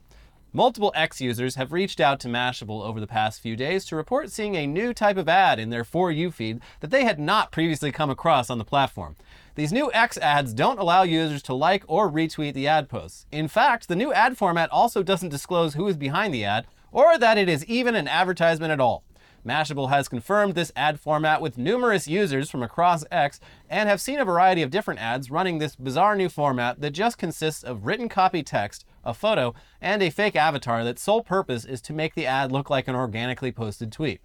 Multiple 0.53 0.91
X 0.97 1.21
users 1.21 1.55
have 1.55 1.71
reached 1.71 2.01
out 2.01 2.19
to 2.21 2.29
Mashable 2.29 2.85
over 2.85 2.99
the 2.99 3.07
past 3.07 3.41
few 3.41 3.55
days 3.55 3.85
to 3.85 3.95
report 3.95 4.33
seeing 4.33 4.57
a 4.57 4.67
new 4.67 4.93
type 4.93 5.17
of 5.17 5.29
ad 5.29 5.61
in 5.61 5.71
their 5.71 5.85
For 5.85 6.11
You 6.11 6.33
feed 6.33 6.61
that 6.81 6.91
they 6.91 7.05
had 7.05 7.21
not 7.21 7.53
previously 7.53 7.93
come 7.93 8.11
across 8.11 8.51
on 8.51 8.59
the 8.59 8.65
platform. 8.65 9.15
These 9.55 9.73
new 9.73 9.93
X 9.93 10.19
ads 10.19 10.53
don't 10.53 10.81
allow 10.81 11.05
users 11.05 11.41
to 11.45 11.55
like 11.55 11.85
or 11.87 12.11
retweet 12.11 12.55
the 12.55 12.67
ad 12.67 12.89
posts. 12.89 13.27
In 13.31 13.47
fact, 13.47 13.87
the 13.87 13.95
new 13.95 14.13
ad 14.13 14.37
format 14.37 14.69
also 14.71 15.05
doesn't 15.05 15.29
disclose 15.29 15.75
who 15.75 15.87
is 15.87 15.97
behind 15.97 16.35
the 16.35 16.45
ad 16.45 16.67
or 16.91 17.17
that 17.17 17.39
it 17.39 17.49
is 17.49 17.65
even 17.67 17.95
an 17.95 18.09
advertisement 18.09 18.73
at 18.73 18.81
all. 18.81 19.05
Mashable 19.47 19.89
has 19.89 20.09
confirmed 20.09 20.57
this 20.57 20.73
ad 20.75 20.99
format 20.99 21.41
with 21.41 21.59
numerous 21.59 22.09
users 22.09 22.51
from 22.51 22.65
across 22.65 23.05
X 23.13 23.39
and 23.71 23.89
have 23.89 24.01
seen 24.01 24.19
a 24.19 24.25
variety 24.25 24.63
of 24.63 24.71
different 24.71 25.01
ads 25.01 25.31
running 25.31 25.59
this 25.59 25.77
bizarre 25.77 26.17
new 26.17 26.29
format 26.29 26.81
that 26.81 26.91
just 26.91 27.19
consists 27.19 27.63
of 27.63 27.87
written 27.87 28.09
copy 28.09 28.43
text, 28.43 28.85
a 29.05 29.15
photo, 29.15 29.55
and 29.81 30.03
a 30.03 30.11
fake 30.11 30.37
avatar 30.37 30.85
that's 30.85 31.03
sole 31.03 31.23
purpose 31.23 31.65
is 31.65 31.81
to 31.83 31.93
make 31.93 32.15
the 32.15 32.27
ad 32.27 32.53
look 32.53 32.71
like 32.71 32.89
an 32.89 32.95
organically 32.95 33.53
posted 33.53 33.91
tweet. 33.93 34.21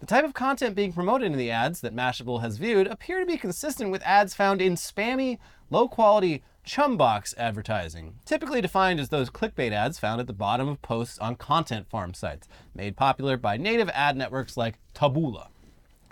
The 0.00 0.06
type 0.06 0.24
of 0.24 0.34
content 0.34 0.76
being 0.76 0.92
promoted 0.92 1.32
in 1.32 1.38
the 1.38 1.50
ads 1.50 1.80
that 1.80 1.94
Mashable 1.94 2.40
has 2.40 2.58
viewed 2.58 2.86
appear 2.86 3.18
to 3.18 3.26
be 3.26 3.36
consistent 3.36 3.90
with 3.90 4.02
ads 4.02 4.34
found 4.34 4.62
in 4.62 4.74
spammy, 4.74 5.38
low 5.70 5.88
quality 5.88 6.42
chumbox 6.64 7.34
advertising, 7.36 8.14
typically 8.24 8.60
defined 8.60 9.00
as 9.00 9.08
those 9.08 9.30
clickbait 9.30 9.72
ads 9.72 9.98
found 9.98 10.20
at 10.20 10.26
the 10.26 10.32
bottom 10.32 10.68
of 10.68 10.82
posts 10.82 11.18
on 11.18 11.34
content 11.34 11.88
farm 11.88 12.14
sites, 12.14 12.46
made 12.74 12.96
popular 12.96 13.36
by 13.36 13.56
native 13.56 13.88
ad 13.90 14.16
networks 14.16 14.56
like 14.56 14.78
Taboola. 14.94 15.48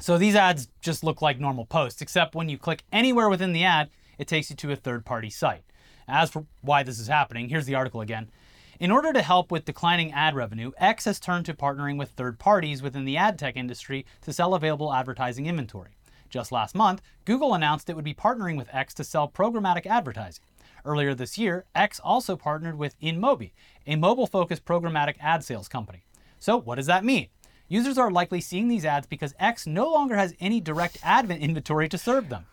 So 0.00 0.18
these 0.18 0.34
ads 0.34 0.68
just 0.80 1.04
look 1.04 1.22
like 1.22 1.38
normal 1.38 1.66
posts, 1.66 2.02
except 2.02 2.34
when 2.34 2.48
you 2.48 2.58
click 2.58 2.84
anywhere 2.90 3.28
within 3.28 3.52
the 3.52 3.64
ad, 3.64 3.90
it 4.18 4.26
takes 4.26 4.50
you 4.50 4.56
to 4.56 4.72
a 4.72 4.76
third 4.76 5.04
party 5.04 5.30
site. 5.30 5.62
As 6.08 6.30
for 6.30 6.46
why 6.60 6.82
this 6.82 6.98
is 6.98 7.08
happening, 7.08 7.48
here's 7.48 7.66
the 7.66 7.74
article 7.74 8.00
again. 8.00 8.30
In 8.78 8.90
order 8.90 9.12
to 9.12 9.22
help 9.22 9.50
with 9.50 9.64
declining 9.64 10.12
ad 10.12 10.34
revenue, 10.34 10.70
X 10.78 11.06
has 11.06 11.18
turned 11.18 11.46
to 11.46 11.54
partnering 11.54 11.98
with 11.98 12.10
third 12.10 12.38
parties 12.38 12.82
within 12.82 13.04
the 13.04 13.16
ad 13.16 13.38
tech 13.38 13.56
industry 13.56 14.04
to 14.20 14.32
sell 14.32 14.54
available 14.54 14.92
advertising 14.92 15.46
inventory. 15.46 15.96
Just 16.28 16.52
last 16.52 16.74
month, 16.74 17.00
Google 17.24 17.54
announced 17.54 17.88
it 17.88 17.96
would 17.96 18.04
be 18.04 18.14
partnering 18.14 18.56
with 18.56 18.72
X 18.72 18.92
to 18.94 19.04
sell 19.04 19.28
programmatic 19.28 19.86
advertising. 19.86 20.44
Earlier 20.84 21.14
this 21.14 21.38
year, 21.38 21.64
X 21.74 21.98
also 21.98 22.36
partnered 22.36 22.76
with 22.76 23.00
InMobi, 23.00 23.52
a 23.86 23.96
mobile 23.96 24.26
focused 24.26 24.64
programmatic 24.64 25.16
ad 25.20 25.42
sales 25.42 25.68
company. 25.68 26.04
So, 26.38 26.56
what 26.56 26.76
does 26.76 26.86
that 26.86 27.04
mean? 27.04 27.28
Users 27.68 27.98
are 27.98 28.10
likely 28.10 28.40
seeing 28.40 28.68
these 28.68 28.84
ads 28.84 29.06
because 29.06 29.34
X 29.40 29.66
no 29.66 29.90
longer 29.90 30.16
has 30.16 30.34
any 30.38 30.60
direct 30.60 30.98
ad 31.02 31.28
inventory 31.30 31.88
to 31.88 31.98
serve 31.98 32.28
them. 32.28 32.46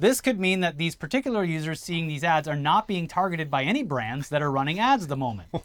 This 0.00 0.20
could 0.20 0.38
mean 0.38 0.60
that 0.60 0.78
these 0.78 0.94
particular 0.94 1.42
users 1.44 1.80
seeing 1.80 2.06
these 2.06 2.22
ads 2.24 2.46
are 2.46 2.56
not 2.56 2.86
being 2.86 3.08
targeted 3.08 3.50
by 3.50 3.64
any 3.64 3.82
brands 3.82 4.28
that 4.28 4.42
are 4.42 4.50
running 4.50 4.78
ads 4.78 5.04
at 5.04 5.08
the 5.08 5.16
moment. 5.16 5.48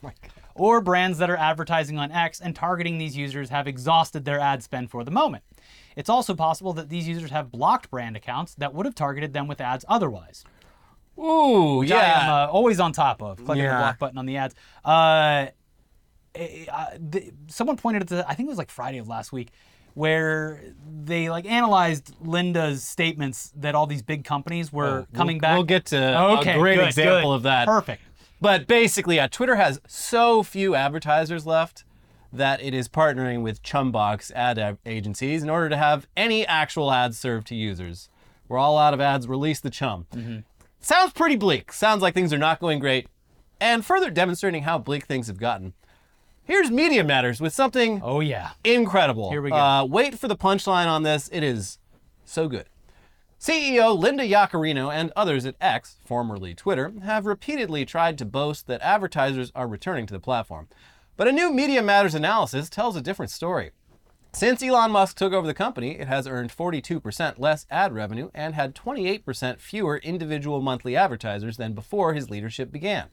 Oh. 0.56 0.66
Or 0.66 0.82
brands 0.82 1.18
that 1.18 1.32
are 1.32 1.36
advertising 1.36 1.98
on 1.98 2.12
X 2.12 2.40
and 2.40 2.56
targeting 2.56 3.00
these 3.00 3.18
users 3.18 3.50
have 3.50 3.68
exhausted 3.68 4.24
their 4.24 4.40
ad 4.40 4.62
spend 4.62 4.92
for 4.92 5.04
the 5.04 5.10
moment. 5.10 5.44
It's 5.96 6.10
also 6.10 6.36
possible 6.36 6.74
that 6.74 6.90
these 6.90 7.08
users 7.08 7.32
have 7.32 7.52
blocked 7.52 7.90
brand 7.90 8.16
accounts 8.16 8.54
that 8.60 8.72
would 8.72 8.86
have 8.86 8.94
targeted 8.94 9.34
them 9.34 9.48
with 9.48 9.60
ads 9.60 9.84
otherwise. 9.88 10.44
Ooh, 11.18 11.78
Which 11.80 11.92
I 11.92 11.96
am 12.04 12.28
yeah. 12.28 12.44
uh, 12.44 12.48
always 12.52 12.80
on 12.80 12.92
top 12.92 13.24
of, 13.24 13.38
clicking 13.38 13.64
the 13.64 13.70
Yeah. 13.70 13.80
block 13.80 13.98
button 13.98 14.20
on 14.20 14.28
the 14.28 14.38
ads. 14.38 14.54
Uh, 14.86 15.48
eh, 16.36 16.66
uh, 16.72 16.86
the, 17.00 17.32
someone 17.48 17.78
pointed 17.78 18.04
at 18.04 18.08
the, 18.10 18.30
I 18.30 18.36
think 18.36 18.46
it 18.46 18.52
was 18.52 18.60
like 18.60 18.70
Friday 18.70 19.00
of 19.00 19.08
last 19.08 19.34
week, 19.34 19.50
where 19.94 20.62
they 21.04 21.30
like 21.30 21.46
analyzed 21.46 22.16
Linda's 22.22 22.84
statements 22.84 23.52
that 23.56 23.76
all 23.76 23.88
these 23.88 24.02
big 24.02 24.24
companies 24.24 24.72
were 24.72 24.96
We'll- 24.96 25.08
coming 25.14 25.40
back. 25.40 25.54
We'll 25.56 25.64
get 25.64 25.86
to 25.88 26.20
okay, 26.40 26.56
a 26.56 26.60
great 26.60 26.76
good, 26.78 26.88
example 26.88 27.32
good. 27.32 27.36
of 27.36 27.44
that. 27.44 27.68
Perfect. 27.68 28.02
But 28.42 28.68
basically, 28.68 29.16
yeah, 29.18 29.28
Twitter 29.28 29.56
has 29.56 29.80
so 29.88 30.44
few 30.44 30.76
advertisers 30.76 31.46
left 31.46 31.86
that 32.32 32.62
it 32.62 32.74
is 32.74 32.90
partnering 32.90 33.42
with 33.44 33.62
Chumbox 33.64 34.32
ad 34.32 34.78
agencies 34.86 35.44
in 35.44 35.50
order 35.50 35.70
to 35.70 35.78
have 35.78 36.08
any 36.18 36.46
actual 36.48 36.92
ads 36.92 37.18
served 37.20 37.48
to 37.48 37.56
users. 37.56 38.10
We're 38.50 38.58
all 38.58 38.78
out 38.78 38.94
of 38.94 39.00
ads. 39.00 39.28
Release 39.28 39.60
the 39.62 39.70
Chum. 39.70 40.08
Mm-hmm. 40.14 40.40
Sounds 40.82 41.14
pretty 41.14 41.36
bleak. 41.38 41.72
Sounds 41.72 42.02
like 42.02 42.14
things 42.14 42.34
are 42.34 42.38
not 42.38 42.60
going 42.60 42.80
great. 42.80 43.08
And 43.62 43.86
further 43.86 44.10
demonstrating 44.10 44.64
how 44.64 44.78
bleak 44.78 45.06
things 45.06 45.28
have 45.28 45.38
gotten, 45.38 45.74
here's 46.46 46.70
Media 46.72 47.04
Matters 47.04 47.40
with 47.42 47.54
something 47.54 48.02
Oh 48.04 48.20
yeah. 48.20 48.52
incredible. 48.64 49.30
Here 49.30 49.42
we 49.42 49.50
go. 49.50 49.56
Uh, 49.56 49.86
wait 49.86 50.18
for 50.18 50.28
the 50.28 50.36
punchline 50.38 50.88
on 50.88 51.04
this. 51.04 51.30
It 51.32 51.44
is 51.44 51.78
so 52.26 52.48
good. 52.48 52.66
CEO 53.40 53.98
Linda 53.98 54.24
Yaccarino 54.24 54.94
and 54.94 55.12
others 55.16 55.46
at 55.46 55.56
X, 55.60 55.98
formerly 56.06 56.54
Twitter, 56.56 56.94
have 57.04 57.26
repeatedly 57.26 57.84
tried 57.86 58.18
to 58.18 58.26
boast 58.26 58.68
that 58.68 58.82
advertisers 58.82 59.52
are 59.54 59.68
returning 59.68 60.06
to 60.06 60.14
the 60.14 60.20
platform. 60.20 60.68
But 61.18 61.28
a 61.28 61.32
new 61.34 61.52
Media 61.52 61.82
Matters 61.82 62.16
analysis 62.16 62.70
tells 62.70 62.96
a 62.96 63.02
different 63.02 63.32
story. 63.32 63.72
Since 64.32 64.64
Elon 64.64 64.92
Musk 64.92 65.18
took 65.18 65.32
over 65.34 65.46
the 65.46 65.54
company, 65.54 66.00
it 66.00 66.08
has 66.08 66.26
earned 66.26 66.52
42% 66.56 67.38
less 67.38 67.68
ad 67.70 67.94
revenue 67.94 68.32
and 68.34 68.56
had 68.56 68.74
28% 68.74 69.60
fewer 69.60 69.98
individual 69.98 70.60
monthly 70.62 70.96
advertisers 70.96 71.58
than 71.58 71.74
before 71.74 72.14
his 72.14 72.32
leadership 72.32 72.72
began. 72.72 73.10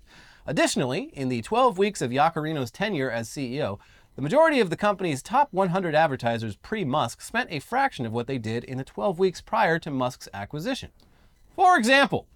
Additionally, 0.46 1.10
in 1.12 1.28
the 1.28 1.42
12 1.42 1.76
weeks 1.78 2.00
of 2.00 2.10
Yaccarino's 2.10 2.70
tenure 2.70 3.10
as 3.10 3.28
CEO, 3.28 3.78
the 4.16 4.22
majority 4.22 4.60
of 4.60 4.70
the 4.70 4.76
company's 4.76 5.22
top 5.22 5.48
100 5.52 5.94
advertisers 5.94 6.56
pre 6.56 6.84
Musk 6.84 7.20
spent 7.20 7.52
a 7.52 7.60
fraction 7.60 8.06
of 8.06 8.12
what 8.12 8.26
they 8.26 8.38
did 8.38 8.64
in 8.64 8.78
the 8.78 8.84
12 8.84 9.18
weeks 9.18 9.40
prior 9.40 9.78
to 9.78 9.90
Musk's 9.90 10.28
acquisition. 10.34 10.90
For 11.54 11.78
example, 11.78 12.26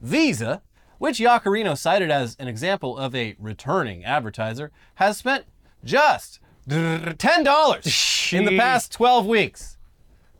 Visa, 0.00 0.62
which 0.98 1.18
Yaccarino 1.18 1.76
cited 1.76 2.10
as 2.10 2.36
an 2.38 2.48
example 2.48 2.96
of 2.96 3.14
a 3.14 3.36
returning 3.38 4.04
advertiser, 4.04 4.70
has 4.96 5.18
spent 5.18 5.44
just 5.84 6.40
$10 6.68 8.32
in 8.32 8.44
the 8.44 8.58
past 8.58 8.92
12 8.92 9.26
weeks, 9.26 9.76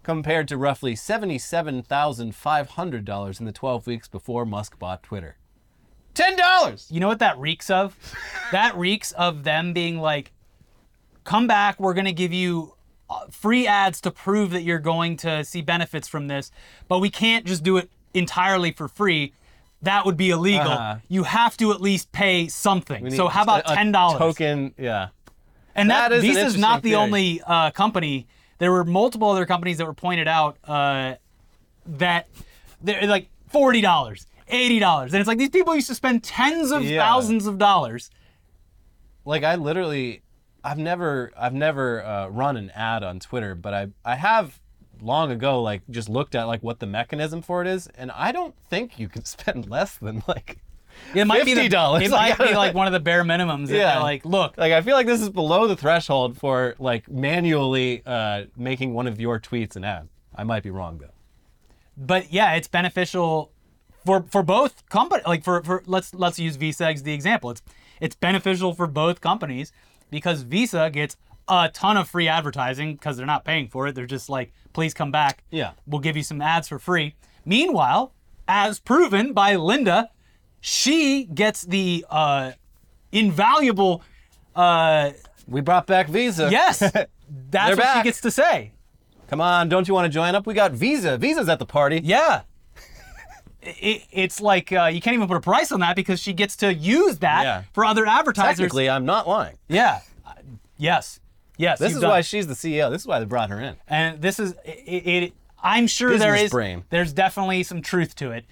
compared 0.02 0.48
to 0.48 0.56
roughly 0.56 0.94
$77,500 0.94 3.40
in 3.40 3.46
the 3.46 3.52
12 3.52 3.86
weeks 3.86 4.08
before 4.08 4.46
Musk 4.46 4.78
bought 4.78 5.02
Twitter. 5.02 5.36
$10! 6.18 6.90
You 6.90 7.00
know 7.00 7.08
what 7.08 7.20
that 7.20 7.38
reeks 7.38 7.70
of? 7.70 7.96
that 8.52 8.76
reeks 8.76 9.12
of 9.12 9.44
them 9.44 9.72
being 9.72 9.98
like, 9.98 10.32
come 11.24 11.46
back, 11.46 11.78
we're 11.78 11.94
going 11.94 12.06
to 12.06 12.12
give 12.12 12.32
you 12.32 12.74
uh, 13.10 13.26
free 13.30 13.66
ads 13.66 14.00
to 14.02 14.10
prove 14.10 14.50
that 14.50 14.62
you're 14.62 14.78
going 14.78 15.16
to 15.18 15.44
see 15.44 15.62
benefits 15.62 16.08
from 16.08 16.28
this, 16.28 16.50
but 16.88 16.98
we 16.98 17.10
can't 17.10 17.44
just 17.46 17.62
do 17.62 17.76
it 17.76 17.90
entirely 18.14 18.72
for 18.72 18.88
free. 18.88 19.32
That 19.82 20.04
would 20.04 20.16
be 20.16 20.30
illegal. 20.30 20.72
Uh-huh. 20.72 20.96
You 21.08 21.22
have 21.22 21.56
to 21.58 21.70
at 21.72 21.80
least 21.80 22.10
pay 22.10 22.48
something. 22.48 23.10
So 23.12 23.28
how 23.28 23.44
about 23.44 23.64
a- 23.66 23.72
a 23.72 23.74
ten 23.76 23.92
dollars? 23.92 24.18
Token, 24.18 24.74
yeah. 24.76 25.08
And 25.74 25.88
that, 25.90 26.08
That 26.08 26.16
is 26.16 26.24
an 26.24 26.30
Visa's 26.34 26.58
not 26.58 26.82
the 26.82 26.96
only 26.96 27.40
uh, 27.46 27.70
company. 27.70 28.26
There 28.58 28.72
were 28.72 28.82
multiple 28.82 29.30
other 29.30 29.46
companies 29.46 29.78
that 29.78 29.86
were 29.86 29.94
pointed 29.94 30.26
out 30.26 30.56
uh, 30.64 31.14
that 31.86 32.26
they're 32.82 33.06
like 33.06 33.28
forty 33.48 33.80
dollars, 33.80 34.26
eighty 34.50 34.78
dollars, 34.78 35.12
and 35.12 35.20
it's 35.20 35.28
like 35.28 35.38
these 35.38 35.50
people 35.50 35.74
used 35.74 35.88
to 35.88 35.94
spend 35.94 36.22
tens 36.24 36.70
of 36.70 36.82
Yeah. 36.84 37.00
thousands 37.00 37.46
of 37.46 37.58
dollars. 37.58 38.10
like 39.24 39.44
I 39.44 39.56
literally 39.56 40.22
I've 40.64 40.78
never 40.78 41.30
I've 41.36 41.54
never 41.54 42.04
uh, 42.04 42.28
run 42.28 42.56
an 42.56 42.70
ad 42.70 43.02
on 43.02 43.20
Twitter, 43.20 43.54
but 43.54 43.74
I 43.74 43.88
I 44.04 44.16
have 44.16 44.58
long 45.00 45.30
ago 45.30 45.62
like 45.62 45.82
just 45.90 46.08
looked 46.08 46.34
at 46.34 46.44
like 46.44 46.62
what 46.62 46.80
the 46.80 46.86
mechanism 46.86 47.42
for 47.42 47.62
it 47.62 47.68
is, 47.68 47.86
and 47.96 48.10
I 48.12 48.32
don't 48.32 48.54
think 48.70 48.98
you 48.98 49.08
can 49.08 49.24
spend 49.36 49.68
less 49.70 49.96
than 49.96 50.22
like 50.26 50.58
It 51.14 51.26
might 51.26 51.44
be 51.44 51.54
the- 51.54 51.68
$50. 51.68 52.02
It 52.02 52.10
might 52.10 52.36
be 52.38 52.54
like 52.64 52.74
one 52.74 52.86
of 52.88 52.92
the 52.92 53.00
bare 53.00 53.22
minimums. 53.24 53.68
Yeah. 53.68 53.76
Yeah. 53.76 53.98
like, 54.00 54.24
look, 54.24 54.56
like 54.58 54.72
I 54.72 54.80
feel 54.82 54.94
like 54.96 55.06
this 55.06 55.20
is 55.22 55.28
below 55.30 55.68
the 55.68 55.76
threshold 55.76 56.36
for 56.38 56.74
like 56.80 57.08
manually 57.08 58.02
uh, 58.04 58.44
making 58.56 58.94
one 58.94 59.06
of 59.06 59.20
your 59.20 59.38
tweets 59.38 59.76
an 59.76 59.84
ad. 59.84 60.08
I 60.34 60.42
might 60.44 60.62
be 60.64 60.70
wrong 60.70 60.98
though. 60.98 61.14
but 61.96 62.32
yeah, 62.32 62.54
it's 62.54 62.68
beneficial 62.68 63.50
for 64.08 64.24
for 64.30 64.42
both 64.42 64.88
company. 64.88 65.22
Like 65.26 65.44
for 65.44 65.62
for 65.62 65.82
let's 65.86 66.14
let's 66.14 66.38
use 66.38 66.56
Visa 66.56 66.86
as 66.86 67.02
the 67.02 67.12
example. 67.12 67.50
It's 67.50 67.62
it's 68.00 68.16
beneficial 68.16 68.72
for 68.74 68.86
both 68.86 69.20
companies 69.20 69.70
because 70.10 70.42
Visa 70.42 70.88
gets 70.90 71.16
a 71.48 71.70
ton 71.72 71.96
of 71.98 72.08
free 72.08 72.26
advertising 72.28 72.94
because 72.94 73.16
they're 73.18 73.26
not 73.34 73.44
paying 73.44 73.68
for 73.68 73.86
it. 73.86 73.94
They're 73.94 74.06
just 74.06 74.28
like, 74.30 74.52
please 74.72 74.94
come 74.94 75.10
back. 75.10 75.42
Yeah. 75.50 75.72
we'll 75.86 76.00
give 76.00 76.16
you 76.16 76.22
some 76.22 76.40
ads 76.42 76.68
for 76.68 76.78
free. 76.78 77.14
Meanwhile, 77.44 78.12
as 78.46 78.78
proven 78.80 79.32
by 79.32 79.56
Linda, 79.56 80.10
she 80.60 81.24
gets 81.24 81.62
the 81.62 82.04
uh, 82.10 82.52
invaluable. 83.12 84.02
Uh, 84.54 85.10
We 85.46 85.60
brought 85.60 85.86
back 85.86 86.08
Visa. 86.08 86.48
yes, 86.50 86.78
that's 87.50 87.76
what 87.76 87.96
she 87.98 88.02
gets 88.04 88.20
to 88.22 88.30
say. 88.30 88.72
Come 89.28 89.40
on, 89.42 89.68
don't 89.68 89.86
you 89.86 89.92
want 89.94 90.06
to 90.06 90.14
join 90.20 90.34
up? 90.34 90.46
We 90.46 90.54
got 90.54 90.72
Visa. 90.72 91.18
Visa's 91.18 91.48
at 91.50 91.58
the 91.58 91.66
party. 91.66 92.00
Yeah. 92.02 92.42
It, 93.62 94.02
it's 94.12 94.40
like 94.40 94.72
uh, 94.72 94.84
you 94.86 95.00
can't 95.00 95.14
even 95.14 95.26
put 95.26 95.36
a 95.36 95.40
price 95.40 95.72
on 95.72 95.80
that 95.80 95.96
because 95.96 96.20
she 96.20 96.32
gets 96.32 96.56
to 96.56 96.72
use 96.72 97.18
that 97.18 97.42
Yeah. 97.42 97.62
for 97.72 97.84
other 97.84 98.06
advertisers. 98.06 98.56
Technically, 98.56 98.88
I'm 98.88 99.04
not 99.04 99.26
lying. 99.26 99.56
Yeah. 99.68 100.00
Uh, 100.24 100.32
yes. 100.76 101.18
Yes. 101.56 101.78
This 101.80 101.94
is 101.94 102.00
done- 102.00 102.10
why 102.10 102.20
she's 102.20 102.46
the 102.46 102.54
CEO. 102.54 102.88
This 102.90 103.02
is 103.02 103.06
why 103.08 103.18
they 103.18 103.24
brought 103.24 103.50
her 103.50 103.60
in. 103.60 103.76
And 103.88 104.22
this 104.22 104.38
is 104.38 104.54
it. 104.64 105.06
it 105.06 105.32
I'm 105.62 105.88
sure 105.88 106.10
there 106.18 106.32
Business 106.34 106.42
is. 106.46 106.50
brain. 106.52 106.84
There's 106.90 107.12
definitely 107.12 107.64
some 107.64 107.82
truth 107.82 108.14
to 108.16 108.30
it, 108.30 108.44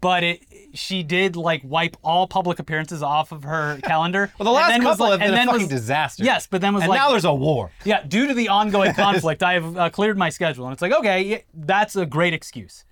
but 0.00 0.22
it. 0.22 0.42
She 0.74 1.02
did 1.02 1.34
like 1.34 1.62
wipe 1.64 1.96
all 2.04 2.28
public 2.28 2.58
appearances 2.60 3.02
off 3.02 3.32
of 3.32 3.42
her 3.42 3.78
calendar. 3.82 4.32
Well, 4.38 4.44
the 4.44 4.52
last 4.52 4.70
and 4.72 4.82
then 4.82 4.86
was 4.88 4.92
couple 4.98 5.10
like- 5.10 5.20
have 5.20 5.28
been 5.28 5.38
and 5.40 5.48
a 5.48 5.52
fucking 5.52 5.62
was- 5.66 5.80
disaster. 5.80 6.22
Yes, 6.22 6.46
but 6.46 6.60
then 6.60 6.72
was 6.72 6.84
And 6.84 6.90
like 6.90 7.00
now 7.00 7.10
there's 7.10 7.24
a 7.24 7.34
war. 7.34 7.72
Yeah, 7.84 8.04
due 8.04 8.28
to 8.28 8.34
the 8.34 8.48
ongoing 8.48 8.94
conflict, 8.94 9.42
I 9.42 9.54
have 9.54 9.76
uh, 9.76 9.90
cleared 9.90 10.16
my 10.16 10.28
schedule, 10.30 10.66
and 10.66 10.72
it's 10.72 10.82
like, 10.82 10.92
okay, 10.92 11.44
that's 11.52 11.96
a 11.96 12.06
great 12.06 12.32
excuse. 12.32 12.84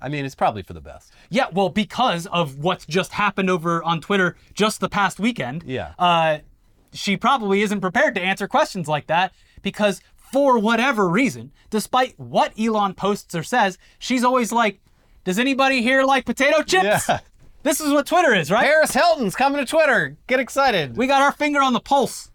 I 0.00 0.08
mean, 0.08 0.24
it's 0.24 0.34
probably 0.34 0.62
for 0.62 0.72
the 0.72 0.80
best. 0.80 1.12
Yeah, 1.28 1.46
well, 1.52 1.68
because 1.68 2.26
of 2.26 2.58
what's 2.58 2.86
just 2.86 3.12
happened 3.12 3.50
over 3.50 3.82
on 3.82 4.00
Twitter 4.00 4.36
just 4.54 4.80
the 4.80 4.88
past 4.88 5.20
weekend. 5.20 5.62
Yeah. 5.66 5.92
Uh, 5.98 6.38
she 6.92 7.16
probably 7.16 7.62
isn't 7.62 7.80
prepared 7.80 8.14
to 8.14 8.20
answer 8.20 8.48
questions 8.48 8.88
like 8.88 9.06
that 9.08 9.32
because 9.62 10.00
for 10.16 10.58
whatever 10.58 11.08
reason, 11.08 11.52
despite 11.70 12.18
what 12.18 12.52
Elon 12.58 12.94
posts 12.94 13.34
or 13.34 13.42
says, 13.42 13.78
she's 13.98 14.24
always 14.24 14.52
like, 14.52 14.80
"Does 15.24 15.38
anybody 15.38 15.82
here 15.82 16.02
like 16.02 16.24
potato 16.24 16.62
chips?" 16.62 17.08
Yeah. 17.08 17.20
This 17.62 17.78
is 17.78 17.92
what 17.92 18.06
Twitter 18.06 18.34
is, 18.34 18.50
right? 18.50 18.64
Paris 18.64 18.92
Hilton's 18.92 19.36
coming 19.36 19.58
to 19.60 19.66
Twitter. 19.66 20.16
Get 20.26 20.40
excited. 20.40 20.96
We 20.96 21.06
got 21.06 21.20
our 21.20 21.30
finger 21.30 21.60
on 21.60 21.74
the 21.74 21.80
pulse. 21.80 22.30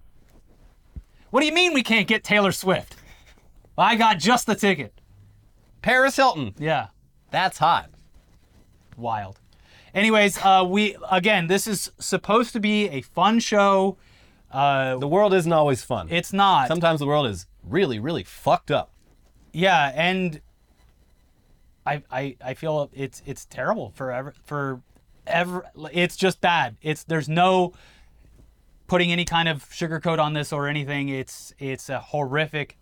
What 1.32 1.40
do 1.40 1.48
you 1.48 1.52
mean 1.52 1.74
we 1.74 1.82
can't 1.82 2.08
get 2.08 2.24
Taylor 2.24 2.52
Swift? 2.52 2.96
I 3.76 3.96
got 3.96 4.20
just 4.20 4.46
the 4.46 4.54
ticket. 4.54 5.02
Paris 5.82 6.16
Hilton. 6.16 6.54
Yeah. 6.60 6.88
That's 7.36 7.58
hot. 7.58 7.90
wild. 8.98 9.40
Anyways, 9.94 10.38
uh, 10.38 10.64
we 10.68 10.96
again, 11.12 11.48
this 11.48 11.68
is 11.68 11.92
supposed 12.00 12.54
to 12.54 12.60
be 12.62 12.88
a 12.90 13.02
fun 13.02 13.40
show. 13.40 13.98
Uh, 14.52 14.96
The 14.98 15.08
world 15.08 15.34
isn't 15.34 15.52
always 15.52 15.84
fun. 15.84 16.08
it's 16.10 16.32
not. 16.32 16.68
Sometimes 16.70 17.00
the 17.02 17.06
world 17.08 17.28
is 17.28 17.46
really, 17.64 18.00
really 18.00 18.24
fucked 18.24 18.72
up. 18.72 18.92
yeah, 19.52 19.92
and 19.96 20.40
I, 21.86 22.04
I 22.12 22.36
I 22.44 22.54
feel 22.56 22.90
it's 22.94 23.22
it's 23.26 23.46
terrible 23.46 23.92
for 23.96 24.12
ever 24.12 24.34
for 24.46 24.82
ever. 25.28 25.66
It's 25.92 26.16
just 26.16 26.40
bad. 26.42 26.78
It's 26.82 27.04
there's 27.04 27.30
no 27.30 27.74
putting 28.88 29.12
any 29.12 29.26
kind 29.26 29.48
of 29.50 29.70
sugarcoat 29.70 30.20
on 30.20 30.34
this 30.34 30.52
or 30.54 30.68
anything. 30.68 31.10
It's 31.10 31.54
it's 31.60 31.90
a 31.90 32.00
horrific 32.00 32.78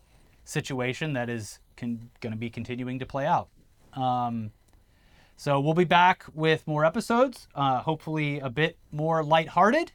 situation 0.45 1.13
that 1.13 1.29
is 1.29 1.59
con- 1.77 2.09
going 2.21 2.33
to 2.33 2.39
be 2.39 2.49
continuing 2.49 2.99
to 2.99 3.05
play 3.05 3.25
out. 3.25 3.47
Um, 3.95 4.51
so 5.35 5.59
we'll 5.59 5.73
be 5.73 5.83
back 5.83 6.25
with 6.33 6.65
more 6.67 6.85
episodes, 6.85 7.47
uh, 7.55 7.79
hopefully 7.81 8.39
a 8.39 8.49
bit 8.49 8.77
more 8.91 9.23
lighthearted. 9.23 9.91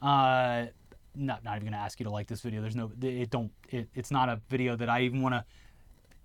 Uh, 0.00 0.66
not 1.16 1.44
not 1.44 1.56
even 1.56 1.66
gonna 1.66 1.76
ask 1.82 2.00
you 2.00 2.04
to 2.04 2.10
like 2.10 2.26
this 2.26 2.40
video. 2.40 2.60
There's 2.60 2.76
no 2.76 2.90
it 3.02 3.30
don't 3.30 3.50
it, 3.70 3.88
it's 3.94 4.10
not 4.10 4.28
a 4.28 4.40
video 4.48 4.74
that 4.76 4.88
I 4.88 5.02
even 5.02 5.22
want 5.22 5.34
to 5.34 5.44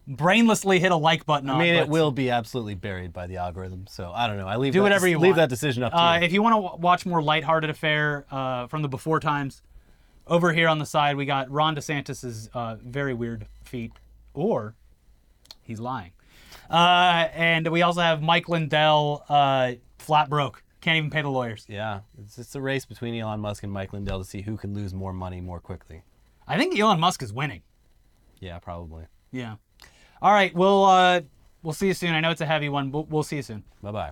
brainlessly 0.09 0.79
hit 0.79 0.91
a 0.91 0.95
like 0.95 1.25
button 1.25 1.49
on. 1.49 1.57
I 1.57 1.63
mean, 1.63 1.75
it 1.75 1.87
will 1.87 2.11
be 2.11 2.29
absolutely 2.31 2.73
buried 2.75 3.13
by 3.13 3.27
the 3.27 3.37
algorithm. 3.37 3.85
So 3.87 4.11
I 4.13 4.25
don't 4.27 4.37
know. 4.37 4.47
I 4.47 4.55
leave 4.57 4.73
Do 4.73 4.79
that, 4.79 4.83
whatever 4.83 5.07
you 5.07 5.19
leave 5.19 5.31
want. 5.31 5.37
that 5.37 5.49
decision 5.49 5.83
up 5.83 5.91
to 5.91 5.97
Uh, 5.99 6.17
you. 6.17 6.23
if 6.25 6.33
you 6.33 6.41
want 6.41 6.53
to 6.55 6.61
w- 6.61 6.81
watch 6.81 7.05
more 7.05 7.21
lighthearted 7.21 7.69
affair 7.69 8.25
uh, 8.31 8.65
from 8.67 8.81
the 8.81 8.87
before 8.89 9.19
times, 9.19 9.61
over 10.25 10.51
here 10.53 10.67
on 10.67 10.79
the 10.79 10.85
side 10.85 11.15
we 11.15 11.25
got 11.25 11.49
Ron 11.51 11.75
DeSantis's 11.75 12.49
uh, 12.53 12.77
very 12.83 13.13
weird 13.13 13.45
feet, 13.63 13.91
or 14.33 14.73
he's 15.61 15.79
lying. 15.79 16.11
Uh, 16.69 17.27
and 17.33 17.67
we 17.67 17.81
also 17.81 18.01
have 18.01 18.21
Mike 18.21 18.49
Lindell, 18.49 19.25
uh, 19.29 19.73
flat 19.97 20.29
broke, 20.29 20.63
can't 20.81 20.97
even 20.97 21.09
pay 21.09 21.21
the 21.21 21.29
lawyers. 21.29 21.65
yeah, 21.67 22.01
it's 22.23 22.37
it's 22.37 22.55
a 22.55 22.61
race 22.61 22.85
between 22.85 23.15
Elon 23.15 23.39
Musk 23.39 23.63
and 23.63 23.71
Mike 23.71 23.93
Lindell 23.93 24.19
to 24.19 24.25
see 24.25 24.41
who 24.41 24.57
can 24.57 24.73
lose 24.73 24.93
more 24.93 25.13
money 25.13 25.41
more 25.41 25.59
quickly. 25.59 26.03
I 26.47 26.57
think 26.57 26.77
Elon 26.79 26.99
Musk 26.99 27.21
is 27.21 27.33
winning. 27.33 27.61
Yeah, 28.39 28.59
probably. 28.59 29.05
Yeah. 29.31 29.55
All 30.21 30.31
right, 30.33 30.53
we'll 30.53 30.85
uh, 30.85 31.21
we'll 31.63 31.73
see 31.73 31.87
you 31.87 31.93
soon. 31.93 32.13
I 32.13 32.19
know 32.19 32.31
it's 32.31 32.41
a 32.41 32.45
heavy 32.45 32.69
one, 32.69 32.91
but 32.91 33.09
we'll 33.09 33.23
see 33.23 33.37
you 33.37 33.43
soon. 33.43 33.63
Bye 33.81 33.91
bye. 33.91 34.11